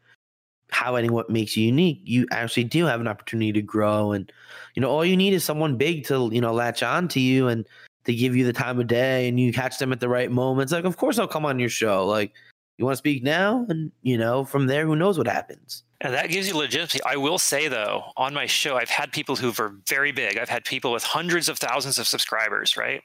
highlighting 0.71 1.11
what 1.11 1.29
makes 1.29 1.55
you 1.55 1.65
unique, 1.65 2.01
you 2.03 2.25
actually 2.31 2.63
do 2.63 2.85
have 2.85 2.99
an 2.99 3.07
opportunity 3.07 3.51
to 3.51 3.61
grow. 3.61 4.11
And 4.11 4.31
you 4.75 4.81
know, 4.81 4.89
all 4.89 5.05
you 5.05 5.15
need 5.15 5.33
is 5.33 5.43
someone 5.43 5.77
big 5.77 6.05
to, 6.07 6.29
you 6.33 6.41
know, 6.41 6.53
latch 6.53 6.81
on 6.81 7.07
to 7.09 7.19
you 7.19 7.47
and 7.47 7.67
they 8.05 8.15
give 8.15 8.35
you 8.35 8.45
the 8.45 8.53
time 8.53 8.79
of 8.79 8.87
day 8.87 9.27
and 9.27 9.39
you 9.39 9.53
catch 9.53 9.77
them 9.77 9.91
at 9.91 9.99
the 9.99 10.09
right 10.09 10.31
moments, 10.31 10.71
like 10.71 10.85
of 10.85 10.97
course 10.97 11.19
I'll 11.19 11.27
come 11.27 11.45
on 11.45 11.59
your 11.59 11.69
show. 11.69 12.05
Like 12.05 12.33
you 12.77 12.85
want 12.85 12.93
to 12.93 12.97
speak 12.97 13.23
now, 13.23 13.65
and 13.69 13.91
you 14.01 14.17
know 14.17 14.45
from 14.45 14.67
there, 14.67 14.85
who 14.85 14.95
knows 14.95 15.17
what 15.17 15.27
happens. 15.27 15.83
And 16.01 16.13
that 16.13 16.29
gives 16.29 16.49
you 16.49 16.57
legitimacy. 16.57 16.99
I 17.05 17.15
will 17.15 17.37
say 17.37 17.69
though, 17.69 18.03
on 18.17 18.33
my 18.33 18.45
show, 18.45 18.75
I've 18.75 18.89
had 18.89 19.13
people 19.13 19.37
who 19.37 19.53
are 19.57 19.75
very 19.87 20.11
big. 20.11 20.37
I've 20.37 20.49
had 20.49 20.65
people 20.65 20.91
with 20.91 21.03
hundreds 21.03 21.47
of 21.47 21.59
thousands 21.59 21.97
of 21.97 22.07
subscribers, 22.07 22.75
right, 22.75 23.01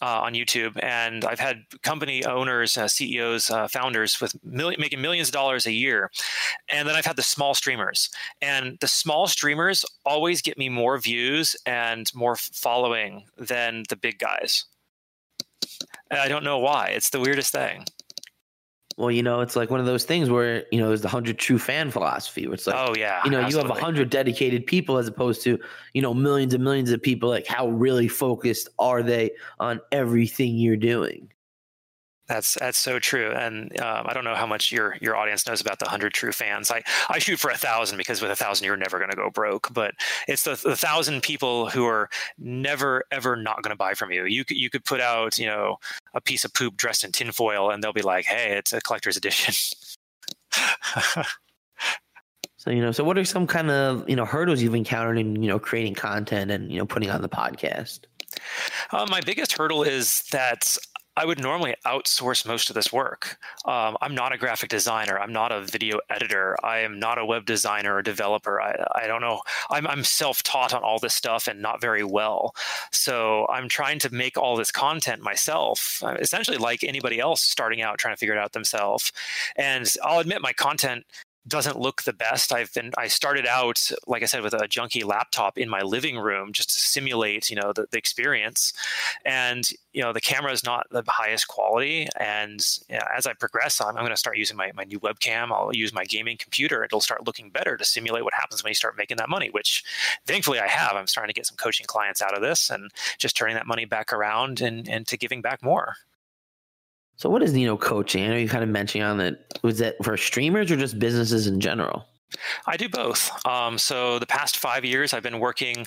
uh, 0.00 0.20
on 0.20 0.34
YouTube, 0.34 0.78
and 0.82 1.24
I've 1.24 1.40
had 1.40 1.64
company 1.82 2.24
owners, 2.24 2.76
uh, 2.76 2.86
CEOs, 2.86 3.50
uh, 3.50 3.66
founders 3.66 4.20
with 4.20 4.36
million, 4.44 4.80
making 4.80 5.00
millions 5.00 5.28
of 5.28 5.32
dollars 5.32 5.66
a 5.66 5.72
year, 5.72 6.10
and 6.70 6.86
then 6.86 6.94
I've 6.94 7.06
had 7.06 7.16
the 7.16 7.22
small 7.22 7.54
streamers, 7.54 8.10
and 8.40 8.78
the 8.80 8.88
small 8.88 9.26
streamers 9.26 9.84
always 10.06 10.42
get 10.42 10.58
me 10.58 10.68
more 10.68 10.98
views 10.98 11.56
and 11.66 12.08
more 12.14 12.36
following 12.36 13.24
than 13.36 13.84
the 13.88 13.96
big 13.96 14.18
guys. 14.18 14.64
And 16.10 16.20
I 16.20 16.28
don't 16.28 16.44
know 16.44 16.58
why. 16.58 16.88
It's 16.88 17.10
the 17.10 17.20
weirdest 17.20 17.52
thing. 17.52 17.84
Well, 18.98 19.12
you 19.12 19.22
know, 19.22 19.42
it's 19.42 19.54
like 19.54 19.70
one 19.70 19.78
of 19.78 19.86
those 19.86 20.02
things 20.02 20.28
where 20.28 20.64
you 20.72 20.80
know, 20.80 20.88
there's 20.88 21.02
the 21.02 21.08
hundred 21.08 21.38
true 21.38 21.60
fan 21.60 21.92
philosophy, 21.92 22.48
where 22.48 22.54
it's 22.54 22.66
like, 22.66 22.74
oh 22.76 22.96
yeah, 22.96 23.20
you 23.24 23.30
know, 23.30 23.38
absolutely. 23.38 23.68
you 23.68 23.74
have 23.74 23.78
a 23.78 23.84
hundred 23.84 24.10
dedicated 24.10 24.66
people 24.66 24.98
as 24.98 25.06
opposed 25.06 25.40
to 25.44 25.56
you 25.94 26.02
know 26.02 26.12
millions 26.12 26.52
and 26.52 26.64
millions 26.64 26.90
of 26.90 27.00
people. 27.00 27.28
Like, 27.28 27.46
how 27.46 27.68
really 27.68 28.08
focused 28.08 28.68
are 28.80 29.04
they 29.04 29.30
on 29.60 29.80
everything 29.92 30.56
you're 30.56 30.76
doing? 30.76 31.30
That's 32.28 32.58
that's 32.60 32.76
so 32.76 32.98
true, 32.98 33.32
and 33.32 33.80
um, 33.80 34.04
I 34.06 34.12
don't 34.12 34.24
know 34.24 34.34
how 34.34 34.44
much 34.44 34.70
your 34.70 34.98
your 35.00 35.16
audience 35.16 35.46
knows 35.46 35.62
about 35.62 35.78
the 35.78 35.88
hundred 35.88 36.12
true 36.12 36.30
fans. 36.30 36.70
I 36.70 36.82
I 37.08 37.18
shoot 37.18 37.40
for 37.40 37.50
a 37.50 37.56
thousand 37.56 37.96
because 37.96 38.20
with 38.20 38.30
a 38.30 38.36
thousand 38.36 38.66
you're 38.66 38.76
never 38.76 38.98
going 38.98 39.10
to 39.10 39.16
go 39.16 39.30
broke. 39.30 39.72
But 39.72 39.94
it's 40.26 40.42
the, 40.42 40.60
the 40.62 40.76
thousand 40.76 41.22
people 41.22 41.70
who 41.70 41.86
are 41.86 42.10
never 42.36 43.04
ever 43.10 43.34
not 43.34 43.62
going 43.62 43.70
to 43.70 43.76
buy 43.76 43.94
from 43.94 44.12
you. 44.12 44.26
You 44.26 44.44
could 44.44 44.58
you 44.58 44.68
could 44.68 44.84
put 44.84 45.00
out 45.00 45.38
you 45.38 45.46
know 45.46 45.78
a 46.12 46.20
piece 46.20 46.44
of 46.44 46.52
poop 46.52 46.76
dressed 46.76 47.02
in 47.02 47.12
tinfoil, 47.12 47.70
and 47.70 47.82
they'll 47.82 47.94
be 47.94 48.02
like, 48.02 48.26
"Hey, 48.26 48.58
it's 48.58 48.74
a 48.74 48.80
collector's 48.82 49.16
edition." 49.16 49.54
so 52.58 52.70
you 52.70 52.82
know, 52.82 52.92
so 52.92 53.04
what 53.04 53.16
are 53.16 53.24
some 53.24 53.46
kind 53.46 53.70
of 53.70 54.06
you 54.06 54.16
know 54.16 54.26
hurdles 54.26 54.60
you've 54.60 54.74
encountered 54.74 55.16
in 55.16 55.42
you 55.42 55.48
know 55.48 55.58
creating 55.58 55.94
content 55.94 56.50
and 56.50 56.70
you 56.70 56.78
know 56.78 56.84
putting 56.84 57.08
on 57.08 57.22
the 57.22 57.28
podcast? 57.30 58.00
Uh, 58.92 59.06
my 59.08 59.22
biggest 59.22 59.54
hurdle 59.54 59.82
is 59.82 60.24
that 60.30 60.76
I 61.18 61.24
would 61.24 61.40
normally 61.40 61.74
outsource 61.84 62.46
most 62.46 62.70
of 62.70 62.74
this 62.74 62.92
work. 62.92 63.38
Um, 63.64 63.96
I'm 64.00 64.14
not 64.14 64.32
a 64.32 64.38
graphic 64.38 64.70
designer. 64.70 65.18
I'm 65.18 65.32
not 65.32 65.50
a 65.50 65.62
video 65.62 65.98
editor. 66.08 66.56
I 66.64 66.78
am 66.78 67.00
not 67.00 67.18
a 67.18 67.26
web 67.26 67.44
designer 67.44 67.96
or 67.96 68.02
developer. 68.02 68.60
I, 68.62 68.86
I 68.94 69.08
don't 69.08 69.20
know. 69.20 69.40
I'm, 69.68 69.84
I'm 69.88 70.04
self 70.04 70.44
taught 70.44 70.72
on 70.72 70.84
all 70.84 71.00
this 71.00 71.16
stuff 71.16 71.48
and 71.48 71.60
not 71.60 71.80
very 71.80 72.04
well. 72.04 72.54
So 72.92 73.48
I'm 73.50 73.68
trying 73.68 73.98
to 74.00 74.14
make 74.14 74.38
all 74.38 74.54
this 74.54 74.70
content 74.70 75.20
myself, 75.20 76.00
uh, 76.04 76.14
essentially 76.20 76.56
like 76.56 76.84
anybody 76.84 77.18
else 77.18 77.42
starting 77.42 77.82
out 77.82 77.98
trying 77.98 78.14
to 78.14 78.18
figure 78.18 78.36
it 78.36 78.38
out 78.38 78.52
themselves. 78.52 79.10
And 79.56 79.92
I'll 80.04 80.20
admit 80.20 80.40
my 80.40 80.52
content 80.52 81.04
doesn't 81.46 81.78
look 81.78 82.02
the 82.02 82.12
best. 82.12 82.52
I've 82.52 82.72
been 82.74 82.92
I 82.98 83.08
started 83.08 83.46
out 83.46 83.90
like 84.06 84.22
I 84.22 84.26
said 84.26 84.42
with 84.42 84.54
a 84.54 84.68
junky 84.68 85.04
laptop 85.04 85.56
in 85.56 85.68
my 85.68 85.80
living 85.80 86.18
room 86.18 86.52
just 86.52 86.70
to 86.70 86.78
simulate 86.78 87.48
you 87.50 87.56
know 87.56 87.72
the, 87.72 87.86
the 87.90 87.98
experience, 87.98 88.72
and 89.24 89.68
you 89.92 90.02
know 90.02 90.12
the 90.12 90.20
camera 90.20 90.52
is 90.52 90.64
not 90.64 90.86
the 90.90 91.02
highest 91.06 91.48
quality. 91.48 92.08
And 92.18 92.60
you 92.88 92.96
know, 92.96 93.04
as 93.16 93.26
I 93.26 93.32
progress, 93.34 93.80
I'm, 93.80 93.88
I'm 93.88 94.02
going 94.02 94.10
to 94.10 94.16
start 94.16 94.36
using 94.36 94.56
my 94.56 94.72
my 94.74 94.84
new 94.84 95.00
webcam. 95.00 95.50
I'll 95.50 95.74
use 95.74 95.92
my 95.92 96.04
gaming 96.04 96.36
computer. 96.36 96.84
It'll 96.84 97.00
start 97.00 97.26
looking 97.26 97.50
better 97.50 97.76
to 97.76 97.84
simulate 97.84 98.24
what 98.24 98.34
happens 98.34 98.62
when 98.62 98.70
you 98.70 98.74
start 98.74 98.96
making 98.96 99.16
that 99.18 99.28
money. 99.28 99.48
Which 99.50 99.84
thankfully 100.26 100.60
I 100.60 100.68
have. 100.68 100.96
I'm 100.96 101.06
starting 101.06 101.32
to 101.32 101.38
get 101.38 101.46
some 101.46 101.56
coaching 101.56 101.86
clients 101.86 102.22
out 102.22 102.34
of 102.34 102.42
this 102.42 102.70
and 102.70 102.90
just 103.18 103.36
turning 103.36 103.56
that 103.56 103.66
money 103.66 103.84
back 103.84 104.12
around 104.12 104.60
and 104.60 104.88
and 104.88 105.06
to 105.06 105.16
giving 105.16 105.40
back 105.40 105.62
more. 105.62 105.96
So 107.18 107.28
what 107.28 107.42
is 107.42 107.52
Nino 107.52 107.76
coaching? 107.76 108.24
I 108.24 108.28
know 108.28 108.36
you 108.36 108.48
kind 108.48 108.62
of 108.62 108.70
mentioned 108.70 109.02
on 109.02 109.18
that. 109.18 109.44
Was 109.62 109.78
that 109.78 109.96
for 110.04 110.16
streamers 110.16 110.70
or 110.70 110.76
just 110.76 110.98
businesses 111.00 111.48
in 111.48 111.60
general? 111.60 112.06
I 112.66 112.76
do 112.76 112.88
both. 112.88 113.30
Um, 113.44 113.76
so 113.76 114.20
the 114.20 114.26
past 114.26 114.56
five 114.56 114.84
years, 114.84 115.12
I've 115.12 115.22
been 115.22 115.40
working 115.40 115.86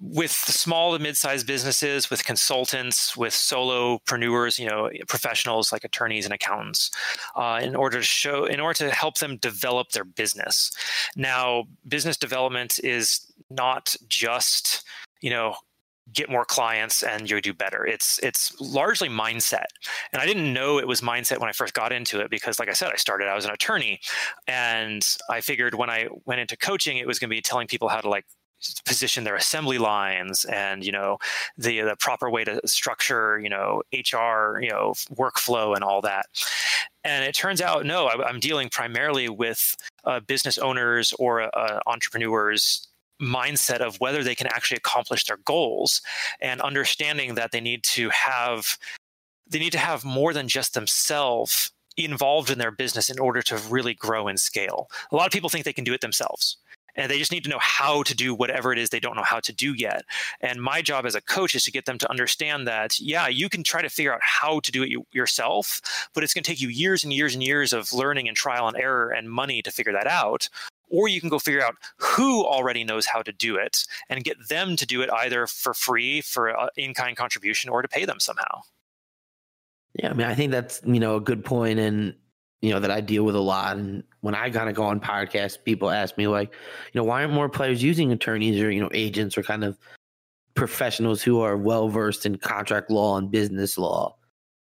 with 0.00 0.30
small 0.30 0.92
to 0.92 1.02
mid-sized 1.02 1.46
businesses, 1.46 2.10
with 2.10 2.24
consultants, 2.24 3.16
with 3.16 3.32
solopreneurs, 3.32 4.58
you 4.58 4.68
know, 4.68 4.90
professionals 5.08 5.72
like 5.72 5.84
attorneys 5.84 6.26
and 6.26 6.34
accountants, 6.34 6.90
uh, 7.34 7.60
in 7.62 7.74
order 7.74 7.98
to 7.98 8.04
show, 8.04 8.44
in 8.44 8.60
order 8.60 8.76
to 8.78 8.90
help 8.90 9.18
them 9.18 9.38
develop 9.38 9.92
their 9.92 10.04
business. 10.04 10.70
Now, 11.16 11.64
business 11.86 12.18
development 12.18 12.78
is 12.84 13.20
not 13.50 13.96
just 14.08 14.84
you 15.20 15.30
know 15.30 15.56
get 16.12 16.30
more 16.30 16.44
clients 16.44 17.02
and 17.02 17.28
you 17.28 17.40
do 17.40 17.52
better. 17.52 17.86
It's 17.86 18.18
it's 18.22 18.58
largely 18.60 19.08
mindset. 19.08 19.66
And 20.12 20.20
I 20.22 20.26
didn't 20.26 20.52
know 20.52 20.78
it 20.78 20.86
was 20.86 21.00
mindset 21.00 21.38
when 21.38 21.48
I 21.48 21.52
first 21.52 21.74
got 21.74 21.92
into 21.92 22.20
it 22.20 22.30
because 22.30 22.58
like 22.58 22.68
I 22.68 22.72
said 22.72 22.90
I 22.92 22.96
started 22.96 23.28
I 23.28 23.34
was 23.34 23.44
an 23.44 23.50
attorney 23.50 24.00
and 24.46 25.06
I 25.30 25.40
figured 25.40 25.74
when 25.74 25.90
I 25.90 26.08
went 26.24 26.40
into 26.40 26.56
coaching 26.56 26.98
it 26.98 27.06
was 27.06 27.18
going 27.18 27.30
to 27.30 27.36
be 27.36 27.42
telling 27.42 27.66
people 27.66 27.88
how 27.88 28.00
to 28.00 28.08
like 28.08 28.24
position 28.84 29.22
their 29.22 29.36
assembly 29.36 29.78
lines 29.78 30.44
and 30.46 30.84
you 30.84 30.90
know 30.90 31.18
the 31.56 31.80
the 31.82 31.96
proper 32.00 32.28
way 32.28 32.42
to 32.42 32.60
structure 32.66 33.38
you 33.38 33.48
know 33.48 33.82
HR 33.92 34.60
you 34.60 34.68
know 34.68 34.94
workflow 35.12 35.76
and 35.76 35.84
all 35.84 36.00
that 36.00 36.26
and 37.04 37.24
it 37.24 37.36
turns 37.36 37.60
out 37.60 37.86
no 37.86 38.06
I, 38.06 38.28
am 38.28 38.40
dealing 38.40 38.68
primarily 38.68 39.28
with 39.28 39.76
uh, 40.04 40.18
business 40.20 40.58
owners 40.58 41.12
or 41.20 41.42
uh, 41.56 41.78
entrepreneurs 41.86 42.87
mindset 43.20 43.80
of 43.80 44.00
whether 44.00 44.22
they 44.22 44.34
can 44.34 44.46
actually 44.46 44.76
accomplish 44.76 45.24
their 45.24 45.38
goals 45.38 46.02
and 46.40 46.60
understanding 46.60 47.34
that 47.34 47.52
they 47.52 47.60
need 47.60 47.82
to 47.82 48.08
have 48.10 48.78
they 49.50 49.58
need 49.58 49.72
to 49.72 49.78
have 49.78 50.04
more 50.04 50.34
than 50.34 50.46
just 50.46 50.74
themselves 50.74 51.72
involved 51.96 52.50
in 52.50 52.58
their 52.58 52.70
business 52.70 53.08
in 53.08 53.18
order 53.18 53.40
to 53.40 53.56
really 53.70 53.94
grow 53.94 54.28
and 54.28 54.38
scale. 54.38 54.88
A 55.10 55.16
lot 55.16 55.26
of 55.26 55.32
people 55.32 55.48
think 55.48 55.64
they 55.64 55.72
can 55.72 55.84
do 55.84 55.94
it 55.94 56.02
themselves 56.02 56.58
and 56.98 57.10
they 57.10 57.18
just 57.18 57.32
need 57.32 57.44
to 57.44 57.50
know 57.50 57.60
how 57.60 58.02
to 58.02 58.14
do 58.14 58.34
whatever 58.34 58.72
it 58.72 58.78
is 58.78 58.90
they 58.90 59.00
don't 59.00 59.16
know 59.16 59.22
how 59.22 59.40
to 59.40 59.52
do 59.52 59.72
yet. 59.72 60.04
And 60.40 60.60
my 60.60 60.82
job 60.82 61.06
as 61.06 61.14
a 61.14 61.20
coach 61.20 61.54
is 61.54 61.64
to 61.64 61.70
get 61.70 61.86
them 61.86 61.96
to 61.98 62.10
understand 62.10 62.66
that, 62.66 62.98
yeah, 63.00 63.28
you 63.28 63.48
can 63.48 63.62
try 63.62 63.80
to 63.80 63.88
figure 63.88 64.12
out 64.12 64.20
how 64.22 64.60
to 64.60 64.72
do 64.72 64.82
it 64.82 64.92
yourself, 65.12 65.80
but 66.12 66.24
it's 66.24 66.34
going 66.34 66.42
to 66.42 66.50
take 66.50 66.60
you 66.60 66.68
years 66.68 67.04
and 67.04 67.12
years 67.12 67.34
and 67.34 67.42
years 67.42 67.72
of 67.72 67.92
learning 67.92 68.28
and 68.28 68.36
trial 68.36 68.68
and 68.68 68.76
error 68.76 69.10
and 69.10 69.30
money 69.30 69.62
to 69.62 69.70
figure 69.70 69.92
that 69.92 70.08
out 70.08 70.48
or 70.90 71.08
you 71.08 71.20
can 71.20 71.28
go 71.28 71.38
figure 71.38 71.62
out 71.62 71.74
who 71.96 72.44
already 72.44 72.84
knows 72.84 73.06
how 73.06 73.22
to 73.22 73.32
do 73.32 73.56
it 73.56 73.84
and 74.08 74.24
get 74.24 74.48
them 74.48 74.76
to 74.76 74.86
do 74.86 75.02
it 75.02 75.10
either 75.10 75.46
for 75.46 75.74
free 75.74 76.20
for 76.20 76.58
uh, 76.58 76.68
in-kind 76.76 77.16
contribution 77.16 77.70
or 77.70 77.82
to 77.82 77.88
pay 77.88 78.04
them 78.04 78.20
somehow. 78.20 78.62
Yeah 79.94 80.10
i 80.10 80.12
mean 80.12 80.26
i 80.26 80.34
think 80.34 80.52
that's 80.52 80.80
you 80.84 81.00
know 81.00 81.16
a 81.16 81.20
good 81.20 81.44
point 81.44 81.78
and 81.78 82.14
you 82.60 82.70
know 82.70 82.80
that 82.80 82.90
i 82.90 83.00
deal 83.00 83.24
with 83.24 83.34
a 83.34 83.40
lot. 83.40 83.76
And 83.76 84.04
when 84.20 84.34
i 84.34 84.50
kind 84.50 84.68
of 84.68 84.74
go 84.74 84.84
on 84.84 85.00
podcasts 85.00 85.62
people 85.62 85.90
ask 85.90 86.16
me 86.16 86.26
like 86.26 86.52
you 86.92 87.00
know 87.00 87.04
why 87.04 87.22
aren't 87.22 87.34
more 87.34 87.48
players 87.48 87.82
using 87.82 88.12
attorneys 88.12 88.60
or 88.62 88.70
you 88.70 88.80
know 88.80 88.90
agents 88.92 89.36
or 89.36 89.42
kind 89.42 89.64
of 89.64 89.78
professionals 90.54 91.22
who 91.22 91.40
are 91.40 91.56
well 91.56 91.88
versed 91.88 92.26
in 92.26 92.36
contract 92.36 92.90
law 92.90 93.16
and 93.16 93.30
business 93.30 93.78
law? 93.78 94.16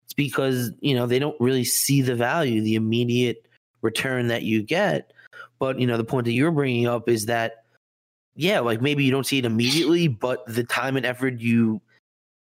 It's 0.05 0.13
because 0.13 0.71
you 0.79 0.95
know 0.95 1.05
they 1.05 1.19
don't 1.19 1.39
really 1.39 1.63
see 1.63 2.01
the 2.01 2.15
value 2.15 2.61
the 2.61 2.75
immediate 2.75 3.47
return 3.81 4.27
that 4.27 4.43
you 4.43 4.61
get 4.61 5.11
but 5.59 5.79
you 5.79 5.87
know, 5.87 5.97
the 5.97 6.03
point 6.03 6.25
that 6.25 6.33
you're 6.33 6.51
bringing 6.51 6.87
up 6.87 7.09
is 7.09 7.25
that, 7.27 7.65
yeah, 8.35 8.59
like 8.59 8.81
maybe 8.81 9.03
you 9.03 9.11
don't 9.11 9.25
see 9.25 9.39
it 9.39 9.45
immediately, 9.45 10.07
but 10.07 10.45
the 10.47 10.63
time 10.63 10.97
and 10.97 11.05
effort 11.05 11.39
you 11.39 11.81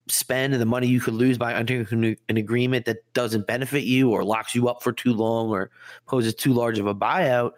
spend 0.10 0.54
and 0.54 0.62
the 0.62 0.66
money 0.66 0.88
you 0.88 1.00
could 1.00 1.14
lose 1.14 1.38
by 1.38 1.54
entering 1.54 2.18
an 2.30 2.38
agreement 2.38 2.86
that 2.86 2.98
doesn't 3.14 3.48
benefit 3.48 3.84
you 3.84 4.12
or 4.12 4.24
locks 4.24 4.56
you 4.56 4.68
up 4.68 4.82
for 4.82 4.94
too 4.94 5.14
long 5.14 5.50
or 5.50 5.70
poses 6.06 6.34
too 6.34 6.54
large 6.54 6.80
of 6.80 6.88
a 6.88 6.96
buyout 6.96 7.52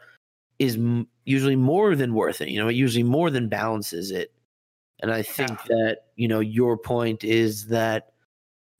is 0.57 0.77
usually 1.25 1.55
more 1.55 1.95
than 1.95 2.13
worth 2.13 2.41
it. 2.41 2.49
You 2.49 2.59
know, 2.59 2.67
it 2.67 2.75
usually 2.75 3.03
more 3.03 3.29
than 3.29 3.49
balances 3.49 4.11
it. 4.11 4.33
And 5.01 5.11
I 5.11 5.21
think 5.21 5.51
yeah. 5.51 5.65
that, 5.67 5.97
you 6.15 6.27
know, 6.27 6.39
your 6.39 6.75
point 6.77 7.23
is 7.23 7.67
that 7.67 8.13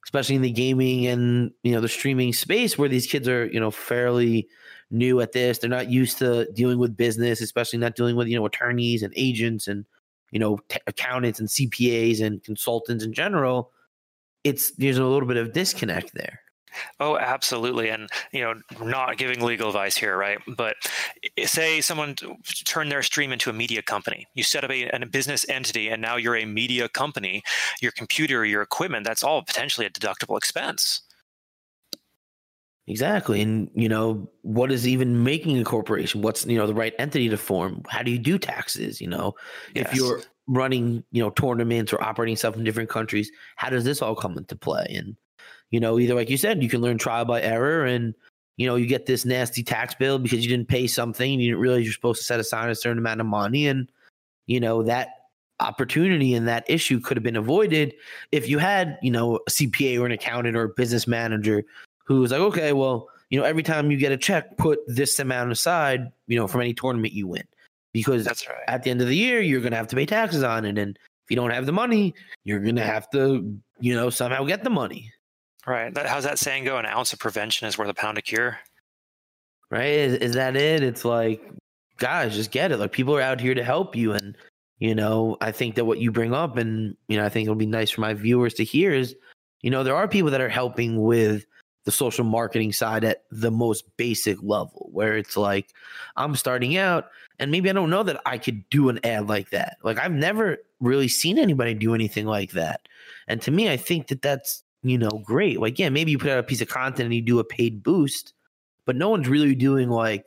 especially 0.03 0.35
in 0.35 0.41
the 0.41 0.51
gaming 0.51 1.07
and, 1.07 1.51
you 1.63 1.71
know, 1.71 1.81
the 1.81 1.87
streaming 1.87 2.33
space 2.33 2.77
where 2.77 2.89
these 2.89 3.07
kids 3.07 3.27
are, 3.27 3.45
you 3.45 3.59
know, 3.59 3.71
fairly 3.71 4.47
new 4.91 5.21
at 5.21 5.31
this. 5.31 5.57
They're 5.57 5.69
not 5.69 5.89
used 5.89 6.17
to 6.19 6.51
dealing 6.53 6.79
with 6.79 6.97
business, 6.97 7.41
especially 7.41 7.79
not 7.79 7.95
dealing 7.95 8.15
with 8.15 8.27
you 8.27 8.37
know 8.37 8.45
attorneys 8.45 9.03
and 9.03 9.13
agents 9.15 9.67
and 9.67 9.85
you 10.31 10.39
know 10.39 10.59
t- 10.69 10.79
accountants 10.87 11.39
and 11.39 11.49
CPAs 11.49 12.21
and 12.21 12.43
consultants 12.43 13.03
in 13.03 13.13
general. 13.13 13.71
It's 14.43 14.71
there's 14.71 14.97
a 14.97 15.05
little 15.05 15.27
bit 15.27 15.37
of 15.37 15.53
disconnect 15.53 16.13
there. 16.13 16.41
Oh, 16.99 17.17
absolutely. 17.17 17.89
And, 17.89 18.09
you 18.31 18.41
know, 18.41 18.53
not 18.83 19.17
giving 19.17 19.41
legal 19.41 19.69
advice 19.69 19.97
here, 19.97 20.15
right? 20.15 20.39
But 20.47 20.75
eh, 21.37 21.45
say 21.45 21.81
someone 21.81 22.15
turned 22.65 22.91
their 22.91 23.03
stream 23.03 23.31
into 23.31 23.49
a 23.49 23.53
media 23.53 23.81
company. 23.81 24.27
You 24.33 24.43
set 24.43 24.63
up 24.63 24.71
a, 24.71 24.89
a, 24.89 25.05
business 25.05 25.47
entity 25.49 25.89
and 25.89 26.01
now 26.01 26.15
you're 26.17 26.35
a 26.35 26.45
media 26.45 26.87
company. 26.89 27.43
Your 27.81 27.91
computer, 27.91 28.45
your 28.45 28.61
equipment, 28.61 29.05
that's 29.05 29.23
all 29.23 29.41
potentially 29.41 29.85
a 29.85 29.89
deductible 29.89 30.37
expense. 30.37 31.01
Exactly. 32.89 33.39
And, 33.39 33.69
you 33.75 33.87
know, 33.87 34.27
what 34.41 34.71
is 34.71 34.87
even 34.87 35.23
making 35.23 35.59
a 35.59 35.63
corporation? 35.63 36.23
What's, 36.23 36.43
you 36.47 36.57
know, 36.57 36.65
the 36.65 36.73
right 36.73 36.93
entity 36.97 37.29
to 37.29 37.37
form? 37.37 37.83
How 37.87 38.01
do 38.01 38.09
you 38.09 38.17
do 38.17 38.39
taxes? 38.39 38.99
You 38.99 39.07
know, 39.07 39.35
yes. 39.75 39.85
if 39.85 39.95
you're 39.95 40.21
running, 40.47 41.03
you 41.11 41.21
know, 41.21 41.29
tournaments 41.29 41.93
or 41.93 42.03
operating 42.03 42.35
stuff 42.35 42.55
in 42.55 42.63
different 42.63 42.89
countries, 42.89 43.31
how 43.57 43.69
does 43.69 43.83
this 43.83 44.01
all 44.01 44.15
come 44.15 44.39
into 44.39 44.55
play? 44.55 44.87
And, 44.89 45.15
you 45.69 45.79
know, 45.79 45.99
either 45.99 46.15
like 46.15 46.31
you 46.31 46.37
said, 46.37 46.63
you 46.63 46.69
can 46.69 46.81
learn 46.81 46.97
trial 46.97 47.25
by 47.25 47.43
error 47.43 47.85
and, 47.85 48.15
you 48.57 48.65
know, 48.65 48.75
you 48.75 48.87
get 48.87 49.05
this 49.05 49.23
nasty 49.23 49.61
tax 49.61 49.93
bill 49.93 50.17
because 50.17 50.43
you 50.43 50.49
didn't 50.49 50.67
pay 50.67 50.87
something. 50.87 51.39
You 51.39 51.51
didn't 51.51 51.61
realize 51.61 51.83
you're 51.83 51.93
supposed 51.93 52.21
to 52.21 52.25
set 52.25 52.39
aside 52.39 52.71
a 52.71 52.75
certain 52.75 52.97
amount 52.97 53.21
of 53.21 53.27
money. 53.27 53.67
And, 53.67 53.87
you 54.47 54.59
know, 54.59 54.81
that 54.81 55.09
opportunity 55.59 56.33
and 56.33 56.47
that 56.47 56.65
issue 56.67 56.99
could 56.99 57.17
have 57.17 57.23
been 57.23 57.35
avoided 57.35 57.93
if 58.31 58.49
you 58.49 58.57
had, 58.57 58.97
you 59.03 59.11
know, 59.11 59.35
a 59.35 59.49
CPA 59.51 59.99
or 60.01 60.07
an 60.07 60.11
accountant 60.11 60.57
or 60.57 60.63
a 60.63 60.69
business 60.69 61.05
manager 61.05 61.63
who's 62.09 62.31
like, 62.31 62.41
okay, 62.41 62.73
well, 62.73 63.07
you 63.29 63.39
know, 63.39 63.45
every 63.45 63.63
time 63.63 63.91
you 63.91 63.97
get 63.97 64.11
a 64.11 64.17
check, 64.17 64.57
put 64.57 64.79
this 64.87 65.19
amount 65.19 65.51
aside, 65.51 66.11
you 66.27 66.37
know, 66.37 66.47
from 66.47 66.61
any 66.61 66.73
tournament 66.73 67.13
you 67.13 67.27
win. 67.27 67.43
Because 67.93 68.25
that's 68.25 68.47
right. 68.47 68.57
At 68.67 68.83
the 68.83 68.89
end 68.89 69.01
of 69.01 69.07
the 69.07 69.15
year, 69.15 69.39
you're 69.39 69.61
going 69.61 69.71
to 69.71 69.77
have 69.77 69.87
to 69.89 69.95
pay 69.95 70.05
taxes 70.05 70.43
on 70.43 70.65
it. 70.65 70.77
And 70.77 70.97
if 70.97 71.29
you 71.29 71.35
don't 71.35 71.51
have 71.51 71.67
the 71.67 71.71
money, 71.71 72.15
you're 72.43 72.59
going 72.59 72.75
to 72.75 72.83
have 72.83 73.09
to, 73.11 73.57
you 73.79 73.95
know, 73.95 74.09
somehow 74.09 74.43
get 74.43 74.63
the 74.63 74.69
money. 74.69 75.11
Right. 75.67 75.93
That, 75.93 76.07
how's 76.07 76.23
that 76.23 76.39
saying 76.39 76.65
go? 76.65 76.77
An 76.77 76.85
ounce 76.87 77.13
of 77.13 77.19
prevention 77.19 77.67
is 77.67 77.77
worth 77.77 77.89
a 77.89 77.93
pound 77.93 78.17
of 78.17 78.23
cure. 78.23 78.57
Right. 79.69 79.85
Is, 79.85 80.13
is 80.15 80.33
that 80.33 80.55
it? 80.55 80.81
It's 80.81 81.05
like, 81.05 81.41
guys, 81.97 82.35
just 82.35 82.49
get 82.49 82.71
it. 82.71 82.77
Like 82.77 82.91
people 82.91 83.15
are 83.15 83.21
out 83.21 83.39
here 83.39 83.53
to 83.53 83.63
help 83.63 83.95
you. 83.95 84.13
And, 84.13 84.35
you 84.79 84.95
know, 84.95 85.37
I 85.41 85.51
think 85.51 85.75
that 85.75 85.85
what 85.85 85.99
you 85.99 86.11
bring 86.11 86.33
up, 86.33 86.57
and, 86.57 86.95
you 87.07 87.17
know, 87.17 87.25
I 87.25 87.29
think 87.29 87.45
it'll 87.45 87.55
be 87.55 87.67
nice 87.67 87.91
for 87.91 88.01
my 88.01 88.15
viewers 88.15 88.55
to 88.55 88.63
hear 88.63 88.93
is, 88.93 89.15
you 89.61 89.69
know, 89.69 89.83
there 89.83 89.95
are 89.95 90.07
people 90.07 90.31
that 90.31 90.41
are 90.41 90.49
helping 90.49 91.01
with 91.01 91.45
the 91.85 91.91
social 91.91 92.25
marketing 92.25 92.73
side 92.73 93.03
at 93.03 93.23
the 93.31 93.51
most 93.51 93.85
basic 93.97 94.37
level 94.41 94.89
where 94.91 95.17
it's 95.17 95.37
like 95.37 95.73
I'm 96.15 96.35
starting 96.35 96.77
out 96.77 97.09
and 97.39 97.51
maybe 97.51 97.69
I 97.69 97.73
don't 97.73 97.89
know 97.89 98.03
that 98.03 98.21
I 98.25 98.37
could 98.37 98.69
do 98.69 98.89
an 98.89 98.99
ad 99.03 99.29
like 99.29 99.51
that. 99.51 99.77
Like 99.83 99.97
I've 99.97 100.11
never 100.11 100.57
really 100.79 101.07
seen 101.07 101.39
anybody 101.39 101.73
do 101.73 101.95
anything 101.95 102.25
like 102.25 102.51
that. 102.51 102.81
And 103.27 103.41
to 103.43 103.51
me 103.51 103.69
I 103.69 103.77
think 103.77 104.07
that 104.07 104.21
that's, 104.21 104.63
you 104.83 104.97
know, 104.97 105.21
great. 105.23 105.59
Like 105.59 105.79
yeah, 105.79 105.89
maybe 105.89 106.11
you 106.11 106.17
put 106.17 106.29
out 106.29 106.39
a 106.39 106.43
piece 106.43 106.61
of 106.61 106.67
content 106.67 107.05
and 107.05 107.13
you 107.13 107.21
do 107.21 107.39
a 107.39 107.43
paid 107.43 107.81
boost, 107.81 108.33
but 108.85 108.95
no 108.95 109.09
one's 109.09 109.29
really 109.29 109.55
doing 109.55 109.89
like 109.89 110.25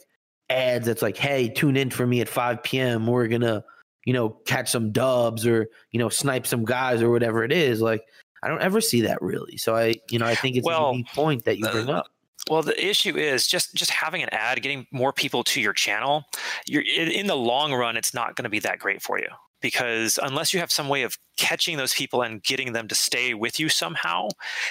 ads 0.52 0.86
that's 0.86 1.02
like, 1.02 1.16
"Hey, 1.16 1.48
tune 1.48 1.76
in 1.76 1.90
for 1.90 2.06
me 2.06 2.20
at 2.20 2.28
5 2.28 2.62
p.m. 2.62 3.06
We're 3.06 3.28
going 3.28 3.42
to, 3.42 3.64
you 4.04 4.12
know, 4.12 4.30
catch 4.46 4.70
some 4.70 4.92
dubs 4.92 5.46
or, 5.46 5.68
you 5.90 5.98
know, 5.98 6.08
snipe 6.08 6.46
some 6.46 6.64
guys 6.64 7.02
or 7.02 7.10
whatever 7.10 7.44
it 7.44 7.52
is." 7.52 7.80
Like 7.80 8.04
I 8.42 8.48
don't 8.48 8.62
ever 8.62 8.80
see 8.80 9.02
that 9.02 9.20
really. 9.22 9.56
So 9.56 9.76
I, 9.76 9.94
you 10.10 10.18
know, 10.18 10.26
I 10.26 10.34
think 10.34 10.56
it's 10.56 10.66
well, 10.66 10.88
a 10.88 10.92
unique 10.92 11.08
point 11.08 11.44
that 11.44 11.58
you 11.58 11.68
bring 11.68 11.88
uh, 11.88 11.98
up. 11.98 12.06
Well, 12.50 12.62
the 12.62 12.84
issue 12.84 13.16
is 13.16 13.46
just 13.46 13.74
just 13.74 13.90
having 13.90 14.22
an 14.22 14.28
ad, 14.32 14.60
getting 14.62 14.86
more 14.90 15.12
people 15.12 15.44
to 15.44 15.60
your 15.60 15.72
channel. 15.72 16.24
You're 16.66 16.82
in 16.82 17.26
the 17.26 17.36
long 17.36 17.72
run, 17.72 17.96
it's 17.96 18.14
not 18.14 18.34
going 18.34 18.44
to 18.44 18.50
be 18.50 18.58
that 18.60 18.78
great 18.78 19.02
for 19.02 19.18
you 19.18 19.28
because 19.62 20.18
unless 20.22 20.52
you 20.52 20.60
have 20.60 20.70
some 20.70 20.88
way 20.88 21.02
of 21.02 21.16
catching 21.38 21.76
those 21.76 21.94
people 21.94 22.22
and 22.22 22.42
getting 22.42 22.72
them 22.72 22.88
to 22.88 22.94
stay 22.94 23.32
with 23.32 23.58
you 23.58 23.68
somehow, 23.68 24.28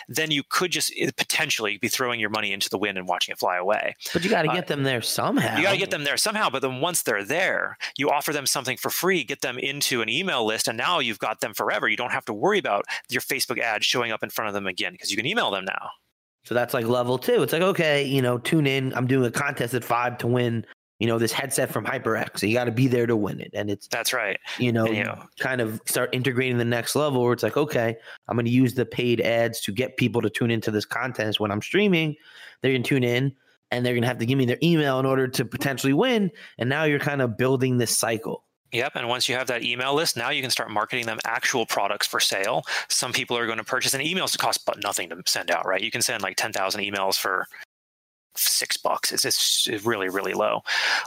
then 0.07 0.29
you 0.29 0.43
could 0.47 0.71
just 0.71 0.93
eh, 0.97 1.09
potentially 1.17 1.77
be 1.77 1.87
throwing 1.87 2.19
your 2.19 2.29
money 2.29 2.53
into 2.53 2.69
the 2.69 2.77
wind 2.77 2.97
and 2.97 3.07
watching 3.07 3.33
it 3.33 3.39
fly 3.39 3.57
away. 3.57 3.95
But 4.13 4.23
you 4.23 4.29
got 4.29 4.43
to 4.43 4.51
uh, 4.51 4.53
get 4.53 4.67
them 4.67 4.83
there 4.83 5.01
somehow. 5.01 5.57
You 5.57 5.63
got 5.63 5.71
to 5.71 5.77
get 5.77 5.91
them 5.91 6.03
there 6.03 6.17
somehow. 6.17 6.49
But 6.49 6.61
then 6.61 6.81
once 6.81 7.01
they're 7.01 7.23
there, 7.23 7.77
you 7.97 8.09
offer 8.09 8.31
them 8.31 8.45
something 8.45 8.77
for 8.77 8.89
free, 8.89 9.23
get 9.23 9.41
them 9.41 9.57
into 9.57 10.01
an 10.01 10.09
email 10.09 10.45
list, 10.45 10.67
and 10.67 10.77
now 10.77 10.99
you've 10.99 11.19
got 11.19 11.39
them 11.39 11.53
forever. 11.53 11.87
You 11.87 11.97
don't 11.97 12.11
have 12.11 12.25
to 12.25 12.33
worry 12.33 12.59
about 12.59 12.85
your 13.09 13.21
Facebook 13.21 13.59
ad 13.59 13.83
showing 13.83 14.11
up 14.11 14.21
in 14.21 14.29
front 14.29 14.49
of 14.49 14.53
them 14.53 14.67
again 14.67 14.91
because 14.91 15.09
you 15.09 15.17
can 15.17 15.25
email 15.25 15.49
them 15.51 15.65
now. 15.65 15.89
So 16.43 16.55
that's 16.55 16.73
like 16.73 16.85
level 16.85 17.17
two. 17.17 17.43
It's 17.43 17.53
like, 17.53 17.61
okay, 17.61 18.03
you 18.03 18.21
know, 18.21 18.37
tune 18.39 18.65
in. 18.65 18.93
I'm 18.95 19.07
doing 19.07 19.25
a 19.25 19.31
contest 19.31 19.73
at 19.73 19.83
five 19.83 20.17
to 20.19 20.27
win 20.27 20.65
you 21.01 21.07
know, 21.07 21.17
this 21.17 21.31
headset 21.31 21.71
from 21.71 21.83
HyperX. 21.83 22.47
You 22.47 22.53
got 22.53 22.65
to 22.65 22.71
be 22.71 22.85
there 22.85 23.07
to 23.07 23.15
win 23.15 23.41
it. 23.41 23.49
And 23.55 23.71
it's 23.71 23.87
That's 23.87 24.13
right. 24.13 24.39
you 24.59 24.71
know, 24.71 24.85
And, 24.85 24.95
you 24.95 25.03
know- 25.03 25.23
kind 25.39 25.59
of 25.59 25.81
start 25.87 26.11
integrating 26.13 26.59
the 26.59 26.63
next 26.63 26.95
level 26.95 27.23
where 27.23 27.33
it's 27.33 27.41
like, 27.41 27.57
okay, 27.57 27.95
I'm 28.27 28.35
going 28.35 28.45
to 28.45 28.51
use 28.51 28.75
the 28.75 28.85
paid 28.85 29.19
ads 29.19 29.59
to 29.61 29.71
get 29.71 29.97
people 29.97 30.21
to 30.21 30.29
tune 30.29 30.51
into 30.51 30.69
this 30.69 30.85
content. 30.85 31.39
When 31.39 31.49
I'm 31.49 31.63
streaming, 31.63 32.17
they're 32.61 32.71
going 32.71 32.83
to 32.83 32.87
tune 32.87 33.03
in 33.03 33.33
and 33.71 33.83
they're 33.83 33.93
going 33.93 34.03
to 34.03 34.07
have 34.07 34.19
to 34.19 34.27
give 34.27 34.37
me 34.37 34.45
their 34.45 34.59
email 34.61 34.99
in 34.99 35.07
order 35.07 35.27
to 35.27 35.43
potentially 35.43 35.93
win. 35.93 36.29
And 36.59 36.69
now 36.69 36.83
you're 36.83 36.99
kind 36.99 37.23
of 37.23 37.35
building 37.35 37.79
this 37.79 37.97
cycle. 37.97 38.45
Yep. 38.71 38.91
And 38.93 39.09
once 39.09 39.27
you 39.27 39.33
have 39.33 39.47
that 39.47 39.63
email 39.63 39.95
list, 39.95 40.15
now 40.15 40.29
you 40.29 40.43
can 40.43 40.51
start 40.51 40.69
marketing 40.69 41.07
them 41.07 41.17
actual 41.25 41.65
products 41.65 42.05
for 42.05 42.19
sale. 42.19 42.61
Some 42.89 43.11
people 43.11 43.35
are 43.35 43.47
going 43.47 43.57
to 43.57 43.63
purchase, 43.63 43.95
and 43.95 44.03
emails 44.03 44.37
cost 44.37 44.67
but 44.67 44.83
nothing 44.83 45.09
to 45.09 45.17
send 45.25 45.49
out, 45.49 45.65
right? 45.65 45.81
You 45.81 45.89
can 45.89 46.03
send 46.03 46.21
like 46.21 46.37
10,000 46.37 46.79
emails 46.79 47.17
for 47.17 47.47
six 48.35 48.77
bucks. 48.77 49.11
It's, 49.11 49.25
it's 49.25 49.85
really, 49.85 50.09
really 50.09 50.33
low. 50.33 50.61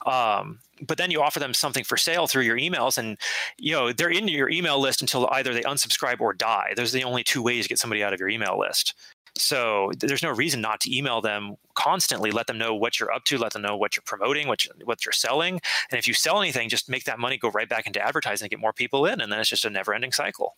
Um, 0.07 0.61
but 0.87 0.99
then 0.99 1.11
you 1.11 1.23
offer 1.23 1.39
them 1.39 1.55
something 1.55 1.85
for 1.85 1.97
sale 1.97 2.27
through 2.27 2.43
your 2.43 2.59
emails, 2.59 2.99
and 2.99 3.17
you 3.59 3.73
know 3.73 3.93
they're 3.93 4.11
in 4.11 4.29
your 4.29 4.51
email 4.51 4.81
list 4.81 5.01
until 5.01 5.29
either 5.33 5.55
they 5.55 5.63
unsubscribe 5.63 6.21
or 6.21 6.33
die. 6.33 6.73
Those 6.77 6.95
are 6.95 6.99
the 6.99 7.05
only 7.05 7.25
two 7.25 7.43
ways 7.43 7.65
to 7.65 7.69
get 7.69 7.79
somebody 7.79 8.03
out 8.03 8.13
of 8.13 8.21
your 8.21 8.29
email 8.29 8.59
list. 8.59 8.95
So 9.37 9.91
there's 9.99 10.23
no 10.23 10.31
reason 10.31 10.61
not 10.61 10.81
to 10.81 10.97
email 10.97 11.21
them 11.21 11.57
constantly. 11.75 12.31
Let 12.31 12.47
them 12.47 12.57
know 12.59 12.75
what 12.75 13.01
you're 13.01 13.13
up 13.13 13.25
to. 13.25 13.39
Let 13.39 13.53
them 13.53 13.63
know 13.63 13.77
what 13.77 13.97
you're 13.97 14.05
promoting, 14.07 14.47
what 14.47 14.65
you, 14.65 14.71
what 14.85 15.05
you're 15.05 15.13
selling. 15.13 15.61
And 15.91 15.99
if 15.99 16.07
you 16.07 16.15
sell 16.15 16.41
anything, 16.41 16.69
just 16.69 16.89
make 16.89 17.05
that 17.05 17.19
money 17.19 17.37
go 17.37 17.51
right 17.51 17.69
back 17.69 17.87
into 17.87 18.01
advertising 18.01 18.47
and 18.47 18.51
get 18.51 18.61
more 18.61 18.73
people 18.73 19.07
in. 19.07 19.21
And 19.21 19.33
then 19.33 19.41
it's 19.41 19.49
just 19.49 19.65
a 19.65 19.71
never-ending 19.71 20.13
cycle. 20.13 20.57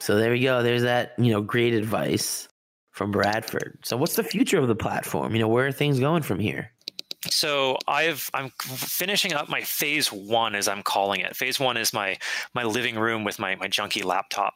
So 0.00 0.16
there 0.16 0.30
we 0.30 0.40
go. 0.40 0.62
There's 0.62 0.82
that, 0.82 1.14
you 1.18 1.32
know, 1.32 1.40
great 1.40 1.74
advice 1.74 2.46
from 2.96 3.10
Bradford. 3.10 3.78
So 3.84 3.98
what's 3.98 4.16
the 4.16 4.24
future 4.24 4.58
of 4.58 4.68
the 4.68 4.74
platform? 4.74 5.34
You 5.34 5.40
know, 5.40 5.48
where 5.48 5.66
are 5.66 5.72
things 5.72 6.00
going 6.00 6.22
from 6.22 6.40
here? 6.40 6.72
So 7.30 7.78
I've 7.86 8.30
I'm 8.34 8.50
finishing 8.60 9.32
up 9.32 9.48
my 9.48 9.62
phase 9.62 10.12
one, 10.12 10.54
as 10.54 10.68
I'm 10.68 10.82
calling 10.82 11.20
it. 11.20 11.36
Phase 11.36 11.60
one 11.60 11.76
is 11.76 11.92
my 11.92 12.18
my 12.54 12.64
living 12.64 12.98
room 12.98 13.24
with 13.24 13.38
my 13.38 13.54
my 13.56 13.68
junky 13.68 14.04
laptop. 14.04 14.54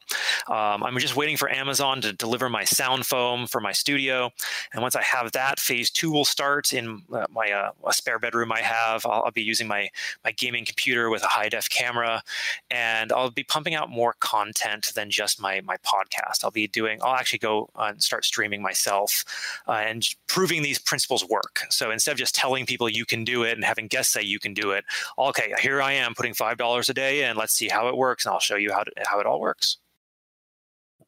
Um, 0.49 0.83
I'm 0.83 0.99
just 0.99 1.17
waiting 1.17 1.37
for 1.37 1.51
Amazon 1.51 2.01
to 2.03 2.13
deliver 2.13 2.49
my 2.49 2.65
sound 2.65 3.07
foam 3.07 3.47
for 3.47 3.61
my 3.61 3.73
studio, 3.73 4.31
and 4.73 4.83
once 4.83 4.97
I 4.97 5.03
have 5.03 5.33
that, 5.33 5.61
phase 5.61 5.91
two 5.91 6.11
will 6.11 6.25
start 6.25 6.73
in 6.73 7.03
uh, 7.13 7.27
my 7.31 7.51
uh, 7.51 7.71
a 7.87 7.93
spare 7.93 8.19
bedroom 8.19 8.53
I 8.53 8.61
have. 8.61 9.05
I'll, 9.07 9.25
I'll 9.25 9.31
be 9.31 9.43
using 9.43 9.69
my 9.69 9.89
my 10.25 10.33
gaming 10.33 10.65
computer 10.65 11.11
with 11.11 11.23
a 11.23 11.29
high 11.29 11.49
def 11.49 11.69
camera, 11.69 12.23
and 12.71 13.13
I'll 13.13 13.31
be 13.31 13.45
pumping 13.45 13.75
out 13.75 13.91
more 13.91 14.15
content 14.21 14.93
than 14.95 15.11
just 15.11 15.41
my 15.41 15.61
my 15.63 15.77
podcast. 15.79 16.45
I'll 16.45 16.51
be 16.51 16.67
doing. 16.67 17.01
I'll 17.03 17.15
actually 17.15 17.39
go 17.41 17.71
and 17.77 18.03
start 18.03 18.25
streaming 18.25 18.63
myself 18.63 19.25
uh, 19.69 19.73
and 19.73 20.07
proving 20.31 20.63
these 20.63 20.79
principles 20.79 21.29
work. 21.29 21.63
So 21.71 21.91
instead 21.91 22.13
of 22.13 22.19
just 22.19 22.37
telling 22.37 22.65
people 22.65 22.89
you 22.89 23.05
can 23.05 23.25
do 23.25 23.43
it 23.43 23.55
and 23.55 23.65
having 23.65 23.89
guests 23.89 24.13
say 24.13 24.23
you 24.23 24.39
can 24.39 24.55
do 24.55 24.71
it, 24.71 24.85
okay, 25.19 25.53
here 25.61 25.83
I 25.83 25.93
am 25.93 26.15
putting 26.15 26.35
five 26.35 26.57
dollars 26.57 26.89
a 26.89 26.95
day 26.95 27.29
in. 27.29 27.37
Let's 27.37 27.53
see 27.53 27.69
how 27.69 27.89
it 27.89 27.97
works, 27.97 28.25
and 28.25 28.33
I'll 28.33 28.39
show 28.41 28.55
you 28.55 28.73
how 28.73 28.85
to, 28.85 28.93
how 29.05 29.19
it 29.19 29.27
all 29.27 29.41
works. 29.41 29.79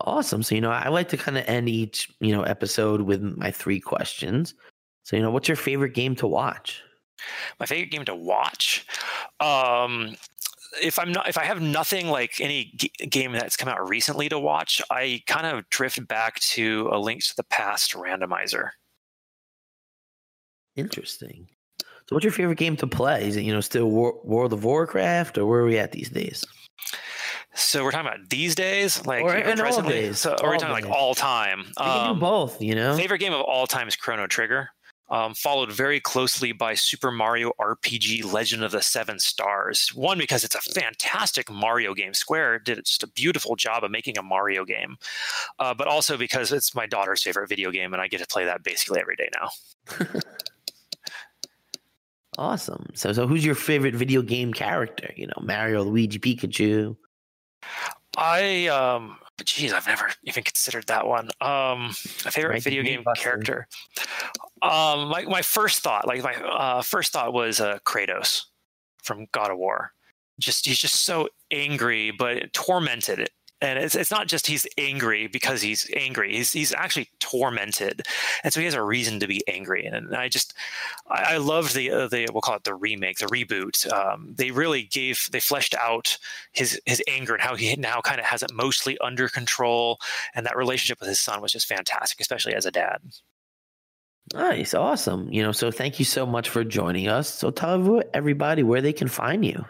Awesome. 0.00 0.42
So, 0.42 0.56
you 0.56 0.60
know, 0.60 0.72
I 0.72 0.88
like 0.88 1.08
to 1.10 1.16
kind 1.16 1.38
of 1.38 1.44
end 1.46 1.68
each, 1.68 2.10
you 2.18 2.32
know, 2.32 2.42
episode 2.42 3.02
with 3.02 3.22
my 3.22 3.52
three 3.52 3.78
questions. 3.78 4.54
So, 5.04 5.14
you 5.14 5.22
know, 5.22 5.30
what's 5.30 5.46
your 5.46 5.56
favorite 5.56 5.94
game 5.94 6.16
to 6.16 6.26
watch? 6.26 6.82
My 7.60 7.66
favorite 7.66 7.92
game 7.92 8.04
to 8.06 8.16
watch. 8.16 8.84
Um, 9.38 10.16
if 10.82 10.98
I'm 10.98 11.12
not, 11.12 11.28
if 11.28 11.38
I 11.38 11.44
have 11.44 11.62
nothing 11.62 12.08
like 12.08 12.40
any 12.40 12.72
g- 12.74 12.90
game 13.08 13.30
that's 13.30 13.56
come 13.56 13.68
out 13.68 13.88
recently 13.88 14.28
to 14.30 14.38
watch, 14.40 14.82
I 14.90 15.22
kind 15.28 15.46
of 15.46 15.68
drift 15.70 16.04
back 16.08 16.40
to 16.40 16.88
a 16.90 16.98
Link 16.98 17.22
to 17.26 17.36
the 17.36 17.44
Past 17.44 17.92
randomizer. 17.92 18.70
Interesting. 20.76 21.48
So, 21.78 22.16
what's 22.16 22.24
your 22.24 22.32
favorite 22.32 22.58
game 22.58 22.76
to 22.78 22.86
play? 22.86 23.26
Is 23.26 23.36
it, 23.36 23.42
you 23.42 23.52
know, 23.52 23.60
still 23.60 23.86
War- 23.86 24.20
World 24.24 24.52
of 24.52 24.64
Warcraft 24.64 25.38
or 25.38 25.46
where 25.46 25.60
are 25.60 25.66
we 25.66 25.78
at 25.78 25.92
these 25.92 26.08
days? 26.08 26.44
So 27.54 27.84
we're 27.84 27.90
talking 27.90 28.06
about 28.06 28.30
these 28.30 28.54
days, 28.54 29.04
like 29.04 29.22
Or 29.24 29.36
you 29.36 29.44
know, 29.44 29.54
presently? 29.56 29.92
days, 29.92 30.18
So 30.20 30.34
are 30.42 30.50
we 30.50 30.58
talking 30.58 30.72
like 30.72 30.88
all 30.88 31.14
time? 31.14 31.66
Um, 31.76 32.14
do 32.14 32.20
both, 32.20 32.62
you 32.62 32.74
know? 32.74 32.96
Favorite 32.96 33.18
game 33.18 33.34
of 33.34 33.42
all 33.42 33.66
time 33.66 33.88
is 33.88 33.94
Chrono 33.94 34.26
Trigger, 34.26 34.70
um, 35.10 35.34
followed 35.34 35.70
very 35.70 36.00
closely 36.00 36.52
by 36.52 36.72
Super 36.72 37.10
Mario 37.10 37.52
RPG 37.60 38.32
Legend 38.32 38.64
of 38.64 38.72
the 38.72 38.80
Seven 38.80 39.18
Stars. 39.18 39.90
One, 39.94 40.16
because 40.16 40.44
it's 40.44 40.54
a 40.54 40.60
fantastic 40.62 41.50
Mario 41.50 41.92
game. 41.92 42.14
Square 42.14 42.60
did 42.60 42.78
just 42.86 43.02
a 43.02 43.08
beautiful 43.08 43.54
job 43.54 43.84
of 43.84 43.90
making 43.90 44.16
a 44.16 44.22
Mario 44.22 44.64
game, 44.64 44.96
uh, 45.58 45.74
but 45.74 45.88
also 45.88 46.16
because 46.16 46.52
it's 46.52 46.74
my 46.74 46.86
daughter's 46.86 47.22
favorite 47.22 47.48
video 47.50 47.70
game, 47.70 47.92
and 47.92 48.00
I 48.00 48.08
get 48.08 48.20
to 48.20 48.26
play 48.26 48.46
that 48.46 48.62
basically 48.62 48.98
every 49.00 49.16
day 49.16 49.28
now. 49.38 49.50
Awesome. 52.38 52.86
So, 52.94 53.12
so 53.12 53.26
who's 53.26 53.44
your 53.44 53.54
favorite 53.54 53.94
video 53.94 54.22
game 54.22 54.52
character? 54.52 55.12
You 55.16 55.26
know, 55.26 55.34
Mario, 55.42 55.82
Luigi, 55.84 56.18
Pikachu. 56.18 56.96
I 58.16 58.66
um 58.66 59.16
geez, 59.44 59.72
I've 59.72 59.86
never 59.86 60.10
even 60.24 60.42
considered 60.42 60.86
that 60.88 61.06
one. 61.06 61.28
Um 61.40 61.90
a 62.26 62.30
favorite 62.30 62.50
Right, 62.54 62.62
video 62.62 62.82
game 62.82 63.02
busting. 63.04 63.22
character. 63.22 63.68
Um 64.60 65.08
my 65.08 65.24
my 65.24 65.42
first 65.42 65.80
thought, 65.82 66.06
like 66.06 66.22
my 66.22 66.34
uh 66.34 66.82
first 66.82 67.12
thought 67.12 67.32
was 67.32 67.60
uh 67.60 67.78
Kratos 67.86 68.42
from 69.02 69.26
God 69.32 69.50
of 69.50 69.58
War. 69.58 69.92
Just 70.38 70.66
he's 70.66 70.78
just 70.78 71.04
so 71.04 71.28
angry 71.50 72.10
but 72.10 72.52
tormented. 72.52 73.28
And 73.62 73.78
it's, 73.78 73.94
it's 73.94 74.10
not 74.10 74.26
just 74.26 74.48
he's 74.48 74.66
angry 74.76 75.28
because 75.28 75.62
he's 75.62 75.88
angry. 75.94 76.34
He's 76.34 76.52
he's 76.52 76.74
actually 76.74 77.08
tormented, 77.20 78.02
and 78.42 78.52
so 78.52 78.58
he 78.58 78.66
has 78.66 78.74
a 78.74 78.82
reason 78.82 79.20
to 79.20 79.28
be 79.28 79.40
angry. 79.46 79.86
And, 79.86 80.14
I 80.16 80.28
just 80.28 80.52
I, 81.08 81.34
I 81.34 81.36
loved 81.36 81.74
the 81.74 81.90
uh, 81.92 82.08
the 82.08 82.28
we'll 82.32 82.40
call 82.40 82.56
it 82.56 82.64
the 82.64 82.74
remake, 82.74 83.18
the 83.18 83.26
reboot. 83.26 83.90
Um, 83.92 84.34
they 84.36 84.50
really 84.50 84.82
gave 84.82 85.28
they 85.30 85.38
fleshed 85.38 85.76
out 85.80 86.18
his 86.50 86.80
his 86.86 87.00
anger 87.06 87.34
and 87.34 87.42
how 87.42 87.54
he 87.54 87.76
now 87.76 88.00
kind 88.00 88.18
of 88.18 88.26
has 88.26 88.42
it 88.42 88.52
mostly 88.52 88.98
under 88.98 89.28
control, 89.28 90.00
and 90.34 90.44
that 90.44 90.56
relationship 90.56 90.98
with 90.98 91.08
his 91.08 91.20
son 91.20 91.40
was 91.40 91.52
just 91.52 91.68
fantastic, 91.68 92.20
especially 92.20 92.54
as 92.54 92.66
a 92.66 92.72
dad. 92.72 93.00
Nice. 94.34 94.74
Awesome. 94.74 95.32
You 95.32 95.42
know, 95.42 95.52
so 95.52 95.70
thank 95.70 96.00
you 96.00 96.04
so 96.04 96.26
much 96.26 96.48
for 96.48 96.64
joining 96.64 97.08
us. 97.08 97.28
So, 97.28 97.50
tell 97.50 98.02
everybody 98.12 98.62
where 98.62 98.80
they 98.80 98.92
can 98.92 99.08
find 99.08 99.44
you. 99.44 99.64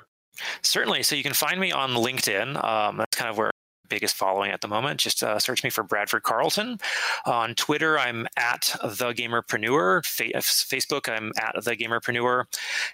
Certainly. 0.62 1.02
So 1.02 1.14
you 1.14 1.22
can 1.22 1.34
find 1.34 1.60
me 1.60 1.72
on 1.72 1.90
LinkedIn. 1.90 2.62
Um, 2.62 2.96
that's 2.96 3.16
kind 3.16 3.30
of 3.30 3.36
where 3.36 3.50
biggest 3.92 4.16
following 4.16 4.50
at 4.50 4.62
the 4.62 4.68
moment. 4.68 4.98
Just 4.98 5.22
uh, 5.22 5.38
search 5.38 5.62
me 5.62 5.68
for 5.68 5.82
Bradford 5.84 6.22
Carlton. 6.22 6.78
On 7.26 7.54
Twitter, 7.54 7.98
I'm 7.98 8.26
at 8.38 8.74
the 8.82 9.12
Gamerpreneur. 9.12 10.02
Fa- 10.06 10.38
Facebook, 10.38 11.10
I'm 11.14 11.30
at 11.38 11.62
the 11.62 11.76
Gamerpreneur. 11.76 12.44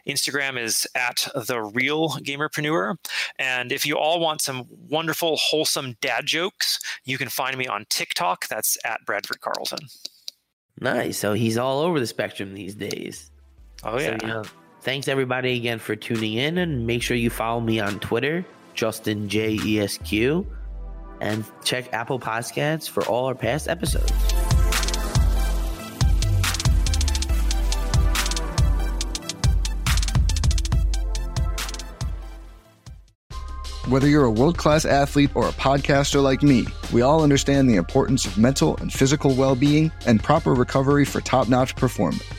Instagram 0.09 0.61
is 0.61 0.89
at 0.97 1.29
the 1.47 1.63
Real 1.63 2.09
Gamerpreneur. 2.09 2.97
And 3.39 3.71
if 3.71 3.87
you 3.87 3.97
all 3.97 4.19
want 4.19 4.41
some 4.41 4.67
wonderful, 4.89 5.37
wholesome 5.37 5.97
dad 6.01 6.27
jokes, 6.27 6.81
you 7.05 7.17
can 7.17 7.29
find 7.29 7.57
me 7.57 7.69
on 7.69 7.87
TikTok. 7.89 8.49
That's 8.49 8.77
at 8.85 9.07
Bradford 9.07 9.41
Carlton. 9.41 9.87
Nice. 10.81 11.17
So 11.17 11.33
he's 11.35 11.57
all 11.59 11.81
over 11.81 12.01
the 12.01 12.09
spectrum 12.09 12.55
these 12.55 12.75
days. 12.75 13.31
Oh 13.85 14.01
yeah. 14.01 14.19
So, 14.19 14.27
you 14.27 14.33
know, 14.33 14.45
thanks 14.81 15.07
everybody 15.07 15.57
again 15.57 15.79
for 15.79 15.95
tuning 15.95 16.35
in, 16.35 16.59
and 16.59 16.87
make 16.89 17.03
sure 17.03 17.17
you 17.17 17.31
follow 17.31 17.61
me 17.61 17.79
on 17.79 18.01
Twitter, 18.01 18.45
Justin 18.75 19.29
J 19.29 19.59
E 19.65 19.81
S 19.81 19.99
Q, 19.99 20.47
and 21.21 21.45
check 21.65 21.93
Apple 21.93 22.19
Podcasts 22.19 22.89
for 22.89 23.05
all 23.07 23.27
our 23.27 23.35
past 23.35 23.69
episodes. 23.69 24.13
Whether 33.89 34.07
you're 34.07 34.25
a 34.25 34.31
world 34.31 34.59
class 34.59 34.85
athlete 34.85 35.31
or 35.35 35.49
a 35.49 35.53
podcaster 35.53 36.23
like 36.23 36.43
me, 36.43 36.67
we 36.93 37.01
all 37.01 37.23
understand 37.23 37.71
the 37.71 37.77
importance 37.77 38.27
of 38.27 38.37
mental 38.37 38.77
and 38.77 38.93
physical 38.93 39.35
well 39.35 39.57
being 39.57 39.91
and 40.05 40.23
proper 40.23 40.53
recovery 40.53 41.07
for 41.07 41.23
top 41.23 41.49
notch 41.49 41.75
performance. 41.75 42.23